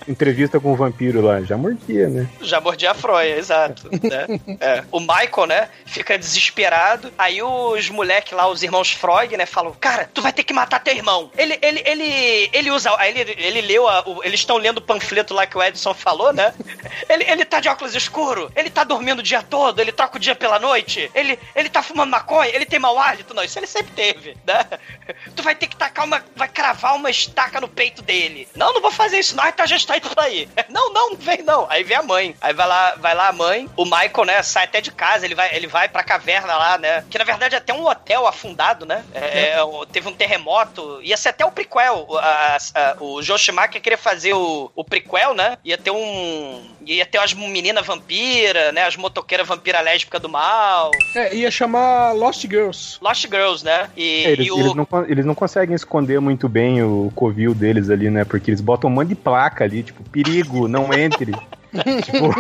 [0.09, 2.29] Entrevista com o vampiro lá, já mordia, né?
[2.41, 3.89] Já mordi a fronha, exato.
[4.03, 4.27] né?
[4.61, 4.85] É.
[4.93, 7.13] O Michael, né, fica desesperado.
[7.19, 10.79] Aí os moleques lá, os irmãos Frog, né, falam: Cara, tu vai ter que matar
[10.81, 11.31] teu irmão.
[11.37, 12.95] Ele, ele, ele, ele usa.
[12.99, 13.89] Aí ele, ele leu.
[13.89, 16.53] a- o- eles estão lendo o panfleto lá que o Edson falou, né?
[17.09, 20.21] Ele, ele tá de óculos escuro, ele tá dormindo o dia todo, ele troca o
[20.21, 23.33] dia pela noite, ele, ele tá fumando maconha, ele tem mau hálito.
[23.35, 24.65] Não, isso ele sempre teve, né?
[25.37, 26.23] Tu vai ter que tacar uma.
[26.35, 28.49] Vai cravar uma estaca no peito dele.
[28.57, 29.47] Não, não vou fazer isso, não.
[29.47, 30.49] Então a gente tá sai daí.
[30.69, 31.67] Não, não, não vem não.
[31.71, 32.35] Aí vem a mãe.
[32.41, 33.69] Aí vai lá, vai lá a mãe.
[33.77, 35.25] O Michael, né, sai até de casa.
[35.25, 37.05] Ele vai, ele vai pra caverna lá, né?
[37.09, 39.05] Que na verdade é até um hotel afundado, né?
[39.15, 41.01] É, é, o- teve um terremoto.
[41.03, 42.07] Ia ser até o prequel.
[42.09, 45.57] O, a- a- o Joe Schumacher queria fazer o, o prequel, né?
[45.65, 46.63] Ia ter um.
[46.85, 48.85] Ia ter umas meninas vampiras, né?
[48.85, 50.91] As motoqueiras vampira lésbica do mal.
[51.15, 52.99] É, ia chamar Lost Girls.
[53.01, 53.91] Lost Girls, né?
[53.97, 54.59] E, É, eles, e o.
[54.61, 58.25] eles não, eles não conseguem esconder muito bem o covil deles ali, né?
[58.25, 61.33] Porque eles botam um monte de placa ali, tipo, perigo, não entre.
[62.05, 62.35] tipo,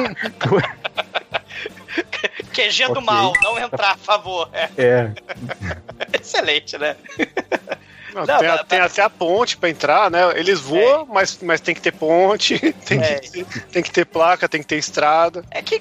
[2.53, 3.03] QG do Ok.
[3.03, 4.51] mal, não entrar, a favor.
[4.53, 4.69] É.
[4.77, 5.13] é.
[6.21, 6.97] Excelente, né?
[8.17, 10.21] Não, Não, tem, mas- tem até a ponte pra entrar, né?
[10.39, 13.19] Eles voam, mas, mas tem que ter ponte, tem, É.
[13.21, 15.45] que, tem que ter placa, tem que ter estrada.
[15.51, 15.81] É que.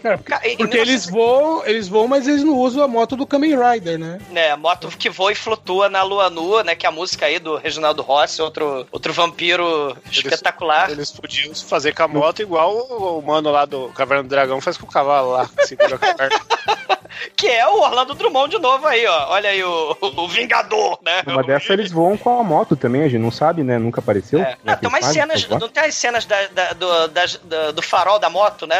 [0.57, 4.19] Porque eles voam, eles voam, mas eles não usam a moto do Kamen Rider, né?
[4.31, 6.75] né, moto que voa e flutua na lua nua, né?
[6.75, 10.89] Que é a música aí do Reginaldo Rossi, outro, outro vampiro espetacular.
[10.91, 14.59] Eles podiam fazer com a moto igual o, o mano lá do Caverna do Dragão
[14.61, 16.36] faz com o cavalo lá, que segura a caverna.
[17.36, 19.29] Que é o Orlando Drummond de novo aí, ó.
[19.31, 21.23] Olha aí o, o Vingador, né?
[21.25, 23.78] Uma dessa eles voam com a moto também, a gente não sabe, né?
[23.78, 24.39] Nunca apareceu.
[24.41, 24.57] É.
[24.65, 28.17] Que tem umas cenas, não tem as cenas da- da- do, das- da- do farol
[28.17, 28.76] da moto, né?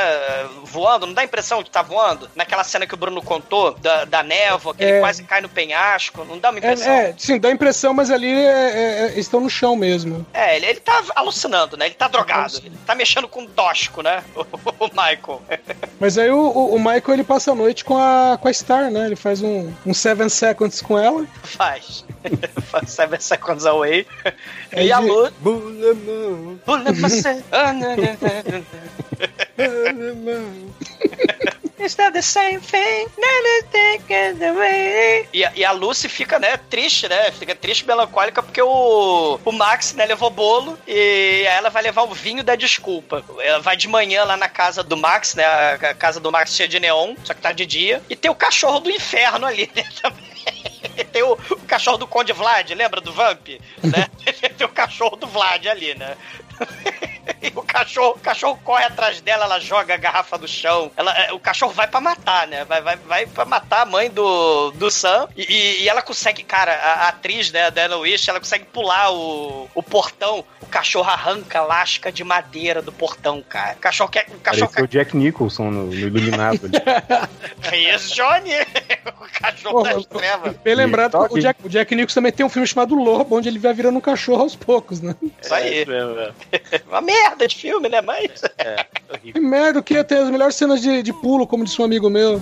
[0.63, 2.27] Voando, não dá a impressão que tá voando?
[2.35, 4.99] Naquela cena que o Bruno contou, da, da névoa, que ele É.
[4.99, 6.91] quase cai no penhasco, não dá uma É, impressão?
[6.91, 10.25] é, sim, dá a impressão, mas ali é, é, é, estão no chão mesmo.
[10.33, 11.85] É, ele, ele tá alucinando, né?
[11.85, 12.57] Ele tá drogado.
[12.57, 14.23] Ele tá mexendo com um tóxico, né?
[14.79, 15.41] O, Michael.
[15.99, 18.89] Mas aí o, o- o Michael ele passa a noite com a, com a Star,
[18.91, 19.05] né?
[19.05, 21.25] Ele faz um, um Seven Seconds com ela.
[21.43, 22.03] Faz.
[22.71, 24.05] Faz Seven Seconds Away.
[24.73, 25.31] Aí E a Lu...
[31.77, 33.07] It's not the same thing,
[34.41, 35.27] away.
[35.33, 37.31] E, a- e a Lucy fica, né, triste, né?
[37.31, 42.13] Fica triste, melancólica, porque o, o Max, né, levou bolo e ela vai levar o
[42.13, 43.23] vinho da desculpa.
[43.39, 45.43] Ela vai de manhã lá na casa do Max, né?
[45.45, 48.01] A, a casa do Max cheia de neon, só que tá de dia.
[48.09, 49.83] E tem o cachorro do inferno ali, né?
[50.01, 50.25] Também.
[51.12, 53.47] Tem o, o cachorro do Conde Vlad, lembra do Vamp?
[53.84, 54.08] Né?
[54.58, 56.16] Tem o cachorro do Vlad ali, né?
[57.55, 60.91] O cachorro, o cachorro corre atrás dela, ela joga a garrafa no chão.
[60.95, 62.65] Ela, é, o cachorro vai pra matar, né?
[62.65, 65.27] Vai, vai, vai pra matar a mãe do, do Sam.
[65.36, 69.11] E, e- ela consegue, cara, a, a atriz, né, da Anna Wish, ela consegue pular
[69.11, 70.43] o, o portão.
[70.61, 73.73] O cachorro arranca a lasca de madeira do portão, cara.
[73.73, 74.25] O cachorro quer.
[74.29, 76.79] O cachorro Pareceu o Jack Nicholson no, no Iluminado ali.
[77.61, 77.75] quer.
[77.95, 78.51] Isso, Johnny!
[79.05, 80.55] o cachorro Porra, das trevas.
[80.63, 83.59] Bem lembrado, o Jack, o Jack Nicholson também tem um filme chamado Lobo, onde ele
[83.59, 85.15] vai virando um cachorro aos poucos, né?
[85.41, 85.82] Isso aí.
[85.83, 86.32] É,
[86.88, 88.01] Uma merda de filme, né?
[88.01, 88.42] Mas.
[89.22, 91.86] Que merda, o que ia ter as melhores cenas de, de pulo, como disse um
[91.86, 92.42] amigo meu.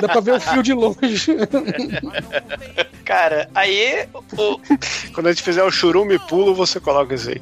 [0.00, 1.36] Dá pra ver o fio de longe.
[3.04, 4.06] Cara, aí.
[4.36, 4.60] O,
[5.14, 7.40] Quando a gente fizer o churume pulo, você coloca isso aí.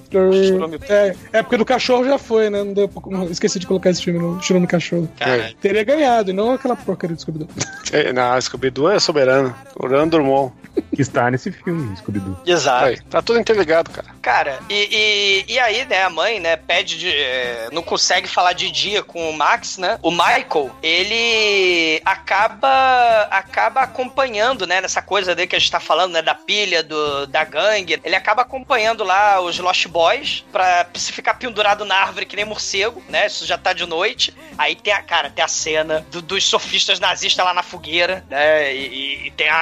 [0.88, 2.62] É, é porque do cachorro já foi, né?
[2.62, 2.90] Não deu,
[3.30, 5.08] esqueci de colocar esse filme no Churume Cachorro.
[5.18, 5.52] Cara.
[5.60, 7.48] Teria ganhado, e não aquela porcaria do Scooby-Doo.
[7.92, 9.54] É, Não, Scooby-Doo é soberano.
[9.76, 10.52] Orlando Drummond.
[10.94, 12.36] Que está nesse filme, Scooby-Doo.
[12.46, 12.84] Exato.
[12.86, 14.08] Aí, tá tudo interligado, cara.
[14.22, 17.10] Cara, e, e, e aí, né, a mãe, né, pede de.
[17.14, 19.98] é, não consegue falar de dia com o Max, né?
[20.02, 26.12] O Michael, ele acaba acaba acompanhando, né, nessa coisa dele que a gente tá falando,
[26.12, 28.00] né, da pilha, do, da gangue.
[28.04, 32.44] Ele acaba acompanhando lá os Lost Boys pra se ficar pendurado na árvore que nem
[32.44, 33.26] morcego, né?
[33.26, 34.34] Isso já tá de noite.
[34.56, 38.74] Aí tem a, cara, tem a cena do- dos sofistas nazistas lá na fogueira, né?
[38.74, 39.56] E, e- e tem a,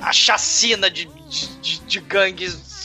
[0.00, 2.00] a, a chacina de, de, de, de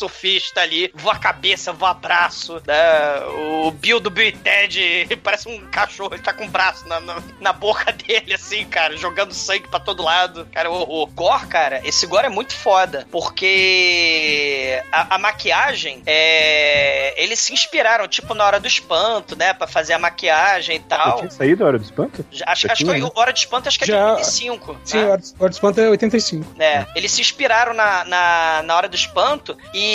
[0.01, 3.19] sofista ali, voa a cabeça, voa braço, né?
[3.65, 6.99] O Bill do Bill e Ted parece um cachorro, ele tá com o braço na,
[6.99, 10.47] na, na boca dele, assim, cara, jogando sangue pra todo lado.
[10.51, 17.13] Cara, o, o Gore, cara, esse Gore é muito foda, porque a, a maquiagem, é,
[17.21, 20.85] eles se inspiraram, tipo, na Hora do Espanto, né, pra fazer a maquiagem e Já
[20.97, 21.17] tal.
[21.19, 22.25] tinha saído a Hora do Espanto?
[22.31, 23.11] Já- Acho, Já acho tinha, que né?
[23.15, 24.77] Hora de Espanto acho que é de Já- 85.
[24.83, 25.03] Sim, né?
[25.39, 26.53] Hora de Espanto é 85.
[26.57, 26.87] né?
[26.95, 29.90] Eles se inspiraram na, na, na hora do espanto e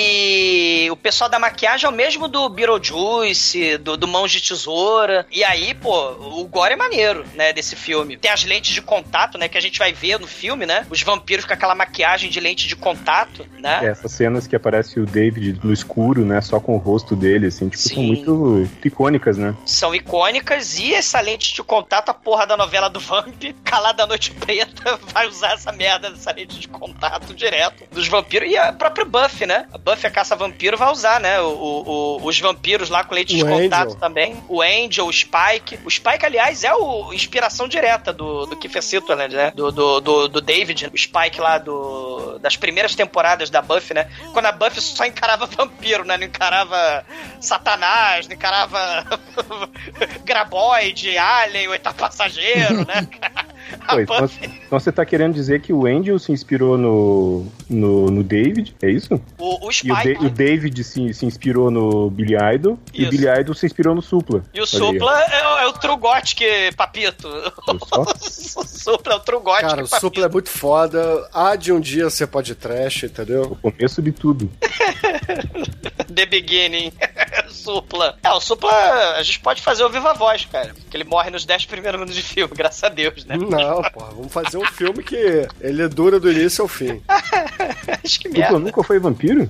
[0.91, 5.27] o pessoal da maquiagem é o mesmo do Beetlejuice, do, do Mãos de Tesoura.
[5.31, 6.11] E aí, pô,
[6.41, 8.17] o gore é maneiro, né, desse filme.
[8.17, 10.87] Tem as lentes de contato, né, que a gente vai ver no filme, né?
[10.91, 13.81] Os vampiros com aquela maquiagem de lente de contato, né?
[13.83, 16.41] É, essas cenas que aparece o David no escuro, né?
[16.41, 17.95] Só com o rosto dele, assim, tipo, Sim.
[17.95, 19.55] são muito, icônicas, né?
[19.65, 24.07] São icônicas e essa lente de contato, a porra da novela do Vamp, Calada da
[24.07, 28.45] Noite Preta, vai usar essa merda dessa lente de contato direto dos vampiros vampiro.
[28.45, 29.67] E a própria Buffy, né?
[29.87, 31.41] A Buffy, a caça-vampiro, vai usar, né?
[31.41, 34.01] O, o- o- os vampiros lá com leite de O contato Angel.
[34.01, 34.37] também.
[34.49, 35.79] O Angel, o Spike.
[35.85, 39.53] O Spike, aliás, é o inspiração direta do, do Kiefer Sutherland, né?
[39.55, 44.09] Do, do, do, do David, o Spike lá do, das primeiras temporadas da Buffy, né?
[44.33, 46.17] Quando a Buffy só encarava vampiro, né?
[46.17, 47.05] Não encarava
[47.41, 49.05] Satanás, não encarava
[50.25, 53.07] Graboide, Alien, oitavo passageiro, né?
[53.87, 54.31] A Pô, então,
[54.67, 58.91] então você tá querendo dizer que o Angel se inspirou no, no, no David, é
[58.91, 59.21] isso?
[59.39, 63.03] o, o E o, Da- o David se, se inspirou no Billy Idol e o
[63.03, 63.11] Isso.
[63.11, 64.45] Billy Idol se inspirou no Supla.
[64.55, 64.79] E o Olha aí.
[64.99, 66.45] Supla é, o- é o True Gothic,
[66.77, 67.29] papito.
[67.29, 68.15] o
[68.67, 70.01] Supla é o True Gothic, Cara, o papito.
[70.01, 71.29] Supla é muito foda.
[71.33, 73.57] Há de um dia ser pode trash, entendeu?
[73.63, 74.51] O começo de tudo.
[76.15, 76.93] The Beginning.
[77.49, 78.17] Supla.
[78.23, 78.71] É, o Supla,
[79.17, 80.75] a gente pode fazer o Viva Voz, cara.
[80.91, 83.37] Que ele morre nos 10 primeiros minutos de filme, graças a Deus, né?
[83.37, 87.03] Não, porra, vamos fazer um filme que ele dura do início ao fim.
[88.05, 88.59] Acho que Supla merda.
[88.59, 89.49] nunca foi vampiro?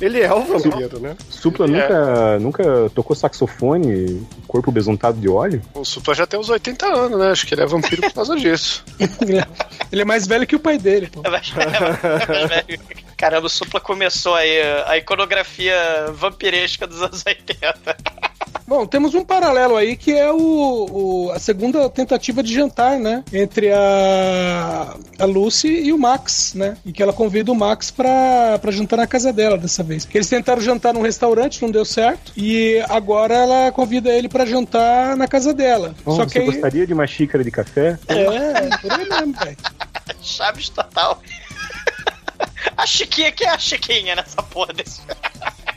[0.00, 1.16] Ele é o vampiro, né?
[1.28, 5.60] Supla Ele nunca, nunca tocou saxofone, corpo besuntado de óleo?
[5.74, 7.30] O Supla já tem uns 80 anos, né?
[7.32, 8.84] Acho que ele é vampiro por causa disso.
[9.20, 9.46] Ele é-
[9.90, 11.22] Ele é mais velho que o pai dele, pô.
[13.16, 15.74] Caramba, o Supla começou aí a iconografia
[16.12, 17.96] vampiresca dos anos 80.
[18.68, 23.24] Bom, temos um paralelo aí que é o, o- a segunda tentativa de jantar, né?
[23.32, 26.76] Entre a, a Lucy e o Max, né?
[26.84, 30.06] E que ela convida o Max pra, pra jantar na casa dela dessa vez.
[30.12, 32.30] Eles tentaram jantar num restaurante, não deu certo.
[32.36, 35.94] E agora ela convida ele pra jantar na casa dela.
[36.04, 36.44] Oh, Só você que aí.
[36.46, 37.98] gostaria de uma xícara de café?
[38.06, 39.56] É, por aí mesmo, velho.
[40.20, 41.22] Chaves total.
[42.76, 45.00] A Chiquinha, que é a Chiquinha nessa porra desse.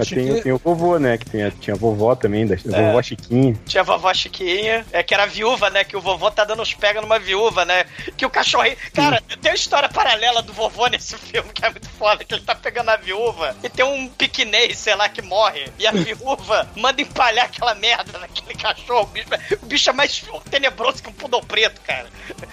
[0.00, 1.18] Mas Achei tem, tem o vovô, né?
[1.18, 2.86] Que tem a, tinha a vovó também, da, É.
[2.86, 3.54] vovó Chiquinha.
[3.66, 5.84] Tinha a vovó Chiquinha, é, que era viúva, né?
[5.84, 7.84] Que o vovô tá dando uns pega numa viúva, né?
[8.16, 8.76] Que o cachorrinho.
[8.94, 12.42] Cara, tem uma história paralela do vovô nesse filme que é muito foda, que ele
[12.42, 15.66] tá pegando a viúva e tem um piquenês, sei lá, que morre.
[15.78, 19.02] E a viúva manda empalhar aquela merda naquele cachorro.
[19.02, 19.28] O bicho,
[19.62, 22.06] o bicho é mais tenebroso que um pudor preto, cara.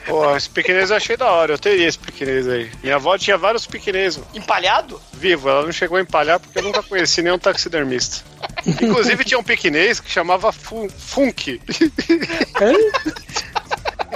[0.05, 1.53] Pô, esse pequenês eu achei da hora.
[1.53, 2.69] Eu teria esse pequenês aí.
[2.83, 5.01] Minha avó tinha vários pequenês Empalhado?
[5.13, 5.49] vivo.
[5.49, 8.23] Ela não chegou a empalhar porque eu nunca conheci nenhum taxidermista.
[8.65, 11.61] Inclusive tinha um pequenês que chamava Fun- Funk.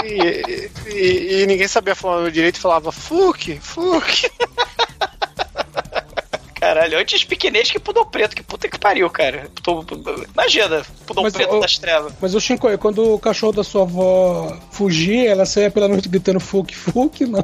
[0.03, 4.29] E, e- e ninguém sabia falar direito e falava Fuk, Fuk.
[6.61, 9.49] Caralho, antes piquenês que pudor preto, que puta que pariu, cara.
[10.31, 12.13] Imagina, pudor Mas, preto das trevas.
[12.21, 16.39] Mas o Shinko, quando o cachorro da sua avó fugia, ela saía pela noite gritando
[16.39, 17.43] fuque, fuque, não.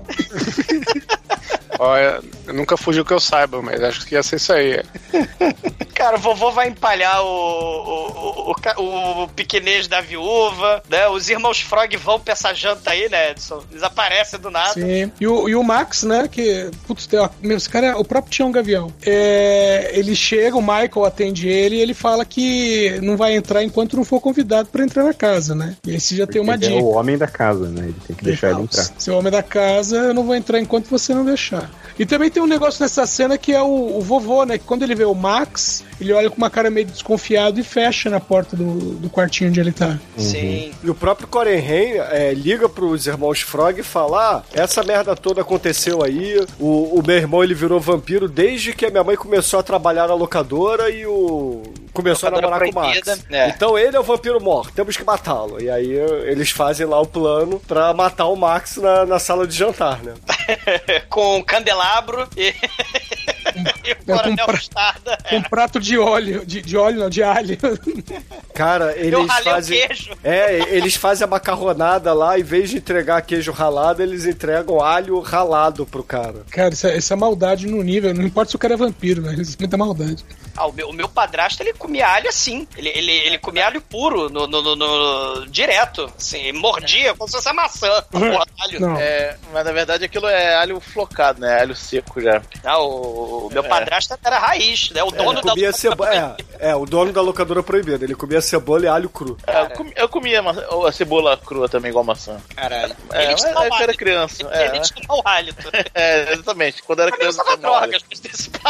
[1.80, 2.22] Olha,
[2.54, 4.84] nunca fugi o que eu saiba, mas acho que ia ser isso aí.
[6.08, 11.10] Cara, o vovô vai empalhar o, o, o, o, o pequenês da viúva, né?
[11.10, 13.62] Os irmãos Frog vão pra essa janta aí, né, Edson?
[13.70, 14.72] Eles aparecem do nada.
[14.72, 15.12] Sim.
[15.20, 16.72] E o, e o Max, né, que.
[16.88, 18.90] Putz, tem, ó, meu, esse cara é o próprio Tião Gavião.
[19.06, 23.98] É, ele chega, o Michael atende ele e ele fala que não vai entrar enquanto
[23.98, 25.76] não for convidado pra entrar na casa, né?
[25.86, 26.82] E esse já tem uma Ele é dica.
[26.82, 27.84] o homem da casa, né?
[27.84, 28.88] Ele tem que deixar ele entrar.
[28.98, 31.70] Seu homem da casa, eu não vou entrar enquanto você não deixar.
[32.00, 34.58] E também tem um negócio nessa cena que é o, o vovô, né?
[34.58, 38.10] Que quando ele vê o Max, ele olha com uma cara meio desconfiado e fecha
[38.10, 39.98] na porta do, do quartinho onde ele tá.
[40.18, 40.72] Sim.
[40.84, 45.16] E o próprio Coren Rain é, liga pros irmãos Frog e fala: ah, essa merda
[45.16, 46.46] toda aconteceu aí.
[46.60, 50.08] O, o meu irmão ele virou vampiro desde que a minha mãe começou a trabalhar
[50.08, 51.64] na locadora e o.
[51.94, 53.26] Começou a namorar com o Max.
[53.32, 53.50] é.
[53.50, 55.60] Então ele é o vampiro morto, temos que matá-lo.
[55.60, 55.90] E aí
[56.26, 60.14] eles fazem lá o plano pra matar o Max na, na sala de jantar, né?
[61.10, 62.54] com candelabro e,
[63.86, 65.18] e o com coronel pra- Mostarda.
[65.30, 67.58] Com um prato de óleo, de, de óleo não, de alho.
[68.54, 69.88] Cara, eles fazem.
[69.88, 70.12] queijo.
[70.24, 75.20] É, eles fazem a macarronada lá, em vez de entregar queijo ralado, eles entregam alho
[75.20, 76.44] ralado pro cara.
[76.50, 78.14] Cara, isso é, isso é maldade no nível.
[78.14, 79.36] Não importa se o cara é vampiro, né?
[79.38, 80.26] Isso é muita maldade.
[80.56, 82.68] Ah, o, meu, o meu padrasto, ele comia alho assim.
[82.76, 86.12] Ele, ele, ele comia alho puro, no, no, no- no- direto.
[86.18, 87.88] Assim, mordia como se fosse a maçã.
[87.98, 88.80] a porra alho.
[88.80, 88.98] Não.
[88.98, 91.62] É, mas na verdade aquilo é alho flocado, né?
[91.62, 92.42] Alho seco já.
[92.64, 93.68] Ah, o, o meu É.
[93.68, 95.04] padrasto era raiz, né?
[95.04, 96.38] O Ele dono da comia cebola.
[96.60, 98.04] É, é, o dono da locadora proibida.
[98.06, 99.38] Ele comia cebola e alho cru.
[99.48, 100.56] É, eu, comi- eu comia ma-
[100.88, 102.38] a cebola crua também, igual maçã.
[102.56, 102.96] Caralho.
[103.12, 104.44] É, Ele é eu era criança.
[104.44, 105.70] Ele, É, ele tinha mau hálito.
[105.94, 106.82] é, exatamente.
[106.84, 107.42] Quando era criança.
[107.48, 108.52] eu drogas, desse.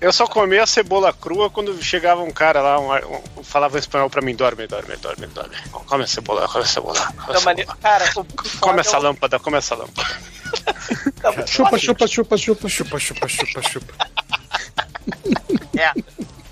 [0.00, 2.92] Eu só comia cebola crua quando chegava um cara lá, um,
[3.38, 5.56] um- falava em espanhol pra mim: dorme, dorme, dorme, dorme.
[5.86, 6.96] Come a cebola, come a cebola.
[6.96, 7.78] Come, a Então, cebola.
[7.82, 8.04] cara,
[8.60, 10.16] come essa é lâmpada, come essa lâmpada.
[11.46, 12.68] Chupa, chupa, chupa, chupa.
[12.68, 13.94] Chupa, chupa, chupa, chupa.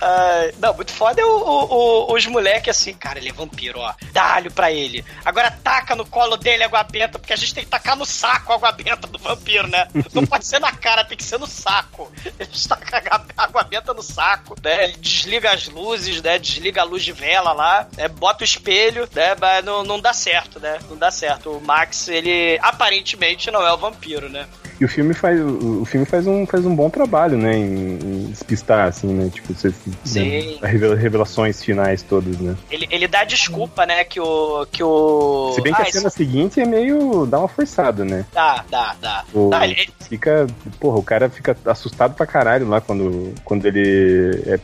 [0.01, 3.79] Ai, não, muito foda é o, o- o- os moleques assim, cara, ele é vampiro,
[3.81, 3.95] ó.
[4.13, 5.05] Dá alho pra ele.
[5.25, 8.53] Agora taca no colo dele água benta, porque a gente tem que tacar no saco
[8.53, 9.89] a água benta do vampiro, né?
[10.13, 12.13] Não pode ser na cara, tem que ser no saco.
[12.39, 13.01] Eles tacam
[13.37, 14.85] a água benta no saco, né?
[14.85, 16.39] Ele desliga as luzes, né?
[16.39, 18.07] Desliga a luz de vela lá, né?
[18.09, 19.35] bota o espelho, né?
[19.41, 20.79] Mas não, não dá certo, né?
[20.91, 21.53] Não dá certo.
[21.53, 24.47] O Max, ele aparentemente não é o vampiro, né?
[24.81, 27.57] E o filme faz, o, o filme faz, um, faz um bom trabalho, né?
[27.57, 29.31] Em, em despistar, assim, né?
[29.33, 29.73] Tipo, você,
[30.05, 30.59] Sim.
[30.61, 32.55] né, revela- revelações finais todas, né?
[32.71, 34.05] Ele, ele dá desculpa, né?
[34.05, 34.67] Que o.
[34.71, 35.53] Que o...
[35.55, 37.25] Se bem que Ah, a cena esse- seguinte é meio.
[37.27, 38.27] dá uma forçada, né?
[38.35, 39.25] Dá, dá, dá.
[39.33, 40.47] O, Dá, ele- Fica.
[40.79, 44.59] Porra, o cara fica assustado pra caralho lá quando, quando ele é,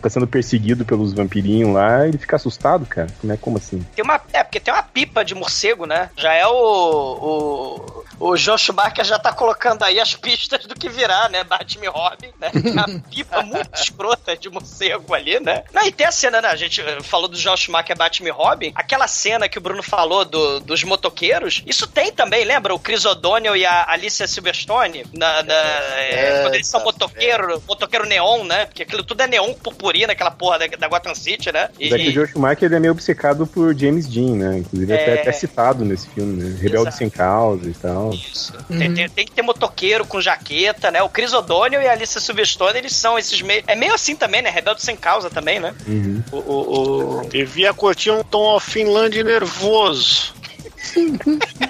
[0.00, 3.06] tá sendo perseguido pelos vampirinhos lá, ele fica assustado, cara.
[3.20, 3.84] Como é como assim?
[3.94, 6.08] Tem uma, é, porque tem uma pipa de morcego, né?
[6.16, 6.52] Já é o.
[8.18, 11.44] O, o João Schumacher já tá colocando aí as pistas do que virá, né?
[11.44, 12.50] Batman Robin, né?
[12.50, 15.64] Tem uma pipa muito escrota de morcego ali, né?
[15.72, 16.48] Não, e tem a cena, né?
[16.48, 18.72] A gente eh, falou do João Schumacher Batman Robin.
[18.74, 21.62] Aquela cena que o Bruno falou do- dos motoqueiros.
[21.66, 22.74] Isso tem também, lembra?
[22.74, 25.04] O Chris O'Donnell e a Alicia Silverstone.
[25.12, 28.66] Na, na- é, quando eles são motoqueiro, motoqueiro neon, né?
[28.66, 31.68] Porque aquilo tudo é neon purpurina, aquela porra da, da Gotham City, né?
[31.78, 34.58] E- é que o Joe Schumacher ele é meio obcecado por James Dean, né?
[34.58, 35.02] Inclusive É.
[35.02, 36.56] até, até citado nesse filme, né?
[36.60, 36.96] Rebelde Exato.
[36.96, 38.10] sem causa e tal.
[38.12, 38.52] Isso.
[38.68, 41.02] Tem, tem- tem que ter motoqueiro com jaqueta, né?
[41.02, 43.62] O Chris O'Donnell e a Alicia Silverstone, eles são esses meio.
[43.66, 44.50] É meio assim também, né?
[44.50, 45.74] Rebelde sem causa também, né?
[45.86, 46.22] Uhum.
[46.30, 50.32] O, o, o- Devia curtir um Tom of Finland nervoso.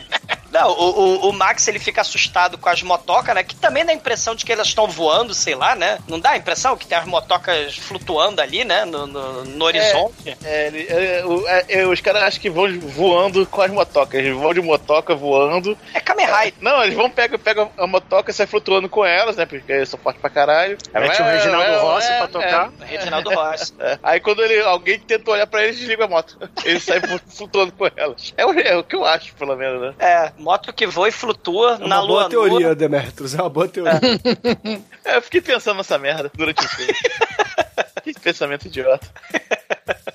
[0.50, 3.42] Não, o, o, o Max ele fica assustado com as motocas, né?
[3.42, 5.98] Que também dá a impressão de que elas estão voando, sei lá, né?
[6.08, 8.84] Não dá a impressão que tem as motocas flutuando ali, né?
[8.84, 10.36] No, no, no horizonte.
[10.44, 14.18] É, é, o- é, é, os caras acham que vão voando com as motocas.
[14.20, 15.76] Eles vão de motoca voando.
[15.92, 16.54] É Kamen Rider.
[16.60, 19.44] Não, eles vão pegar pega a motoca e sai flutuando com elas, né?
[19.46, 20.76] Porque eles são fortes pra caralho.
[20.92, 22.72] Mete o É, Reginaldo é, Rossi é, pra tocar.
[22.80, 22.84] é.
[22.84, 23.74] Reginaldo Rossi.
[23.78, 23.98] É.
[24.02, 26.38] Aí quando ele, alguém tenta olhar pra eles, desliga a moto.
[26.64, 28.32] Ele sai flutuando com elas.
[28.36, 29.94] É o, é o que eu acho, pelo menos, né?
[29.98, 33.34] É, moto que voa e flutua É uma na lua boa teoria, Demetrius.
[33.34, 34.00] É uma boa teoria.
[35.04, 36.92] É, eu fiquei pensando nessa merda durante o filme.
[38.04, 39.06] que pensamento idiota.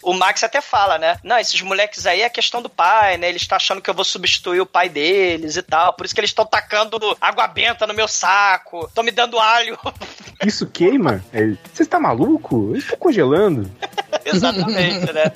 [0.03, 1.17] O Max até fala, né?
[1.23, 3.29] Não, esses moleques aí é questão do pai, né?
[3.29, 5.93] Eles estão achando que eu vou substituir o pai deles e tal.
[5.93, 8.85] Por isso que eles estão tacando água benta no meu saco.
[8.85, 9.77] Estão me dando alho.
[10.45, 11.23] Isso queima?
[11.31, 12.71] Ele, Você está maluco?
[12.71, 13.71] Eu estou congelando.
[14.25, 15.31] Exatamente, né?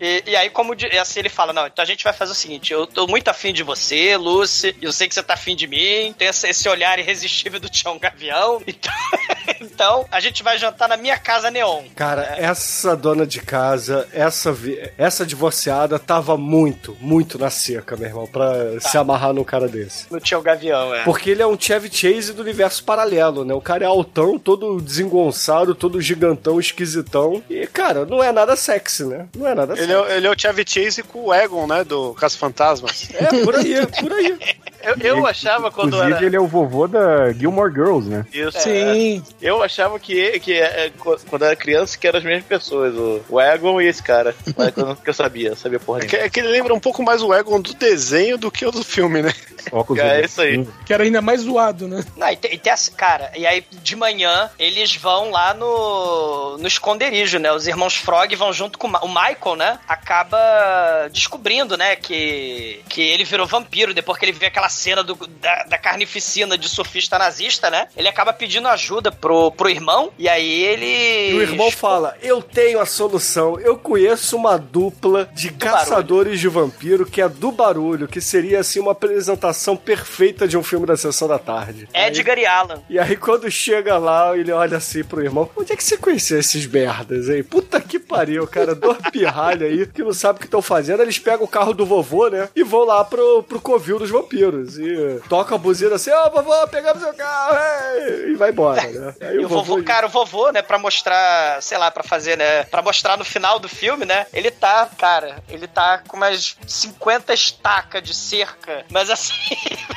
[0.00, 2.72] E, e aí, como assim, ele fala: Não, então a gente vai fazer o seguinte:
[2.72, 4.74] eu tô muito afim de você, Lucy.
[4.80, 6.14] Eu sei que você tá afim de mim.
[6.16, 8.62] Tem esse, esse olhar irresistível do Tião Gavião.
[8.68, 8.92] Então,
[9.60, 11.84] então, a gente vai jantar na minha casa neon.
[11.96, 14.54] Cara, essa dona de casa, essa,
[14.96, 20.06] essa divorciada tava muito, muito na seca, meu irmão, pra se amarrar num cara desse.
[20.12, 21.02] No Tião Gavião, é.
[21.04, 23.54] Porque ele é um Chevy Chase do universo paralelo, né?
[23.54, 27.42] O cara é altão, todo desengonçado, todo gigantão, esquisitão.
[27.48, 29.26] E, cara, não é nada sexy, né?
[29.36, 29.92] Não é nada Ele sexy.
[29.92, 31.84] é, o- ele é o Chevy Chase com o Egon, né?
[31.84, 33.08] Do Caça Fantasmas.
[33.14, 34.17] É, por aí, por aí.
[34.80, 36.26] Eu, eu achava quando Inclusive, era.
[36.26, 38.24] ele é o vovô da Gilmore Girls, né?
[38.32, 39.22] Isso, Sim.
[39.42, 39.48] é.
[39.48, 43.20] Eu achava que, que é, co- quando era criança que eram as mesmas pessoas, o,
[43.28, 44.34] o Egon e esse cara.
[44.56, 46.26] Mas quando que eu sabia, eu sabia porra É que, nenhuma.
[46.26, 48.84] é que ele lembra um pouco mais o Egon do desenho do que o do
[48.84, 49.34] filme, né?
[49.72, 50.66] Óculos É isso aí.
[50.86, 52.04] Que era ainda mais zoado, né?
[52.16, 56.56] Não, e tem, e tem essa, cara, e aí de manhã eles vão lá no,
[56.56, 57.52] no esconderijo, né?
[57.52, 59.78] Os irmãos Frog vão junto com o Michael, né?
[59.88, 60.38] Acaba
[61.12, 65.64] descobrindo, né, que, que ele virou vampiro depois que ele vê aquela cena do, da,
[65.64, 67.88] da carnificina de surfista nazista, né?
[67.96, 71.30] Ele acaba pedindo ajuda pro, pro irmão, e aí ele.
[71.30, 73.58] E o irmão fala: Eu tenho a solução.
[73.60, 78.80] Eu conheço uma dupla de caçadores de vampiro que é do barulho, que seria assim
[78.80, 81.88] uma apresentação perfeita de um filme da sessão da tarde.
[81.92, 82.82] Edgar e Alan.
[82.88, 86.38] E aí, quando chega lá, ele olha assim pro irmão: Onde é que você conheceu
[86.38, 87.42] esses merdas, hein?
[87.42, 88.74] Puta que pariu, cara.
[88.74, 91.02] Dois pirralha aí que não sabe o que estão fazendo.
[91.02, 92.48] Eles pegam o carro do vovô, né?
[92.54, 94.78] E vão lá pro, pro covil dos vampiros.
[94.78, 97.56] E toca a buzina assim: Ó, vovô, pegamos seu carro!
[98.28, 99.14] E vai embora, né?
[99.20, 102.64] Aí E o vovô, cara, o vovô, né, pra mostrar, sei lá, pra fazer, né,
[102.64, 107.32] pra mostrar no final do filme, né, ele tá, cara, ele tá com umas 50
[107.32, 109.32] estacas de cerca, mas assim,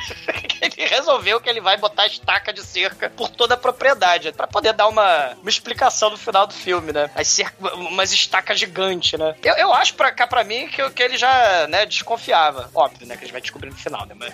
[0.60, 4.72] ele resolveu que ele vai botar estaca de cerca por toda a propriedade, pra poder
[4.72, 9.34] dar uma, uma explicação no final do filme, né, as cerca, umas estacas gigantes, né.
[9.42, 13.16] Eu, eu acho pra cá, pra mim, que, que ele já, né, desconfiava, óbvio, né,
[13.16, 14.32] que a gente vai descobrir no final, né, mas,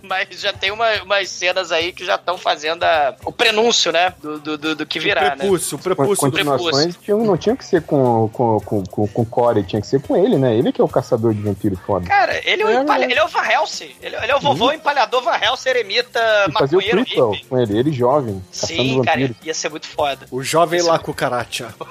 [0.02, 4.12] mas já tem uma, umas cenas aí que já estão fazendo a- o prenúncio, né?
[4.20, 5.36] Do, do, do, do que virá, né?
[5.36, 9.22] prepúcio, o As prepúcio continuações tinham, não tinham que ser com, com, com, com, com
[9.22, 10.54] o Corey, tinha que ser com ele, né?
[10.56, 12.06] Ele que é o caçador de vampiro foda.
[12.06, 13.06] Cara, ele é, o É, empalha...
[13.06, 13.12] né?
[13.12, 13.90] ele é o Van Helsing.
[14.02, 16.98] Ele, ele é o vovô empalhador Van Helsing eremita, E fazer o maconheiro
[17.30, 17.44] hippie.
[17.48, 19.36] com ele, ele jovem, caçando Sim, cara, vampiros.
[19.46, 20.26] ia ser muito foda.
[20.30, 21.74] O jovem lá com cucaracha.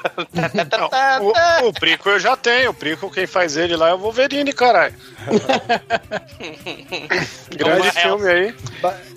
[1.21, 2.71] O, o Prico eu já tenho.
[2.71, 4.93] O Prico, quem faz ele lá é o Wolverine, caralho.
[7.55, 8.55] Grande Van filme aí.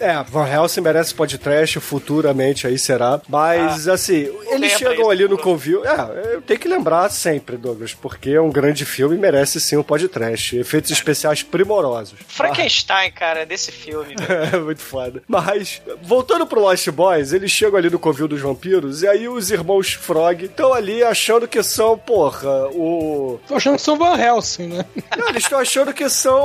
[0.00, 3.20] É, Van Helsing merece podcast, futuramente aí será.
[3.28, 5.84] Mas, assim, eles chegam isso, ali no Covil.
[5.84, 9.76] É, eu tenho que lembrar sempre, Douglas, porque é um grande filme e merece sim
[9.76, 10.56] um podcast.
[10.56, 12.18] Efeitos especiais primorosos.
[12.26, 14.14] Frankenstein, cara, desse filme.
[14.52, 15.22] É muito foda.
[15.28, 19.50] Mas, voltando pro Lost Boys, eles chegam ali no Covil dos Vampiros e aí os
[19.50, 23.38] irmãos Frog estão ali achando que são, porra, o.
[23.46, 24.84] Tô achando que são Van Helsing, né?
[25.16, 26.40] Não, eles estão achando que são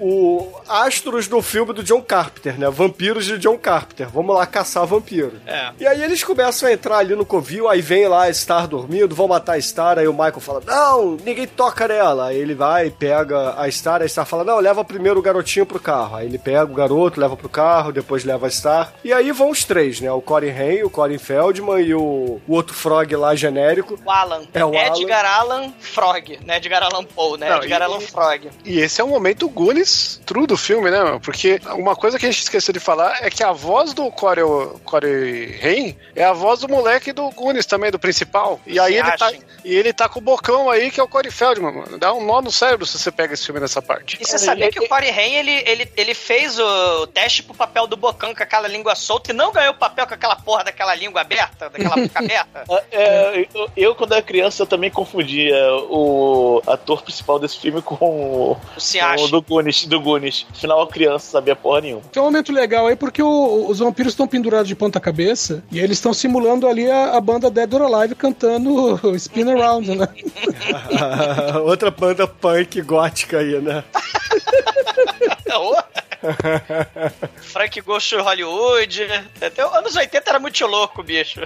[0.00, 0.15] o
[0.68, 2.68] astros do filme do John Carpenter, né?
[2.70, 4.08] Vampiros de John Carpenter.
[4.08, 5.34] Vamos lá caçar vampiro.
[5.46, 5.70] É.
[5.80, 9.14] E aí eles começam a entrar ali no covil, aí vem lá a Star dormindo,
[9.14, 12.26] vão matar a Star, aí o Michael fala, não, ninguém toca nela.
[12.28, 15.80] Aí ele vai, pega a Star, a Star fala, não, leva primeiro o garotinho pro
[15.80, 16.16] carro.
[16.16, 18.92] Aí ele pega o garoto, leva pro carro, depois leva a Star.
[19.04, 20.10] E aí vão os três, né?
[20.10, 23.98] O Corey Haim, o Corey Feldman e o, o outro Frog lá, genérico.
[24.04, 24.42] O Alan.
[24.52, 26.56] É o Edgar Allan Frog, né?
[26.56, 27.50] Edgar Allan Poe, né?
[27.50, 28.50] Não, Edgar e- Allan Frog.
[28.64, 31.02] E esse é o momento Goonies true do filme, né?
[31.02, 31.20] meu?
[31.20, 34.44] Porque uma coisa que a gente esqueceu de falar é que a voz do Corey,
[34.84, 38.60] Corey Haim é a voz do moleque do Goonies também, do principal.
[38.66, 39.38] E aí ele tá, acha?
[39.64, 41.98] e ele tá com o bocão aí, que é o Corey Feldman, mano.
[41.98, 44.18] Dá um nó no cérebro se você pega esse filme nessa parte.
[44.20, 47.86] E você sabia que o Corey Haim, ele, ele, ele fez o teste pro papel
[47.86, 50.94] do Bocão com aquela língua solta e não ganhou o papel com aquela porra daquela
[50.94, 52.64] língua aberta, daquela boca aberta?
[52.90, 55.56] É, eu, eu, quando era criança, eu também confundia
[55.88, 59.16] o ator principal desse filme com o, Ciache.
[59.16, 60.46] com o do Goonies, do Goonies.
[60.50, 62.02] Afinal, a criança sabia porra nenhuma.
[62.12, 65.78] Tem um momento legal aí porque o- os vampiros estão pendurados de ponta cabeça e
[65.78, 70.08] eles estão simulando ali a, a banda Dead or Alive cantando Spin Around, né?
[71.64, 73.84] Outra banda punk gótica aí, né?
[75.54, 75.76] Ô.
[77.40, 79.06] Frank Ghost Hollywood.
[79.40, 81.40] Até os anos 80 era muito louco, bicho.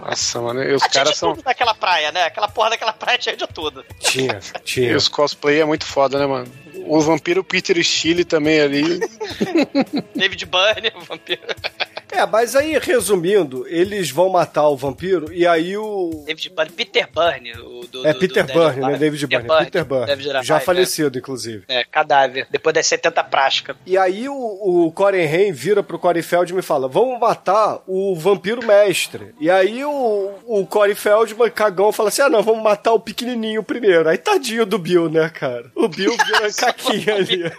[0.00, 1.34] Nossa, mano, e os caras são.
[1.34, 2.24] tudo naquela praia, né?
[2.24, 3.84] Aquela porra daquela praia tinha de tudo.
[4.00, 4.96] Tinha, E tinha.
[4.96, 6.46] os cosplay é muito foda, né, mano?
[6.86, 9.00] O vampiro Peter Steele também ali.
[10.14, 11.42] David Byrne, o vampiro.
[12.16, 16.24] É, mas aí, resumindo, eles vão matar o vampiro e aí o.
[16.26, 17.52] David Byrne, Peter Byrne.
[17.58, 18.96] O, do, É do- Peter do Byrne, né?
[18.96, 19.48] David Byrne.
[19.64, 20.06] Peter Byrne.
[20.06, 21.64] David Já Byrne, falecido, inclusive.
[21.68, 22.46] É, cadáver.
[22.50, 23.76] Depois das 70 práticas.
[23.84, 28.14] E aí o, o Corey Haim vira pro Corey Feldman e fala: Vamos matar o
[28.16, 29.34] vampiro mestre.
[29.40, 33.62] E aí o, o Corey Feldman, cagão, fala assim: Ah, não, vamos matar o pequenininho
[33.62, 34.08] primeiro.
[34.08, 35.70] Aí tadinho do Bill, né, cara?
[35.74, 37.42] O Bill vira caquinha ali.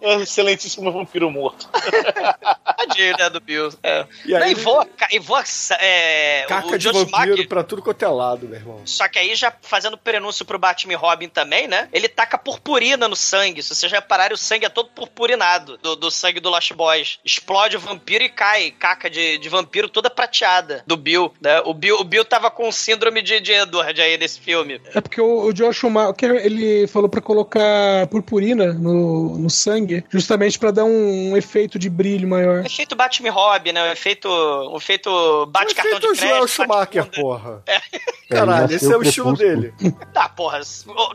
[0.00, 1.68] É excelentíssimo vampiro morto.
[2.78, 3.40] Tadinho, né, do
[3.82, 4.06] É.
[4.24, 5.38] E aí- Não, invoca, invoca
[5.80, 7.48] é, Caca o de Joe vampiro Schumacher.
[7.48, 8.80] pra tudo quanto é lado, meu irmão.
[8.84, 11.88] Só que aí, já fazendo prenúncio pro Batman e Robin também, né?
[11.92, 13.62] Ele taca purpurina no sangue.
[13.62, 17.18] Se vocês repararem, o sangue é todo purpurinado do, do sangue do Lost Boys.
[17.24, 18.70] Explode o vampiro e cai.
[18.70, 21.60] Caca de, de vampiro toda prateada do Bill, né?
[21.64, 24.80] O Bill, o Bill tava com síndrome de, de Edward aí nesse filme.
[24.94, 30.58] É porque o, o Joe Schumacher, ele falou pra colocar purpurina no, no sangue, justamente
[30.58, 32.64] pra dar um, efeito de brilho maior.
[32.64, 33.82] Efeito Batman Robin, né?
[33.88, 36.34] O efeito, o efeito bate cartão de Feito o crédito.
[36.36, 37.16] Joel Schumacher, bunda.
[37.20, 37.62] porra.
[37.66, 37.80] É.
[38.28, 39.72] Caralho, Ele esse é o estilo dele.
[40.12, 40.60] Tá, porra.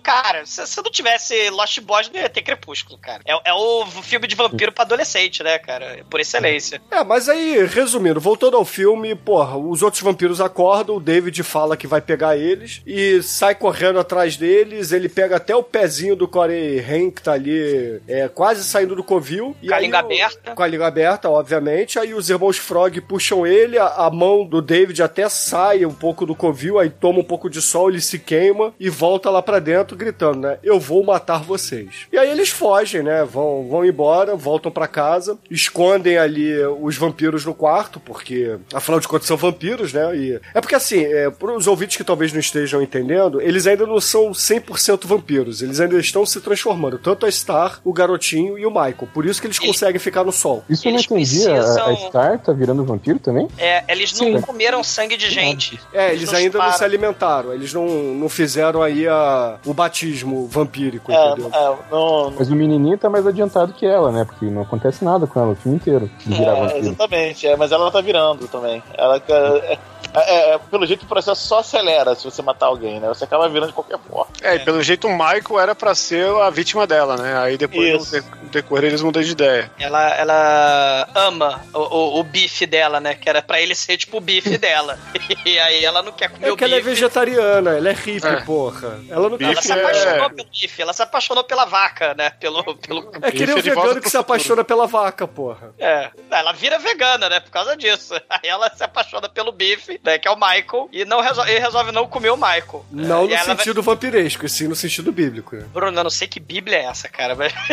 [0.01, 3.21] Cara, se, se não tivesse Lost Boys, não ia ter Crepúsculo, cara.
[3.25, 6.03] É, é o filme de vampiro pra adolescente, né, cara?
[6.09, 6.81] Por excelência.
[6.89, 11.77] É, mas aí, resumindo, voltando ao filme, porra, os outros vampiros acordam, o David fala
[11.77, 16.27] que vai pegar eles e sai correndo atrás deles, ele pega até o pezinho do
[16.27, 19.55] Corey Haim, que tá ali é, quase saindo do covil.
[19.61, 20.55] E Com a aí língua aberta.
[20.55, 21.99] Com a língua aberta, obviamente.
[21.99, 26.25] Aí os irmãos Frog puxam ele, a, a mão do David até sai um pouco
[26.25, 29.59] do covil, aí toma um pouco de sol, ele se queima e volta lá pra
[29.59, 30.57] dentro gritando, né?
[30.63, 32.07] Eu vou matar vocês.
[32.11, 33.23] E aí eles fogem, né?
[33.23, 39.07] Vão, vão embora, voltam pra casa, escondem ali os vampiros no quarto, porque afinal de
[39.07, 40.15] contas são vampiros, né?
[40.15, 43.85] E é porque assim, é, para os ouvintes que talvez não estejam entendendo, eles ainda
[43.85, 48.65] não são 100% vampiros, eles ainda estão se transformando, tanto a Star, o garotinho e
[48.65, 49.07] o Michael.
[49.13, 50.63] Por isso que eles conseguem ficar no sol.
[50.69, 51.47] Isso eu não Eles entendi.
[51.49, 53.47] A, precisam- Star tá virando vampiro também?
[53.57, 54.41] É, eles não Sim.
[54.41, 55.79] comeram sangue de gente.
[55.93, 60.47] É, eles não ainda não se alimentaram, eles não, não fizeram aí a, o batismo
[60.47, 61.51] vampírico, É, entendeu?
[61.53, 64.25] é, não, Mas o menininho tá mais adiantado que ela, né?
[64.25, 66.79] Porque não acontece nada com ela o filme inteiro de virar É, vampiro.
[66.79, 68.81] exatamente, é, mas ela tá virando também.
[68.97, 69.77] Ela é,
[70.13, 73.07] É, é, pelo jeito o processo só acelera se você matar alguém, né?
[73.07, 74.31] Você acaba virando de qualquer forma.
[74.41, 77.37] É, e pelo jeito o Michael era pra ser a vítima dela, né?
[77.39, 79.71] Aí depois, no de- no decorrer, eles mudam de ideia.
[79.79, 83.15] Ela, ela ama o, o, o bife dela, né?
[83.15, 84.97] Que era pra ele ser tipo o bife dela.
[85.45, 86.89] E aí ela não quer comer É o que ela é bife.
[86.89, 88.41] vegetariana, ela é hippie, É.
[88.41, 88.99] porra.
[89.09, 92.29] Ela não Ela Bife se é- apaixonou pelo bife, ela se apaixonou pela vaca, né?
[92.39, 92.63] Pelo.
[92.77, 93.11] pelo...
[93.21, 95.73] É que nem o Bife vegano que se apaixona pela vaca, porra.
[95.79, 97.39] É, ela vira vegana, né?
[97.39, 98.13] Por causa disso.
[98.29, 100.17] Aí ela se apaixona pelo bife, né?
[100.19, 102.85] Que é o Michael, e, não resol- e resolve não comer o Michael.
[102.91, 105.55] Não no ela vai- sentido vampiresco, e sim no sentido bíblico.
[105.55, 105.65] né?
[105.73, 107.53] Bruno, eu não sei que Bíblia é essa, cara, mas.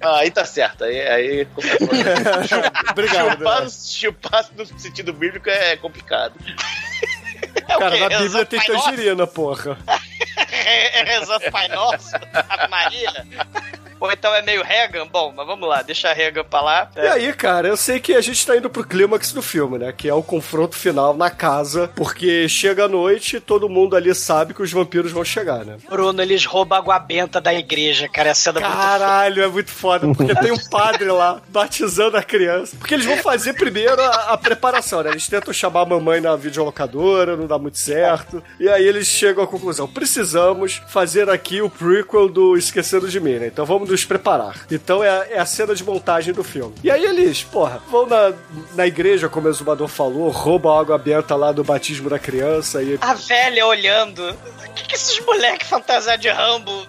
[0.00, 0.84] Ah, aí tá certo.
[0.84, 1.48] Aí, aí
[2.92, 3.36] Obrigado.
[3.38, 3.68] chupar, né?
[3.68, 6.34] chupar no sentido bíblico é complicado.
[7.42, 9.76] É Cara, na Bíblia tem tangerina, porra.
[10.52, 13.26] É, é rezando Pai Nosso, Ave Maria.
[14.00, 15.06] Ou então é meio Reagan?
[15.06, 16.90] Bom, mas vamos lá, deixa a Reagan pra lá.
[16.96, 19.92] E aí, cara, eu sei que a gente tá indo pro clímax do filme, né?
[19.96, 24.14] Que é o confronto final na casa, porque chega a noite e todo mundo ali
[24.14, 25.76] sabe que os vampiros vão chegar, né?
[25.88, 28.30] Bruno, eles roubam a água benta da igreja, cara.
[28.30, 32.22] Essa cena é muito Caralho, é muito foda, porque tem um padre lá batizando a
[32.22, 32.76] criança.
[32.78, 35.10] Porque eles vão fazer primeiro a, a preparação, né?
[35.10, 38.42] Eles tentam chamar a mamãe na videolocadora, não dá muito certo.
[38.60, 43.34] E aí eles chegam à conclusão: precisamos fazer aqui o prequel do Esquecendo de Mim,
[43.38, 43.46] né?
[43.46, 44.66] Então vamos nos preparar.
[44.70, 46.74] Então é a, é a cena de montagem do filme.
[46.82, 48.32] E aí eles, porra, vão na,
[48.74, 52.82] na igreja, como o exumador falou, roubam a água benta lá do batismo da criança
[52.82, 54.30] e A velha olhando.
[54.30, 56.86] O que, que esses moleques fantasiados de Rambo.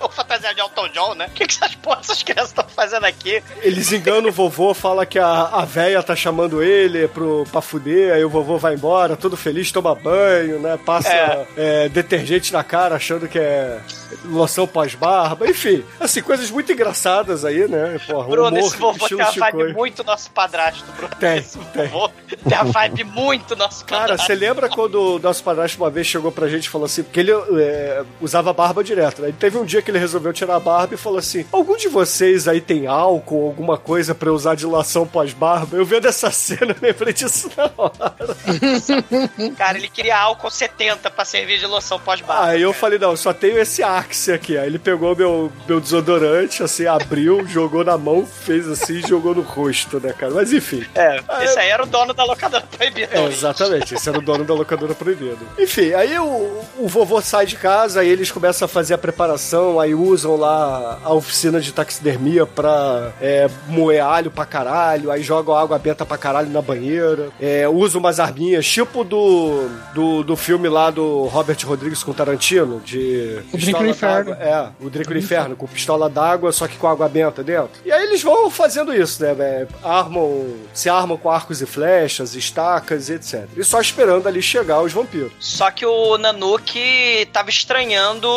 [0.00, 1.26] Ou fantasiado de Elton John, né?
[1.26, 3.42] O que, que essas porra, essas crianças estão fazendo aqui?
[3.60, 8.14] Eles enganam o vovô, fala que a, a véia tá chamando ele pro, pra fuder,
[8.14, 10.78] aí o vovô vai embora, todo feliz, toma banho, né?
[10.86, 11.46] Passa É.
[11.56, 13.78] é, detergente na cara, achando que é
[14.24, 15.84] loção pós-barba, enfim.
[15.98, 17.98] Assim, coisas muito engraçadas aí, né?
[18.06, 21.14] Porra, Bruno, humor, esse vovô tem estilo a vibe muito nosso padrasto, Bruno.
[21.18, 21.88] Tem, esse tem.
[21.88, 22.10] vovô
[22.48, 24.26] tem a vibe muito nosso Cara, padrasto.
[24.26, 27.20] você lembra quando o nosso padrasto uma vez chegou pra gente e falou assim, porque
[27.20, 29.28] ele é, usava barba direto, né?
[29.30, 31.88] E teve um dia que ele resolveu tirar a barba e falou assim: algum de
[31.88, 35.76] vocês aí tem álcool, alguma coisa pra eu usar de lação pós-barba?
[35.76, 38.14] Eu vendo essa cena, eu lembrei disso na hora.
[39.56, 42.46] Cara, ele queria álcool 70 pra servir de loção pós-barba.
[42.46, 44.56] Aí eu falei, não, só tenho esse Axe aqui.
[44.56, 49.34] Aí ele pegou meu, meu desodorante, assim, abriu, jogou na mão, fez assim e jogou
[49.34, 50.32] no rosto, né, cara?
[50.32, 50.84] Mas enfim.
[50.94, 53.18] É, esse aí era o dono da locadora proibida.
[53.18, 55.38] É, exatamente, esse era o dono da locadora proibida.
[55.58, 59.78] Enfim, aí o, o vovô sai de casa, aí eles começam a fazer a preparação,
[59.78, 65.54] aí usam lá a oficina de taxidermia pra é, moer alho pra caralho, aí jogam
[65.54, 70.68] água benta pra caralho na banheira, é, usam umas arminhas, tipo do, do, do filme
[70.68, 73.40] lá do Robert Rodrigues com Tarantino, de...
[73.52, 73.58] O
[73.90, 74.32] Inferno.
[74.32, 77.80] É, o Drink no Inferno, com pistola d'água, só que com água benta dentro.
[77.84, 79.30] E aí eles vão fazendo isso, né?
[79.38, 83.46] é, Armam, se armam com arcos e flechas, estacas e etc.
[83.56, 85.32] E só esperando ali chegar os vampiros.
[85.40, 88.28] Só que o Nanuki tava estranhando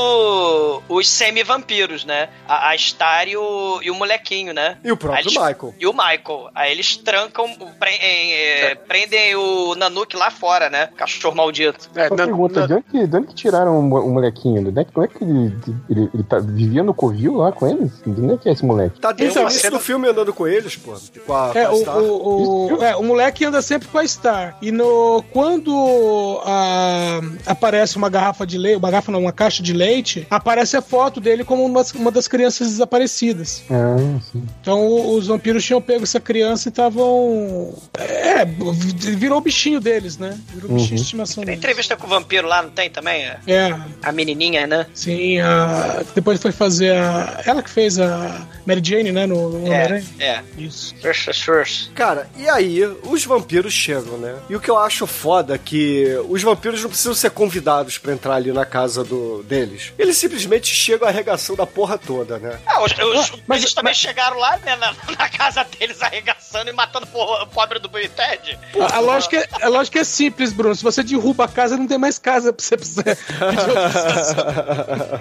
[0.90, 2.30] os semi-vampiros, né?
[2.48, 4.78] A, a Star e o, e o molequinho, né?
[4.84, 5.74] E o próprio eles- Michael.
[5.80, 6.50] E o Michael.
[6.56, 7.48] Aí eles trancam,
[7.80, 10.90] pre- em- é, prendem o Nanuki lá fora, né?
[10.98, 11.90] Cachorro maldito.
[11.96, 14.10] É, Só na- pergunta, na- de onde, que- de onde que tiraram o, mo- o
[14.10, 14.72] molequinho?
[14.72, 15.43] De onde, como é que ele,
[15.90, 17.92] ele, ele tá, vivia no covil lá com eles?
[18.06, 19.00] De onde é que é esse moleque?
[19.00, 20.94] Tá desde Então, o início do filme andando com eles, pô.
[21.26, 21.98] Com a, É, com a o, Star.
[21.98, 24.58] o, o, é, o moleque anda sempre com a Star.
[24.62, 29.74] E no, quando a- aparece uma garrafa de leite, uma garrafa não, uma caixa de
[29.74, 33.64] leite, aparece a foto dele como uma, uma das crianças desaparecidas.
[33.70, 34.44] Ah, sim.
[34.62, 37.74] Então o- os vampiros tinham pego essa criança e estavam.
[37.98, 40.38] É, virou o bichinho deles, né?
[40.54, 41.60] Virou o bichinho de estimação Tem deles.
[41.60, 43.24] entrevista com o vampiro lá, não tem também?
[43.24, 43.40] É.
[43.48, 44.86] É, A menininha, né?
[44.94, 47.42] sim, a, depois foi fazer a.
[47.46, 49.26] Ela que fez a Mary Jane, né?
[49.26, 50.06] No, no Homem-Aranha.
[50.20, 50.44] É, é.
[50.58, 50.96] Isso.
[51.02, 51.92] First, first.
[51.94, 54.36] Cara, e aí os vampiros chegam, né?
[54.50, 58.14] E o que eu acho foda é que os vampiros não precisam ser convidados pra
[58.14, 59.92] entrar ali na casa do, deles.
[59.98, 62.60] Eles simplesmente chegam arregaçando a porra toda, né?
[62.66, 66.74] Ah, os, os- mas- eles também chegaram lá, né, na, na casa deles, arregaçando e
[66.74, 68.60] matando o pobre do Bill e Ted.
[68.80, 70.76] A, a lógica é, a lógica é simples, Bruno.
[70.76, 73.04] Se você derruba a casa, não tem mais casa pra você precisar.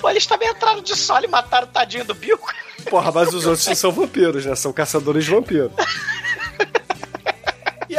[0.00, 2.38] Pô, eles também entraram de sol e mataram o tadinho do Bill.
[2.88, 4.54] Porra, mas os outros são vampiros, né?
[4.54, 5.70] São caçadores de vampiros.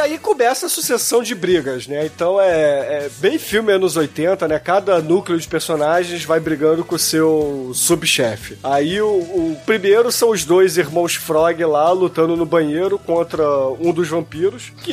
[0.02, 2.04] E aí começa a sucessão de brigas, né?
[2.04, 4.58] Então é, é bem filme anos 80, né?
[4.58, 8.58] Cada núcleo de personagens vai brigando com o seu subchefe.
[8.64, 13.46] Aí o, o primeiro são os dois irmãos Frog lá lutando no banheiro contra
[13.78, 14.92] um dos vampiros, que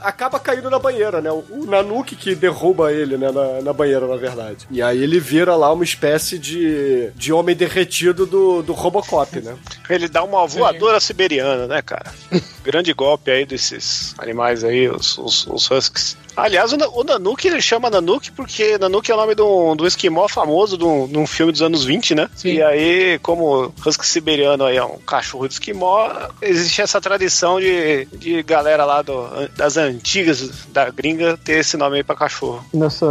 [0.00, 1.32] acaba caindo na banheira, né?
[1.32, 3.32] O, o Nanuki que derruba ele, né?
[3.32, 4.68] Na, na banheira, na verdade.
[4.70, 9.56] E aí ele vira lá uma espécie de, de homem derretido do, do Robocop, né?
[9.90, 12.14] Ele dá uma voadora siberiana, né, cara?
[12.62, 16.16] grande golpe aí desses animais aí, os, os, os Huskies.
[16.36, 19.82] Aliás, o, o Nanuki ele chama Nanuki porque Nanuki é o nome de um, de
[19.82, 22.28] um esquimó famoso de um, de um filme dos anos 20, né?
[22.34, 22.54] Sim.
[22.54, 26.10] E aí, como Husky siberiano aí é um cachorro de esquimó,
[26.42, 31.96] existe essa tradição de, de galera lá do, das antigas da gringa ter esse nome
[31.98, 32.64] aí pra cachorro.
[32.72, 33.06] Nessa.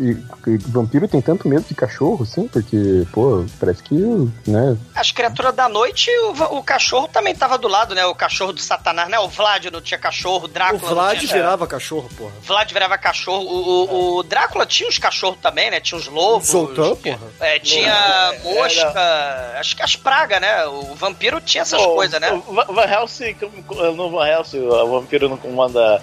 [0.00, 2.48] e- e- e vampiro tem tanto medo de cachorro, sim?
[2.48, 3.94] Porque, pô, parece que,
[4.46, 4.76] né?
[4.94, 8.06] As criaturas da noite, o, o cachorro também tava do lado, né?
[8.06, 9.18] O cachorro do Satanás, né?
[9.18, 10.80] O Vlad não tinha cachorro, o O Drácula.
[10.82, 11.32] não Vlad tinha...
[11.34, 12.32] virava cachorro, porra.
[12.48, 13.44] Vlad virava cachorro.
[13.44, 15.78] O, o- o Drácula tinha uns cachorros também, né?
[15.80, 16.48] Tinha uns lobos.
[16.48, 17.18] Zoltão, porra.
[17.40, 19.54] É, tinha É, mosca.
[19.60, 20.64] Acho que as pragas, né?
[20.66, 22.30] O vampiro tinha essas Pô, coisas, né?
[22.48, 26.02] Van Helsing, como- no Van Helsing, o vampiro não comanda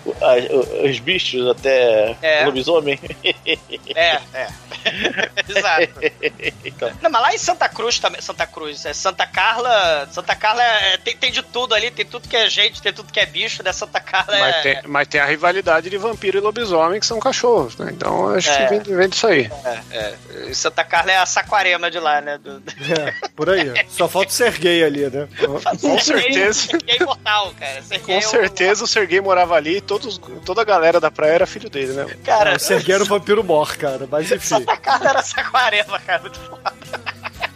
[0.88, 2.46] os bichos até É.
[2.46, 3.00] lobisomem.
[3.96, 4.48] É, é.
[5.50, 5.94] Exato.
[6.64, 10.64] Então, Não, mas lá em Santa Cruz também, Santa Cruz, é Santa Carla, Santa Carla
[10.64, 13.26] é- tem, tem de tudo ali, tem tudo que é gente, tem tudo que é
[13.26, 13.74] bicho, né?
[13.74, 14.62] Santa Carla Mas é...
[14.62, 17.90] tem, mas tem a rivalidade de vampiro e lobisomem, que são cachorros, né?
[17.92, 18.66] Então acho É.
[18.68, 19.50] que vem, vem disso aí.
[19.92, 20.16] É,
[20.50, 20.54] é.
[20.54, 22.38] Santa Carla é a Saquarema de lá, né?
[22.38, 22.62] Do,
[22.98, 23.74] É, por aí.
[23.90, 25.28] Só falta o Serguei ali, né?
[25.82, 26.54] Com certeza.
[26.68, 27.82] Serguei imortal, cara.
[27.82, 31.46] Serguei Com certeza o Serguei morava ali e todos, toda a galera da praia era
[31.48, 32.06] filho dele, né?
[32.24, 34.08] Cara, o Serguei era o vampiro mor, cara.
[34.10, 34.56] Mas enfim.
[34.56, 36.22] Santa Carla era Saquarema, cara.
[36.22, 36.74] Muito foda.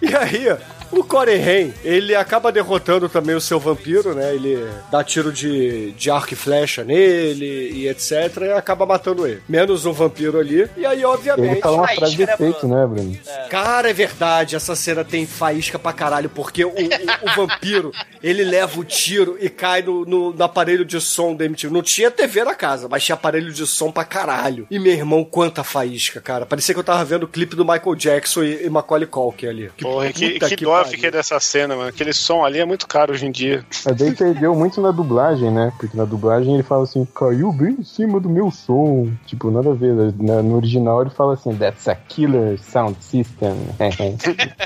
[0.02, 0.58] E aí,
[0.92, 4.34] o Corey Haim, ele acaba derrotando também o seu vampiro, né?
[4.34, 4.58] Ele
[4.92, 8.12] dá tiro de, de arco e flecha nele e etc.
[8.42, 9.42] E acaba matando ele.
[9.48, 10.70] Menos um vampiro ali.
[10.78, 11.52] E aí, obviamente.
[11.54, 13.18] Ele fala uma frase de né, efeito, né, Bruno?
[13.50, 17.92] Cara, é verdade, essa cena tem faísca pra caralho, porque o, o- o vampiro,
[18.22, 21.74] ele leva o tiro e cai no, no- no aparelho de som da MTV.
[21.74, 24.68] Não tinha TV na casa, mas tinha aparelho de som pra caralho.
[24.70, 26.46] E meu irmão, quanta faísca, cara.
[26.46, 29.72] Parecia que eu tava vendo o clipe do Michael Jackson e, e Macaulay Culkin ali.
[29.76, 30.98] Que Porra, que, puta que dó eu pariu.
[30.98, 31.90] fiquei dessa cena, mano.
[31.90, 33.66] Aquele som ali é muito caro hoje em dia.
[33.86, 35.72] Mas daí perdeu muito na dublagem, né?
[35.78, 39.12] Porque na dublagem ele fala assim, caiu bem em cima do meu som.
[39.26, 39.94] Tipo, nada a ver.
[39.94, 43.56] No original ele fala assim, that's a killer sound system.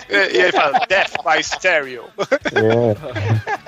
[0.09, 2.05] E, e aí fala, Death by Stereo.
[2.53, 3.53] é.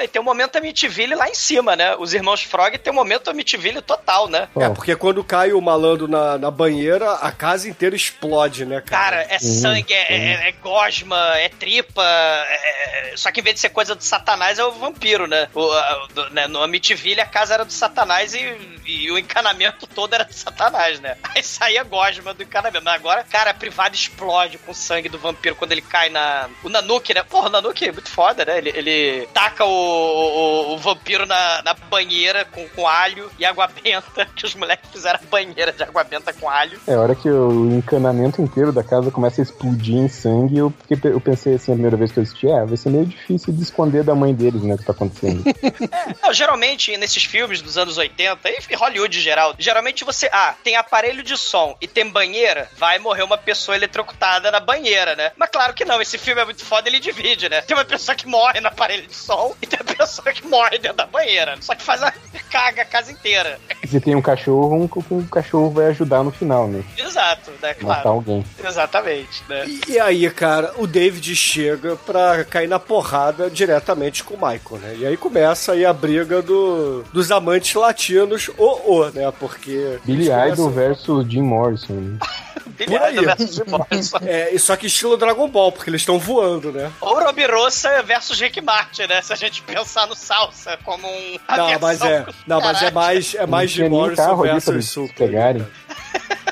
[0.00, 1.94] Não, e tem o momento Amityville lá em cima, né?
[1.96, 4.48] Os irmãos Frog tem o momento Amityville total, né?
[4.56, 9.02] É, porque quando cai o malandro na, na banheira, a casa inteira explode, né, cara?
[9.22, 12.02] Cara, é sangue, é, é- é gosma, é tripa.
[12.02, 15.48] é- é- Só que em vez de ser coisa do Satanás, é o vampiro, né?
[15.54, 19.86] O, a- do- né, No Amityville a casa era do Satanás e, e o encanamento
[19.86, 21.16] todo era do Satanás, né?
[21.34, 22.84] Aí saía gosma do encanamento.
[22.84, 26.48] Mas agora, cara, a privada explode com o sangue do vampiro quando ele cai na.
[26.64, 27.22] O Nanuki, né?
[27.22, 28.58] Porra, o Nanuki é muito foda, né?
[28.58, 33.66] Ele, ele taca o, o- o vampiro na, na banheira com, com alho e água
[33.68, 36.80] benta, que os moleques fizeram a banheira de água benta com alho.
[36.86, 40.72] É, a hora que o encanamento inteiro da casa começa a explodir em sangue, eu,
[40.88, 43.52] fiquei- eu pensei assim, a primeira vez que eu assisti, é, vai ser meio difícil
[43.52, 45.42] de esconder da mãe deles, né, o que tá acontecendo.
[46.22, 50.76] Não, geralmente, nesses filmes dos anos 80, e Hollywood em geral, geralmente você, ah, tem
[50.76, 55.32] aparelho de som e tem banheira, vai morrer uma pessoa eletrocutada na banheira, né?
[55.36, 57.60] Mas claro que não, esse filme é muito foda, ele divide, né?
[57.62, 60.78] Tem uma pessoa que morre no aparelho de som e tem uma pessoa que morre
[60.78, 61.56] dentro da banheira.
[61.60, 62.12] Só que faz a
[62.50, 63.58] caga a casa inteira.
[63.88, 66.82] Se tem um cachorro, um, um cachorro vai ajudar no final, né?
[66.98, 67.74] Exato, né?
[67.80, 68.08] Matar Claro.
[68.08, 68.44] alguém.
[68.64, 69.64] Exatamente, né?
[69.88, 74.96] E aí, cara, o David chega pra cair na porrada diretamente com o Michael, né?
[74.98, 79.32] E aí começa aí a briga do, dos amantes latinos, o, o, né?
[79.38, 79.98] Porque.
[80.04, 81.94] Billy Idol versus Jim Morrison.
[81.94, 82.18] né?
[82.78, 84.12] Idol versus.
[84.22, 86.92] É, e só que estilo Dragon Ball, porque eles estão voando, né?
[87.00, 89.22] Ou Robirossa versus Rick Martin, né?
[89.22, 91.38] Se a gente pensar no Salsa como um.
[91.56, 95.14] Não, mas é, não, mas é mais, é mais Jim Morrison versus Super.
[95.14, 95.66] pegarem.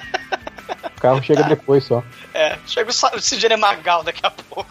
[0.99, 2.03] O carro chega depois só.
[2.35, 4.69] É, chega o Sidney Magal daqui a pouco.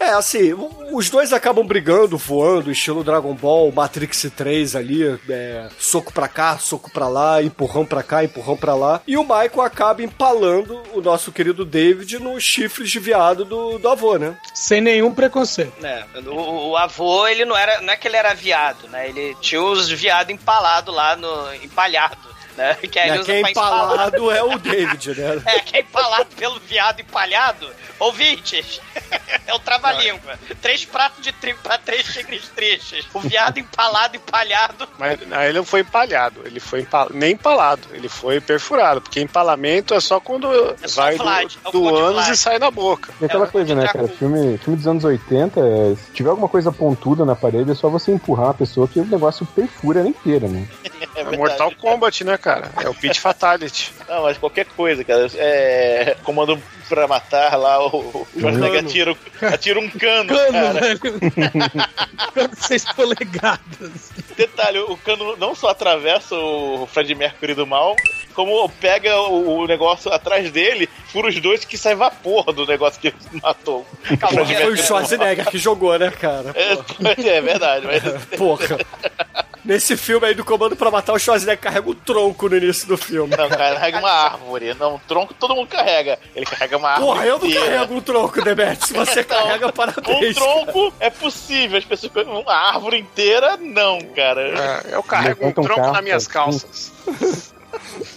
[0.00, 0.54] É, assim,
[0.92, 6.56] os dois acabam brigando, voando, estilo Dragon Ball, Matrix 3 ali, é, soco pra cá,
[6.58, 9.00] soco pra lá, empurrão pra cá, empurrão pra lá.
[9.06, 13.88] E o Michael acaba empalando o nosso querido David nos chifres de viado do, do
[13.88, 14.36] avô, né?
[14.54, 15.84] Sem nenhum preconceito.
[15.84, 17.80] É, o, o avô, ele não era.
[17.80, 19.08] Não é que ele era viado, né?
[19.08, 21.54] Ele tinha os viado empalado lá no.
[21.54, 22.37] empalhado.
[22.58, 22.74] Né?
[22.74, 25.42] Que aí É, quem é empalado é o David, né?
[25.46, 27.68] É, quem é empalado pelo viado empalhado,
[28.00, 28.80] ouvintes,
[29.46, 30.36] é o trava-língua.
[30.60, 33.06] Três pratos de trigo pra três tigres tristes.
[33.14, 34.88] O viado empalado, empalhado.
[34.98, 37.08] Mas aí ele não foi empalhado, ele foi empal...
[37.14, 40.48] nem empalado, ele foi perfurado, porque empalamento é só quando
[40.84, 43.12] só vai Vlad, do, é do ânus e sai na boca.
[43.20, 44.08] E aquela É, coisa, né, cara?
[44.08, 47.88] Filme, filme dos anos 80, é, se tiver alguma coisa pontuda na parede, é só
[47.88, 50.66] você empurrar uma pessoa que o negócio perfura ela inteira, né?
[51.14, 51.36] É É.
[51.36, 52.47] Mortal Kombat, né, cara?
[52.82, 53.92] É o Pit Fatality.
[54.08, 55.28] Não, mas qualquer coisa, cara.
[55.34, 56.16] É.
[56.24, 58.26] Comando pra matar lá o.
[58.60, 60.72] pega tiro Atira um cano, Cano, cara.
[60.80, 61.00] velho.
[62.34, 64.12] Cano 6 polegadas.
[64.36, 67.94] Detalhe, o cano não só atravessa o Fred Mercury do mal,
[68.34, 73.12] como pega o, negócio atrás dele, fura os dois que sai vapor do negócio que
[73.42, 73.86] matou.
[74.02, 74.76] Fred Foi o.
[74.76, 76.54] Schwarzenegger que jogou, né, cara?
[76.54, 78.02] É, é verdade, mas
[78.36, 78.78] Porra.
[79.68, 82.96] Nesse filme aí do Comando pra Matar, o Schwarzenegger carrega um tronco no início do
[82.96, 83.36] filme.
[83.36, 84.72] Não, carrega uma árvore.
[84.72, 86.18] Não, um tronco todo mundo carrega.
[86.34, 87.06] Ele carrega uma árvore.
[87.06, 87.66] Porra, eu não inteira.
[87.66, 88.86] carrego um tronco, Demet.
[88.86, 90.34] Se você carrega, Um parabéns.
[90.34, 94.40] tronco é possível, as pessoas uma árvore inteira, não, cara.
[94.88, 96.44] É, eu carrego um Levanta um tronco carro, nas minhas cara.
[96.46, 96.92] calças.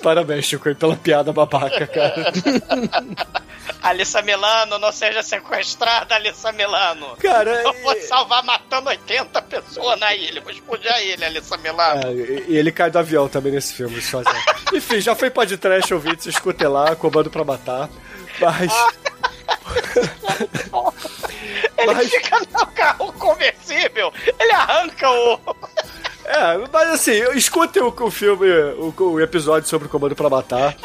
[0.01, 2.31] Parabéns, Chico, aí, pela piada babaca, cara.
[3.81, 7.15] Alissa Milano, não seja sequestrada, Alissa Milano.
[7.17, 10.41] Cara, Eu vou te salvar matando 80 pessoas na ilha.
[10.41, 12.07] Vou explodir a ilha, Alissa Milano.
[12.07, 14.55] É, e e ele cai do avião também nesse filme, o Schwarzenegger.
[14.73, 17.89] Enfim, já foi podcast ouvinte, escutem lá, Comando pra Matar.
[18.39, 18.71] Mas...
[21.77, 25.39] Ele Mas- fica no carro conversível, ele arranca o.
[26.31, 28.47] É, mas assim, escutem o, o filme,
[28.77, 30.77] o, o episódio sobre o Comando pra Matar.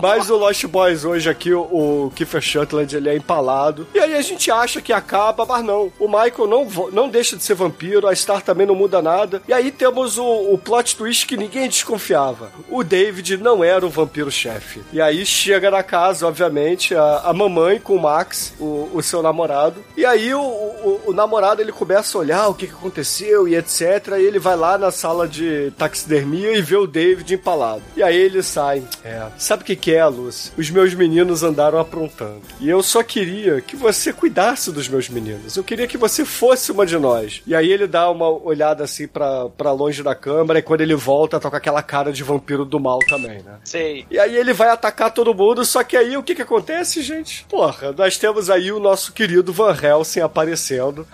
[0.00, 3.86] Mas o Lost Boys hoje aqui, o, o Kiefer Sutherland, ele é empalado.
[3.94, 5.92] E aí a gente acha que acaba, mas não.
[5.98, 9.42] O Michael não, não deixa de ser vampiro, a Star também não muda nada.
[9.46, 12.50] E aí temos o, o plot twist que ninguém desconfiava.
[12.68, 14.82] O David não era o vampiro-chefe.
[14.92, 19.22] E aí chega na casa, obviamente, a, a mamãe com o Max, o, o seu
[19.22, 19.82] namorado.
[19.96, 23.56] E aí o, o, o namorado, ele começa a olhar o que, que aconteceu e
[23.56, 23.80] etc.
[24.18, 27.82] E ele vai lá na sala de taxidermia e vê o David empalado.
[27.96, 28.82] E aí ele sai.
[29.04, 29.26] É.
[29.52, 30.50] Sabe o que, que é, Luz?
[30.56, 32.40] Os meus meninos andaram aprontando.
[32.58, 35.58] E eu só queria que você cuidasse dos meus meninos.
[35.58, 37.42] Eu queria que você fosse uma de nós.
[37.46, 40.94] E aí ele dá uma olhada assim pra, pra longe da câmera e quando ele
[40.94, 43.58] volta, tá com aquela cara de vampiro do mal também, né?
[43.62, 44.06] Sei.
[44.10, 47.44] E aí ele vai atacar todo mundo, só que aí o que que acontece, gente?
[47.44, 51.06] Porra, nós temos aí o nosso querido Van Helsing aparecendo.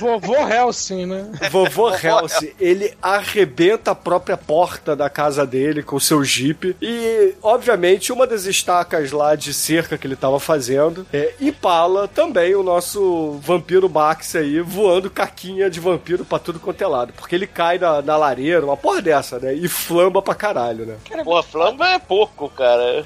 [0.00, 1.32] Vovô Helsing, né?
[1.50, 8.12] Vovô Helsing, ele arrebenta a própria porta da casa dele com seu jeep e, obviamente,
[8.12, 13.38] uma das estacas lá de cerca que ele tava fazendo é, empala também o nosso
[13.42, 17.78] vampiro Max aí voando caquinha de vampiro pra tudo quanto é lado, porque ele cai
[17.78, 19.54] na, na lareira, uma porra dessa, né?
[19.54, 20.96] E flamba pra caralho, né?
[21.24, 23.04] Porra, flamba é pouco, cara.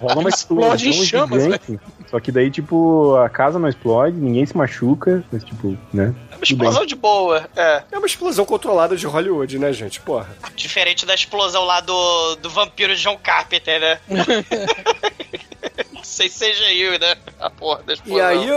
[0.00, 1.80] Rola uma Explode em chamas, gigante.
[2.10, 6.14] Só que daí, tipo, a casa não explode, ninguém se machuca, mas, tipo, né?
[6.38, 7.48] É uma explosão de boa.
[7.56, 7.82] É.
[7.90, 10.00] É uma explosão controlada de Hollywood, né, gente?
[10.00, 10.28] Porra.
[10.54, 14.00] Diferente da explosão lá do, do vampiro John Carpenter, né?
[16.02, 17.16] Sem CGI, né?
[17.40, 18.18] A porra da explosão.
[18.18, 18.48] E aí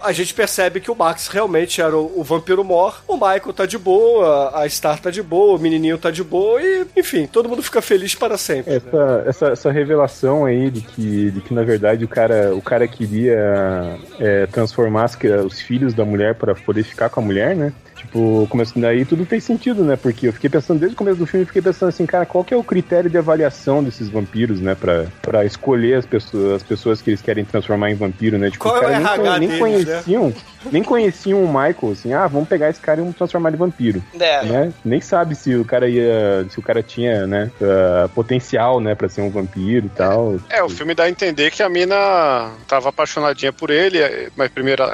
[0.00, 3.66] a gente percebe que o Max realmente era o, o vampiro mor, o Michael tá
[3.66, 7.48] de boa, a Star tá de boa, o menininho tá de boa e, enfim, todo
[7.48, 8.72] mundo fica feliz para sempre.
[8.72, 8.76] né?
[8.76, 12.86] Essa, essa, essa revelação aí de que, de que na verdade o cara, o cara
[12.86, 15.10] queria é, transformar
[15.44, 17.72] os filhos da mulher para poder ficar com a mulher, né?
[17.98, 19.96] Tipo, começando daí tudo fez sentido, né?
[19.96, 22.44] Porque eu fiquei pensando, desde o começo do filme, eu fiquei pensando assim, cara, qual
[22.44, 24.74] que é o critério de avaliação desses vampiros, né?
[24.74, 28.50] Pra, pra escolher as pessoas, as pessoas que eles querem transformar em vampiro, né?
[28.50, 29.58] Tipo, Qual os é nem, nem deles, né?
[29.58, 30.34] conheciam,
[30.70, 33.60] nem conheciam o Michael, assim, ah, vamos pegar esse cara e vamos transformar ele em
[33.60, 34.02] vampiro.
[34.18, 34.44] É.
[34.44, 34.72] Né?
[34.84, 36.46] Nem sabe se o cara ia.
[36.50, 40.36] se o cara tinha, né, ah, potencial, né, pra ser um vampiro e tal.
[40.48, 43.98] É, o filme dá a entender que a mina tava apaixonadinha por ele,
[44.36, 44.84] mas primeiro,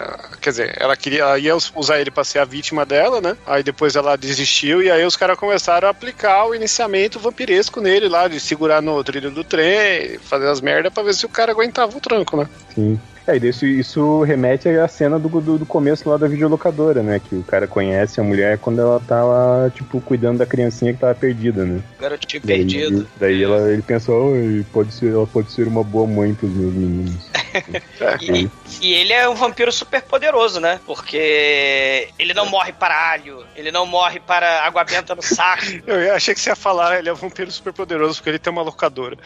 [0.40, 3.36] quer dizer, ela queria ela ia usar ele pra ser a vítima dela, né?
[3.46, 8.08] Aí depois ela desistiu e aí os caras começaram a aplicar o iniciamento vampiresco nele
[8.08, 11.52] lá, de segurar no trilho do trem, fazer as merdas pra ver se o cara
[11.52, 12.48] aguentava o tranco, né?
[12.74, 12.98] Sim.
[13.26, 17.18] É, e isso, isso remete à cena do, do, do começo lá da videolocadora, né?
[17.18, 21.00] Que o cara conhece a mulher quando ela tá lá, tipo, cuidando da criancinha que
[21.00, 21.80] tava perdida, né?
[21.98, 23.06] Garotinho Daí, perdido.
[23.18, 26.74] daí ela, ele pensou, "Oh, pode ser, ela pode ser uma boa mãe pros meus
[26.74, 27.14] meninos.
[28.20, 28.48] E,
[28.80, 30.80] e ele é um vampiro super poderoso, né?
[30.86, 35.64] Porque ele não morre para alho, ele não morre para água benta no saco.
[35.86, 38.52] Eu achei que você ia falar, ele é um vampiro super poderoso porque ele tem
[38.52, 39.16] uma locadora.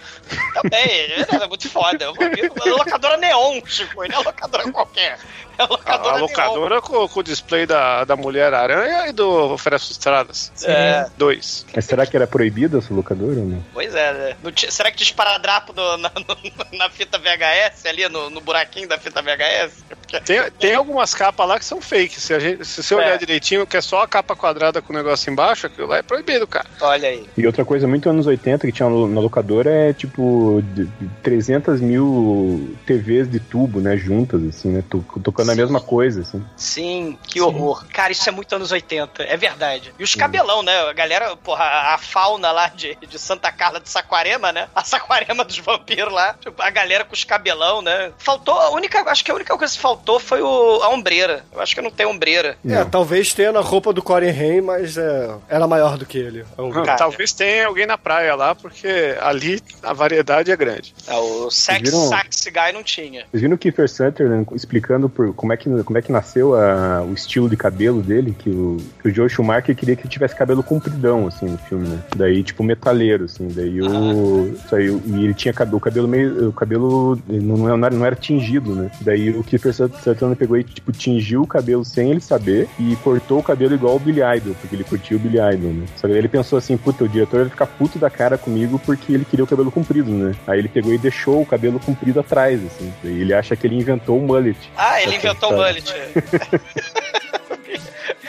[0.54, 2.04] Também, ele é muito foda.
[2.04, 4.04] É um vampiro, é uma locadora neon, Chico.
[4.04, 5.18] Ele é uma locadora qualquer.
[5.58, 9.90] É uma locadora, A locadora com, com o display da, da Mulher-Aranha e do Oferece
[9.92, 10.52] Estradas.
[10.64, 11.06] É.
[11.16, 11.66] Dois.
[11.74, 13.64] Mas será que era proibida essa locadora ou não?
[13.72, 14.36] Pois é, né?
[14.70, 18.98] Será que tinha esparadrapo no- na, no- na fita VHS ali, no, no buraquinho da
[18.98, 19.84] fita VHS?
[20.24, 22.20] Tem, tem algumas capas lá que são fake.
[22.20, 23.18] Se, a gente, se você olhar É.
[23.18, 26.46] direitinho, que é só a capa quadrada com o negócio embaixo, aquilo lá é proibido,
[26.46, 26.66] cara.
[26.80, 27.28] Olha aí.
[27.36, 31.08] E outra coisa muito anos 80 que tinha no- na locadora é tipo de- de
[31.22, 33.96] 300 mil TVs de tubo, né?
[33.96, 34.82] Juntas, assim, né?
[34.88, 36.44] to- Tocando a mesma coisa, assim.
[36.56, 37.84] Sim, que horror.
[37.92, 39.92] Cara, isso é muito anos 80, é verdade.
[39.98, 40.74] E os cabelão, né?
[40.88, 44.68] A galera, porra, a a fauna lá de, de Santa Carla de Saquarema, né?
[44.74, 46.34] A Saquarema dos vampiros lá.
[46.34, 48.07] Tipo, a galera com os cabelão, né?
[48.18, 51.44] Faltou, a única, acho que a única coisa que faltou foi o, a ombreira.
[51.52, 52.56] Eu acho que não tem ombreira.
[52.66, 56.40] É, talvez tenha na roupa do Corey Haim, mas é, era maior do que ele.
[56.40, 60.94] É Ah, Talvez tenha alguém na praia lá, porque ali a variedade é grande.
[61.06, 62.08] Ah, o Sex viram?
[62.08, 63.24] Sax Guy não tinha.
[63.30, 67.02] Vocês viram o Kiefer Sutherland explicando por, como, é que, como é que nasceu a-
[67.02, 68.34] o estilo de cabelo dele?
[68.38, 71.88] Que o, que o Joe Schumacher queria que ele tivesse cabelo compridão, assim, no filme,
[71.88, 71.98] né?
[72.16, 73.48] Daí, tipo, metaleiro, assim.
[73.48, 74.52] Daí o.
[74.54, 76.48] Isso aí, e ele tinha cabelo, o cabelo meio.
[76.48, 78.90] O cabelo não, não, era, não era tingido, né?
[79.00, 83.38] Daí o Kiefer Sutherland pegou e, tipo, tingiu o cabelo sem ele saber e cortou
[83.38, 85.86] o cabelo igual o Billy Idol, porque ele curtia o Billy Idol, né?
[85.96, 88.80] Só que daí ele pensou assim, puta, o diretor vai ficar puto da cara comigo
[88.84, 90.34] porque ele queria o cabelo comprido, né?
[90.46, 92.92] Aí ele pegou e deixou o cabelo comprido atrás, assim.
[93.02, 94.58] Daí ele acha que ele inventou o mullet.
[94.76, 95.82] Ah, ele inventou o história.
[95.82, 97.28] mullet.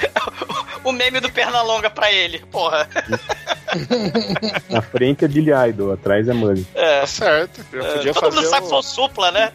[0.83, 2.87] o meme do Pernalonga pra ele, porra.
[4.69, 6.65] Na frente é Billy Idol, atrás é mullet.
[6.73, 7.01] É.
[7.01, 7.65] Tá certo.
[7.71, 9.51] Eu É, podia todo mundo fazer sabe um- que supla, né?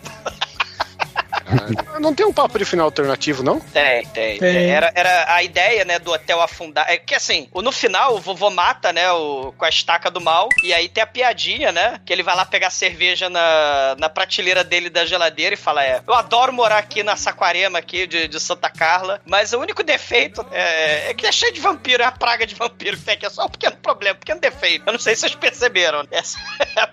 [2.00, 3.60] Não tem um papo de final alternativo, não?
[3.60, 4.38] Tem, tem.
[4.38, 4.70] Tem.
[4.70, 6.86] Era, era a ideia, né, do hotel afundar.
[6.88, 10.48] É que assim, no final o vovô mata, né, o, com a estaca do mal.
[10.62, 12.00] E aí tem a piadinha, né?
[12.04, 16.02] Que ele vai lá pegar cerveja na, na prateleira dele da geladeira e fala: É,
[16.06, 20.44] eu adoro morar aqui na Saquarema aqui de, de Santa Carla, mas o único defeito
[20.50, 23.26] é, é que é cheio de vampiro, é a praga de vampiro que tem aqui.
[23.26, 24.84] É só um pequeno problema, um pequeno defeito.
[24.86, 26.06] Eu não sei se vocês perceberam.
[26.10, 26.38] Essa
[26.76, 26.88] é a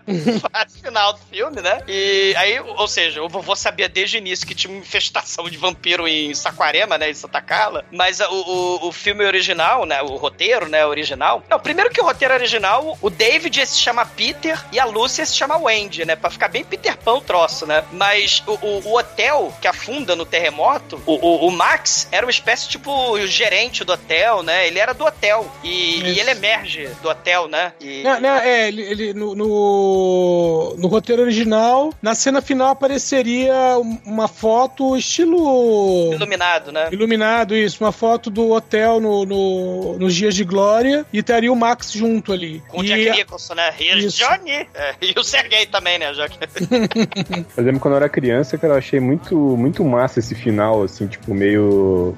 [0.49, 1.81] frase final do filme, né?
[1.87, 5.57] E aí, ou seja, o vovô sabia desde o início que tinha uma infestação de
[5.57, 7.09] vampiro em Saquarema, né?
[7.09, 7.85] Em Santa Carla.
[7.91, 8.35] Mas a- o,
[8.81, 10.01] o, o filme original, né?
[10.01, 10.85] O roteiro, né?
[10.85, 11.43] Original.
[11.49, 15.35] Não, primeiro que o roteiro original, o David se chama Peter e a Lúcia se
[15.35, 16.15] chama Wendy, né?
[16.15, 17.83] Pra ficar bem Peter Pan o troço, né?
[17.91, 22.67] Mas o, o, o hotel que afunda no terremoto, o, o, Max era uma espécie
[22.67, 24.67] tipo o gerente do hotel, né?
[24.67, 25.49] Ele era do hotel.
[25.63, 27.73] E, e ele emerge do hotel, né?
[27.79, 28.03] E...
[28.03, 33.99] Não, não, é, ele, ele- no, no, no roteiro original, na cena final apareceria um-
[34.05, 36.13] uma foto estilo.
[36.13, 36.89] Iluminado, né?
[36.91, 37.83] Iluminado, isso.
[37.83, 42.31] Uma foto do hotel no, no- nos dias de glória e estaria o Max junto
[42.33, 42.61] ali.
[42.67, 43.73] Com o e Jack Nicholson, né?
[43.79, 44.17] Here's Isso.
[44.19, 44.51] Johnny!
[44.73, 46.13] É, e o Sergei também, né?
[46.13, 46.37] Já que...
[47.57, 51.07] Eu lembro quando eu era criança, cara, eu achei muito, muito massa esse final, assim,
[51.07, 52.15] tipo, meio.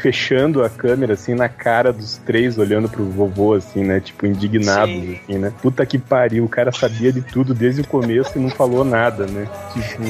[0.00, 4.00] fechando a câmera, assim, na cara dos três, olhando pro vovô, assim, né?
[4.00, 5.20] Tipo, indignados, Sim.
[5.22, 5.52] assim, né?
[5.62, 9.26] Puta que pariu, o cara sabia de tudo desde o começo e não falou nada,
[9.26, 9.48] né?
[9.72, 10.02] Tipo,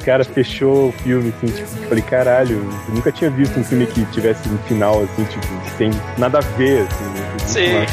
[0.00, 2.56] o cara fechou o filme, assim, tipo, eu falei, caralho,
[2.88, 5.46] eu nunca tinha visto um filme que tivesse um final, assim, tipo,
[5.76, 7.28] sem nada a ver, assim, né?
[7.30, 7.86] Muito Sim, é,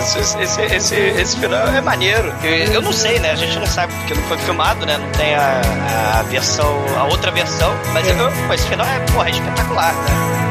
[0.00, 2.32] esse, esse, esse, esse final é maneiro.
[2.42, 3.32] Eu, eu não sei, né?
[3.32, 4.98] A gente não sabe porque não foi filmado, né?
[4.98, 7.72] Não tem a, a versão, a outra versão.
[7.92, 8.16] Mas eu,
[8.46, 10.46] pô, esse final é, porra, é espetacular, né?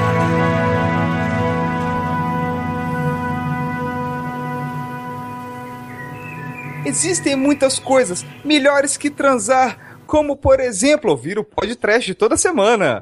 [6.86, 13.02] Existem muitas coisas melhores que transar, como por exemplo ouvir o podcast toda semana.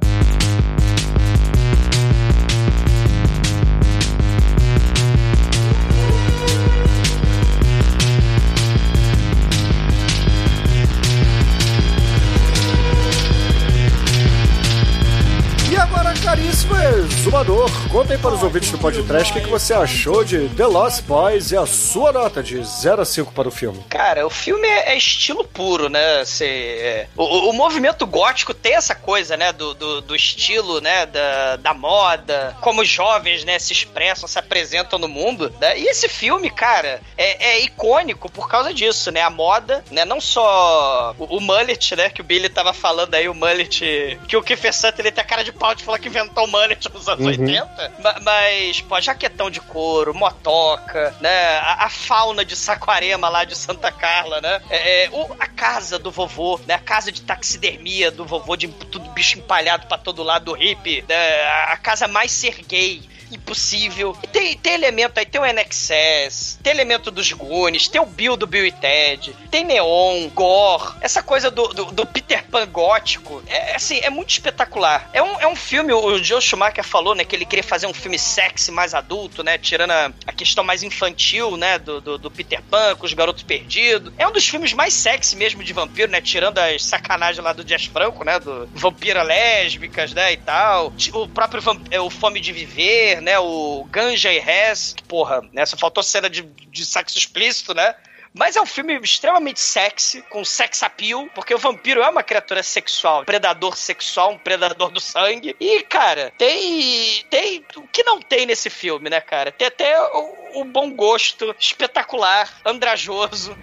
[16.72, 20.66] Exumador, conta aí para os ouvintes do podcast o que, que você achou de The
[20.66, 23.84] Lost Boys e a sua nota de 0 a 5 para o filme.
[23.90, 26.24] Cara, o filme é, é estilo puro, né?
[26.42, 29.52] É, o, o- movimento gótico tem essa coisa, né?
[29.52, 31.06] Do, do, do estilo, né?
[31.06, 33.60] Da, da moda, como os jovens, né?
[33.60, 35.54] Se expressam, se apresentam no mundo.
[35.60, 35.78] né?
[35.78, 39.22] E esse filme, cara, é, é icônico por causa disso, né?
[39.22, 40.06] A moda, né?
[40.06, 42.10] Não só o, o mullet, né?
[42.10, 44.20] Que o Billy tava falando aí, o mullet...
[44.28, 46.48] Que o Kiefer Sutherland ele tem a cara de pau de falar que inventou o
[46.54, 47.32] mullet nos anos Uhum.
[47.32, 47.92] 80.
[48.00, 51.58] Ma- Mas, pô, jaquetão de couro, motoca, né?
[51.58, 54.62] A, a fauna de Saquarema lá de Santa Carla, né?
[54.70, 56.76] É, é, o- a casa do vovô, né?
[56.76, 61.04] A casa de taxidermia do vovô, de tudo bicho empalhado pra todo lado do hippie,
[61.08, 61.42] né?
[61.46, 63.02] A, a casa mais ser gay.
[63.36, 64.18] Impossível.
[64.24, 68.36] E tem, tem elemento aí, tem o NXS, tem elemento dos Goonies, tem o Bill
[68.36, 73.44] do Bill e Ted, tem Neon, Gore, essa coisa do, do, do Peter Pan gótico.
[73.48, 75.10] É assim, é muito espetacular.
[75.14, 77.94] É um, é um filme, o Joe Schumacher falou, né, que ele queria fazer um
[77.94, 82.32] filme sexy, mais adulto, né, tirando a, a questão mais infantil, né, do, do, do
[82.32, 84.14] Peter Pan com os garotos perdidos.
[84.18, 87.64] É um dos filmes mais sexy mesmo de vampiro, né, tirando as sacanagens lá do
[87.64, 90.94] Jazz Franco, né, do vampira lésbicas, né, e tal.
[91.14, 95.42] O próprio vamp- é, o Fome de Viver, né, o Ganja e Res, que, porra,
[95.52, 97.96] né, só faltou cena de, de sexo explícito, né.
[98.34, 102.64] Mas é um filme extremamente sexy, com sex appeal, porque o vampiro é uma criatura
[102.64, 105.56] sexual, um predador sexual, um predador do sangue.
[105.60, 107.24] E, cara, tem.
[107.30, 107.64] Tem.
[107.76, 109.52] O que não tem nesse filme, né, cara?
[109.52, 113.56] Tem até o, o bom gosto espetacular, andrajoso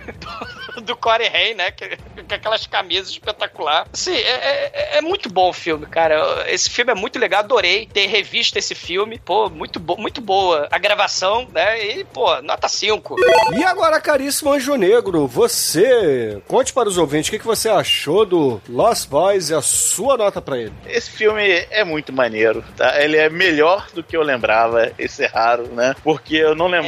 [0.74, 1.70] do, do Corey Haim, né?
[1.70, 1.96] Que-
[2.28, 3.86] Com aquelas camisas espetacular.
[3.92, 6.44] Assim, é, é- é muito bom o filme, cara.
[6.48, 9.18] Esse filme é muito legal, adorei ter revisto esse filme.
[9.18, 11.82] Pô, muito, bo muito boa a gravação, né?
[11.84, 13.16] E, pô, nota 5.
[13.52, 18.24] E agora, caríssimo Anjo Negro, você conte para os ouvintes o que, que você achou
[18.24, 20.72] do Lost Boys e a sua nota pra ele.
[20.86, 23.02] Esse filme é muito maneiro, tá?
[23.02, 25.94] Ele é melhor do que eu lembrava, isso é raro, né?
[26.04, 26.79] Porque eu não lembrava.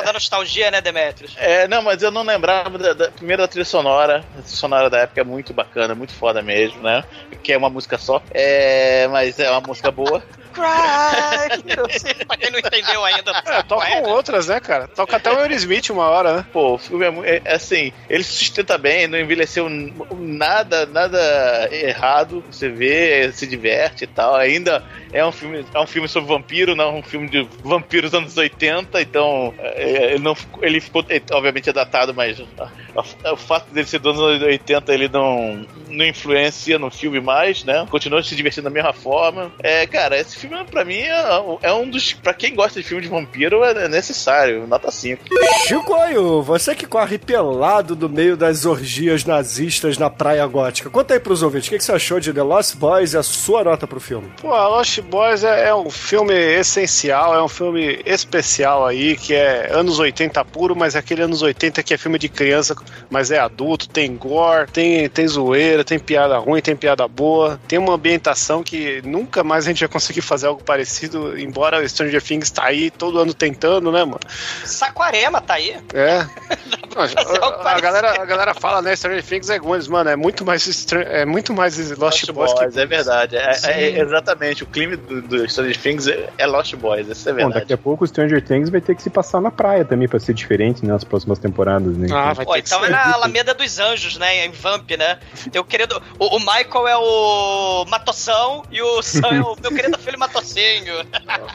[0.00, 1.34] É, da nostalgia, né, Demetrius?
[1.36, 4.24] É, não, mas eu não lembrava da, da primeira trilha sonora.
[4.38, 7.04] A trilha sonora da época é muito bacana, muito foda mesmo, né?
[7.42, 8.22] Que é uma música só.
[8.30, 10.22] É, mas é uma música boa.
[10.54, 11.74] Cry!
[12.26, 13.32] pra quem não entendeu ainda.
[13.44, 14.86] É, tocam outras, né, cara?
[14.86, 16.46] Toca até o Aerosmith uma hora, né?
[16.52, 21.68] Pô, o filme é, é, é assim, ele se sustenta bem, não envelheceu nada, nada
[21.72, 22.44] errado.
[22.50, 24.36] Você vê, se diverte e tal.
[24.36, 28.12] Ainda é um filme, é um filme sobre vampiro, não é um filme de vampiros
[28.12, 32.38] dos anos 80, então é, ele não ficou- ele ficou, é, obviamente é datado, mas
[32.40, 37.86] o fato dele ser dos anos 80 ele não não influencia no filme mais, né?
[37.88, 39.52] Continua se divertindo da mesma forma.
[39.62, 43.02] É, cara, esse filme pra mim é, é um dos, Pra quem gosta de filme
[43.02, 45.22] de vampiro é necessário, nota 5.
[45.68, 50.90] Chicoio, você que corre pelado do meio das orgias nazistas na Praia Gótica.
[50.90, 53.22] Conta aí pros ouvintes, o que, que você achou de The Lost Boys e a
[53.22, 54.30] sua nota pro filme?
[54.40, 59.34] Pô, a Lost Boys é, é um filme essencial, é um filme especial aí, que
[59.34, 62.74] é anos 80 puro, mas é aquele anos 80 que é filme de criança,
[63.10, 67.78] mas é adulto, tem gore, tem, tem zoeira, tem piada ruim, tem piada boa, tem
[67.78, 72.22] uma ambientação que nunca mais a gente vai conseguir fazer algo parecido, embora o Stranger
[72.22, 74.20] Things tá aí todo ano tentando, né, mano?
[74.64, 75.76] Saquarema tá aí.
[75.92, 76.26] É.
[76.96, 80.92] a, a galera, a galera fala, né, Stranger Things é Goonies, mano, é muito mais,
[80.92, 83.36] é muito mais Lost, Boys que é verdade.
[83.36, 84.62] É, é- exatamente.
[84.62, 87.60] O clima do, do Stranger Things é, é Lost Boys, isso é Bom, verdade.
[87.60, 90.20] daqui a pouco o Stranger Things vai ter que se passar na praia também pra
[90.20, 92.06] ser diferente, né, nas próximas temporadas, né?
[92.44, 94.44] Pô, então é na Alameda dos Anjos, né?
[94.46, 95.18] Em Vamp, né?
[95.50, 96.00] Teu querido.
[96.18, 100.94] O, o Michael é o Matoção e o Sam é o meu querido filho Matocinho.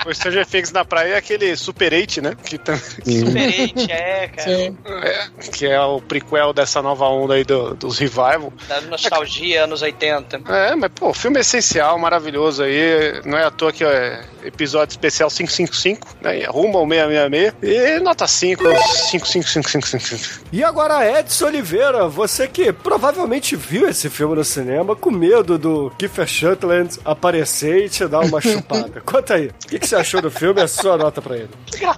[0.06, 2.35] O Stranger Things na praia é aquele Super 8, né?
[2.43, 4.51] Que, tam- Super 8, é, cara.
[4.51, 8.51] é, que é o prequel dessa nova onda aí do- dos revival.
[8.68, 10.41] Da nostalgia, anos 80.
[10.47, 13.22] É, mas pô, filme é essencial, maravilhoso aí.
[13.26, 16.43] Não é à toa que é episódio especial 555, né?
[16.45, 17.53] Rumo ao 666.
[17.61, 18.64] E nota 5,
[19.11, 20.45] 5, 5, 5, 5, 5, 5.
[20.52, 25.91] E agora, Edson Oliveira, você que provavelmente viu esse filme no cinema com medo do
[25.98, 29.02] Kiefer Sutherland aparecer e te dar uma chupada.
[29.06, 31.49] Conta aí, o que, que você achou do filme e a sua nota pra ele?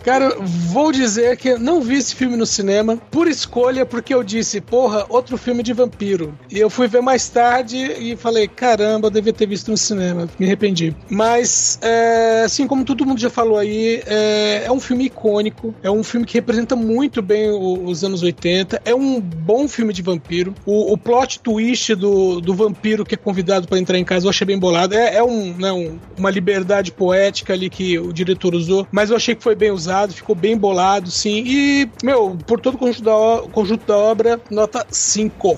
[0.03, 4.59] Cara, vou dizer que não vi esse filme no cinema por escolha, porque eu disse,
[4.61, 6.33] porra, outro filme de vampiro.
[6.49, 10.29] E eu fui ver mais tarde e falei, caramba, eu devia ter visto no cinema.
[10.37, 10.95] Me arrependi.
[11.09, 15.89] Mas, é, assim como todo mundo já falou aí, é, é um filme icônico, é
[15.91, 20.53] um filme que representa muito bem os anos 80, é um bom filme de vampiro.
[20.65, 24.29] O, o plot twist do, do vampiro que é convidado para entrar em casa eu
[24.29, 24.93] achei bem bolado.
[24.95, 29.15] É, é um, né, um- uma liberdade poética ali que o diretor usou, mas eu
[29.15, 31.43] achei que foi bem usado, ficou bem bolado, sim.
[31.45, 35.55] E, meu, por todo o conjunto da, o- conjunto da obra, nota 5.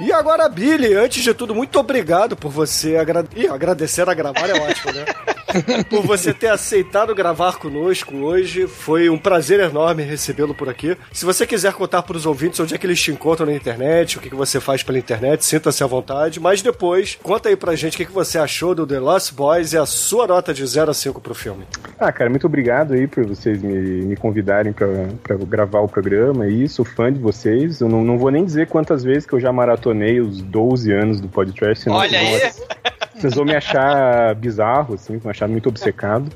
[0.00, 3.24] E agora, Billy, antes de tudo, muito obrigado por você agra...
[3.34, 5.04] Ih, agradecer a gravar é ótimo, né?
[5.88, 8.66] por você ter aceitado gravar conosco hoje.
[8.66, 10.96] Foi um prazer enorme recebê-lo por aqui.
[11.12, 14.18] Se você quiser contar para os ouvintes onde é que eles te encontram na internet,
[14.18, 16.40] o que, que você faz pela internet, sinta-se à vontade.
[16.40, 19.72] Mas depois, conta aí pra gente o que, que você achou do The Lost Boys
[19.72, 21.64] e a sua nota de 0 a 5 pro filme.
[21.98, 24.86] Ah, cara, muito obrigado aí por vocês me, me convidarem pra,
[25.22, 26.68] pra gravar o programa aí.
[26.68, 27.80] Sou fã de vocês.
[27.80, 31.20] Eu não, não vou nem dizer quantas vezes que eu já maratonei os 12 anos
[31.20, 31.84] do podcast.
[31.84, 32.40] senão Olha aí.
[33.14, 36.30] Vocês vão me achar bizarro, assim, vão achar muito obcecado.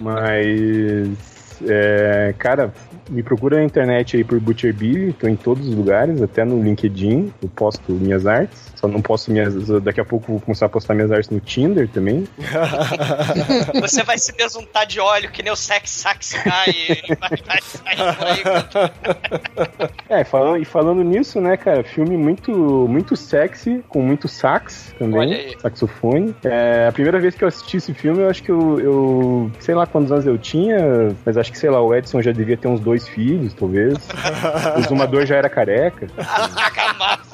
[0.00, 2.72] Mas, é, cara,
[3.10, 6.62] Me procura na internet aí por Butcher Billy, tô em todos os lugares, até no
[6.62, 8.70] LinkedIn, eu posto minhas artes.
[8.78, 9.54] Só não posto minhas.
[9.82, 12.28] Daqui a pouco vou começar a postar minhas artes no Tinder também.
[13.80, 18.42] Você vai se besuntar de óleo que nem o Sex Sax e vai, vai sair
[18.44, 19.98] por.
[20.08, 22.50] É, falando, e falando nisso, né, cara, filme muito,
[22.88, 25.56] muito sexy, com muito sax Olha também, aí.
[25.60, 26.34] saxofone.
[26.42, 29.74] É, a primeira vez que eu assisti esse filme, eu acho que eu, eu sei
[29.74, 32.68] lá quantos anos eu tinha, mas acho que, sei lá, o Edson já devia ter
[32.68, 33.98] uns dois filhos, talvez.
[34.78, 36.06] o Zumador já era careca.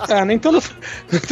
[0.09, 0.61] Ah, nem todo.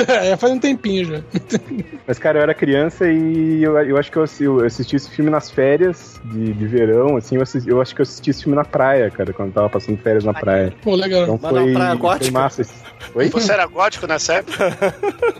[0.08, 1.22] é, faz um tempinho já.
[2.06, 5.30] Mas, cara, eu era criança e eu, eu acho que eu, eu assisti esse filme
[5.30, 8.56] nas férias de, de verão, assim, eu, assisti- eu acho que eu assisti esse filme
[8.56, 10.72] na praia, cara, quando eu tava passando férias na praia.
[10.82, 11.22] Pô, legal.
[11.22, 12.30] Então foi, praia foi gótica?
[12.30, 12.62] massa.
[12.62, 12.82] esse-
[13.14, 13.28] Oi?
[13.30, 14.74] Você era gótico nessa época?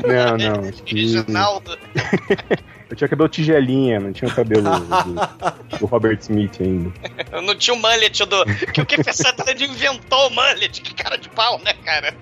[0.04, 0.68] Não, não.
[0.68, 1.78] acho que- Reginaldo.
[2.92, 5.14] Eu tinha cabelo tigelinha, não tinha o cabelo do,
[5.80, 6.92] do Robert Smith ainda.
[7.42, 8.44] Não tinha o mullet do.
[8.70, 10.82] Que o Kiefer Sutherland inventou o mullet.
[10.82, 12.12] Que cara de pau, né, cara?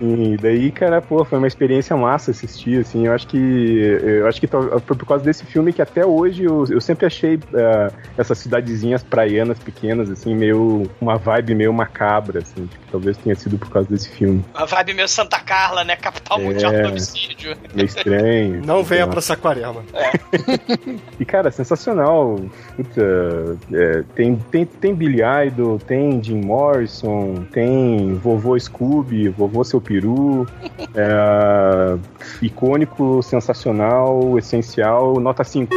[0.00, 4.40] E daí, cara, pô, foi uma experiência massa assistir, assim, eu acho que eu acho
[4.40, 8.38] que foi por causa desse filme que até hoje eu, eu sempre achei eh, essas
[8.38, 13.70] cidadezinhas praianas pequenas, assim, meio, uma vibe meio macabra, assim, tipo, talvez tenha sido por
[13.70, 14.44] causa desse filme.
[14.54, 15.96] Uma vibe meio Santa Carla, né?
[15.96, 16.44] Capital É.
[16.44, 17.56] mundial do homicídio.
[17.74, 18.62] Meio estranho.
[18.64, 19.84] Não venha pra Saquarema.
[21.18, 22.38] E, cara, sensacional.
[22.76, 29.80] Puta, é, tem, tem, tem Billy Idol, tem Jim Morrison, tem Vovô Scooby, Vovô Seu
[29.80, 30.46] Peru.
[30.94, 31.98] é,
[32.40, 35.74] icônico, sensacional, essencial, nota 5.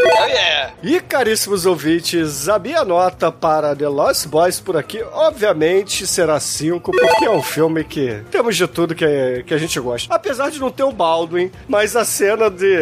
[0.83, 6.91] E caríssimos ouvintes, a minha nota para The Lost Boys por aqui, obviamente, será 5,
[6.91, 10.13] porque é um filme que temos de tudo que, que a gente gosta.
[10.13, 12.75] Apesar de não ter o Baldwin, mas a cena de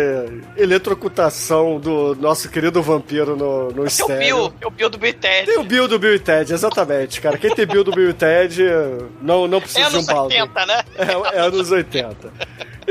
[0.57, 1.08] eletrocutação
[1.81, 4.49] do nosso querido vampiro no, no Tem o.
[4.49, 5.45] Bill, é o Bill do Bill e Ted.
[5.45, 7.37] Tem o Bill do Bill e Ted, exatamente, cara.
[7.37, 8.63] Quem tem Bill do Bill e Ted
[9.21, 10.41] não, não É precisa de um anos Baldwin.
[10.41, 10.83] 80, né?
[10.97, 12.33] É, é anos 80.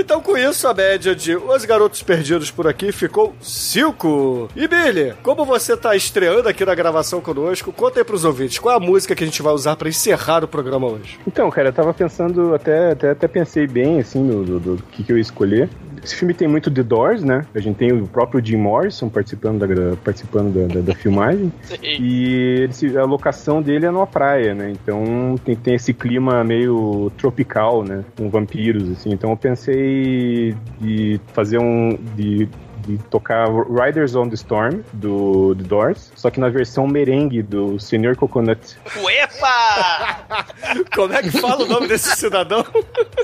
[0.01, 4.51] Então, com isso, a média de Os Garotos Perdidos por aqui ficou 5.
[4.55, 8.75] E Billy, como você tá estreando aqui na gravação conosco, conta aí pros ouvintes qual
[8.75, 11.19] é a música que a gente vai usar pra encerrar o programa hoje.
[11.27, 15.03] Então, cara, eu tava pensando, até, até, até pensei bem, assim, no, do, do que,
[15.03, 15.69] que eu ia escolher.
[16.03, 17.45] Esse filme tem muito The Doors, né?
[17.55, 21.53] A gente tem o próprio Jim Morrison participando da, participando da, da- da filmagem.
[22.01, 24.71] E ele se- a locação dele é numa praia, né?
[24.73, 28.05] Então tem, tem esse clima meio tropical, né?
[28.17, 29.11] Com vampiros, assim.
[29.13, 31.97] Então eu pensei de fazer um.
[32.17, 32.49] de
[32.89, 37.79] de tocar Riders on the Storm, do The Doors, só que na versão merengue do
[37.79, 38.77] Senhor Coconut.
[38.97, 40.45] Uepa!
[40.95, 42.65] Como é que fala o nome desse cidadão?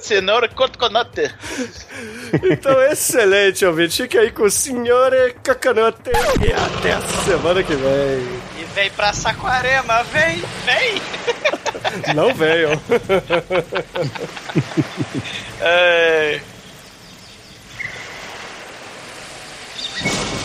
[0.01, 1.35] Senhor Coconut.
[2.43, 4.03] Então, excelente, ouvinte.
[4.03, 6.11] Fique aí com o Signore Cacanote.
[6.41, 8.19] E até a semana que vem.
[8.61, 11.01] E vem pra Saquarema, vem, vem!
[12.15, 12.73] Não venham.
[15.61, 16.41] É...
[20.03, 20.44] you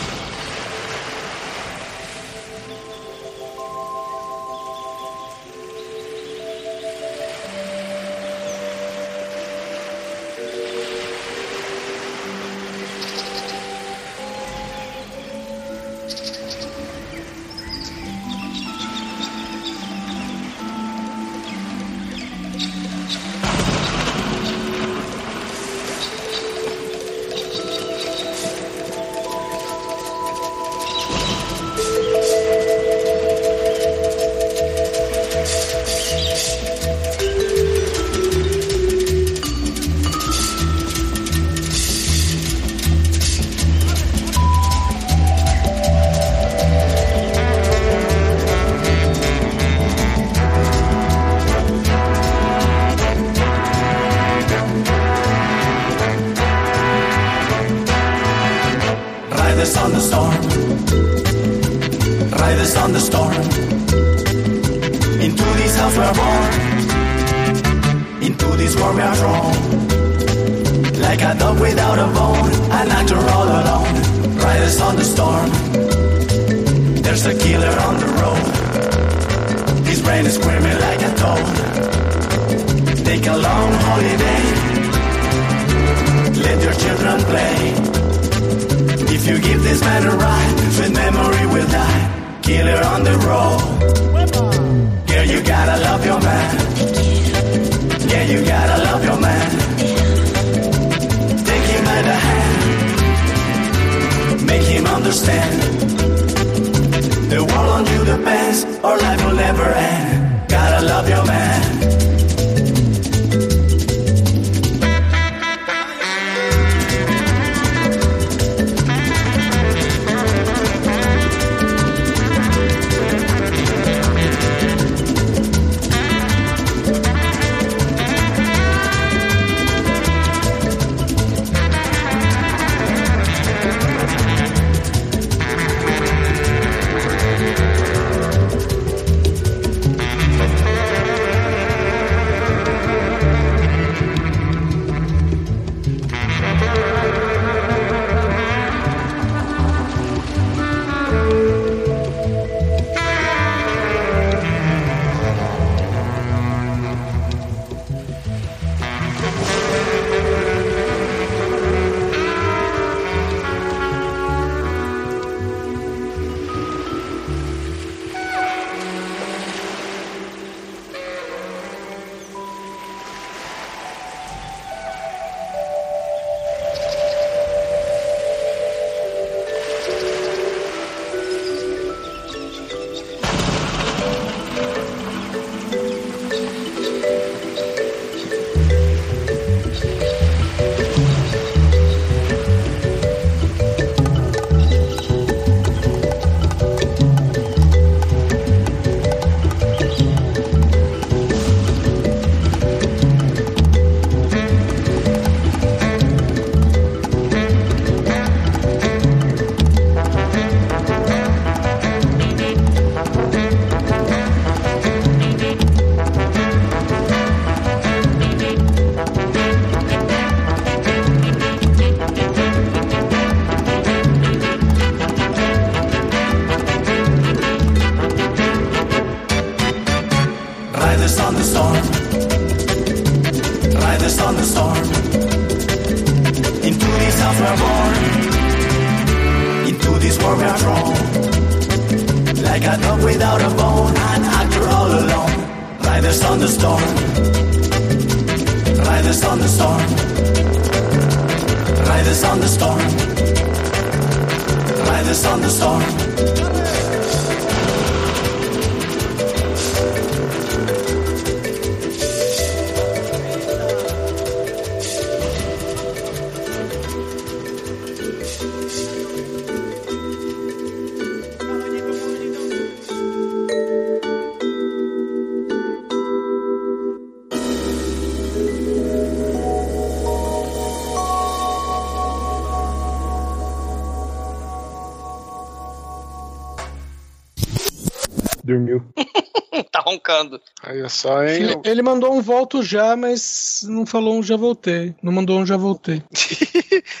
[288.50, 288.82] Dormiu.
[289.70, 290.40] tá roncando.
[290.62, 291.42] Aí é só, hein?
[291.42, 294.92] Ele, ele mandou um volto já, mas não falou um já voltei.
[295.00, 296.02] Não mandou um já voltei.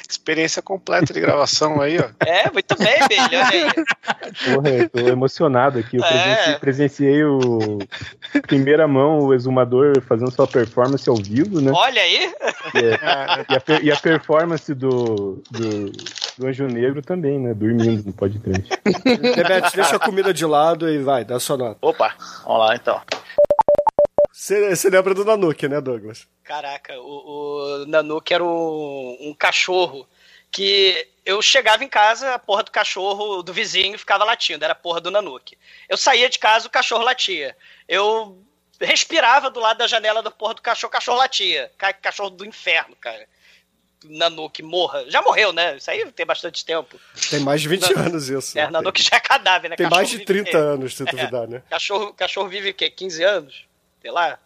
[0.08, 2.08] Experiência completa de gravação aí, ó.
[2.24, 4.54] É, muito bem, Billy, olha aí.
[4.54, 5.96] Porra, eu tô emocionado aqui.
[5.96, 6.08] Eu É.
[6.08, 7.78] presenciei, presenciei o
[8.46, 11.72] primeira mão, o exumador fazendo sua performance ao vivo, né?
[11.74, 12.32] Olha aí.
[12.74, 15.90] E, é- e a, e a performance do, do,
[16.40, 17.52] do Anjo Negro também, né?
[17.52, 18.64] Dormindo no podcast.
[19.04, 21.78] Debete, deixa a comida de lado e vai, dá sua nota.
[21.82, 22.14] Opa,
[22.44, 23.00] vamos lá então.
[24.32, 26.26] Você lembra do Nanuki, né, Douglas?
[26.42, 30.08] Caraca, o, o Nanuque era um, um cachorro
[30.50, 34.76] que eu chegava em casa, a porra do cachorro do vizinho ficava latindo, era a
[34.76, 35.58] porra do Nanuque.
[35.88, 37.54] Eu saía de casa, o cachorro latia.
[37.86, 38.38] Eu
[38.80, 41.70] respirava do lado da janela da porra do cachorro, o cachorro latia.
[41.76, 43.26] Ca- Cachorro do inferno, cara.
[44.04, 45.04] Nanuque, morra.
[45.08, 45.76] Já morreu, né?
[45.76, 46.98] Isso aí tem bastante tempo.
[47.30, 48.02] Tem mais de 20 Não.
[48.02, 48.58] anos isso.
[48.58, 49.76] É, Nanuque já é cadáver, né?
[49.76, 50.56] Tem Cachorro mais de vive 30 o quê?
[50.56, 51.46] anos, se duvidar, É.
[51.46, 51.62] né?
[51.68, 52.88] Cachorro, cachorro vive o quê?
[52.90, 53.64] 15 anos?
[54.00, 54.38] Sei lá.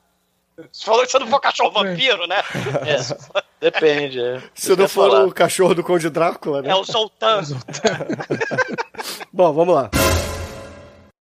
[0.73, 2.43] Você falou que você não for cachorro vampiro, né?
[2.87, 3.41] É,
[3.71, 4.21] depende.
[4.21, 4.43] É.
[4.55, 6.71] Se não for o cachorro do Conde Drácula, né?
[6.71, 7.43] É o Zoltan.
[9.33, 9.91] Bom, vamos lá.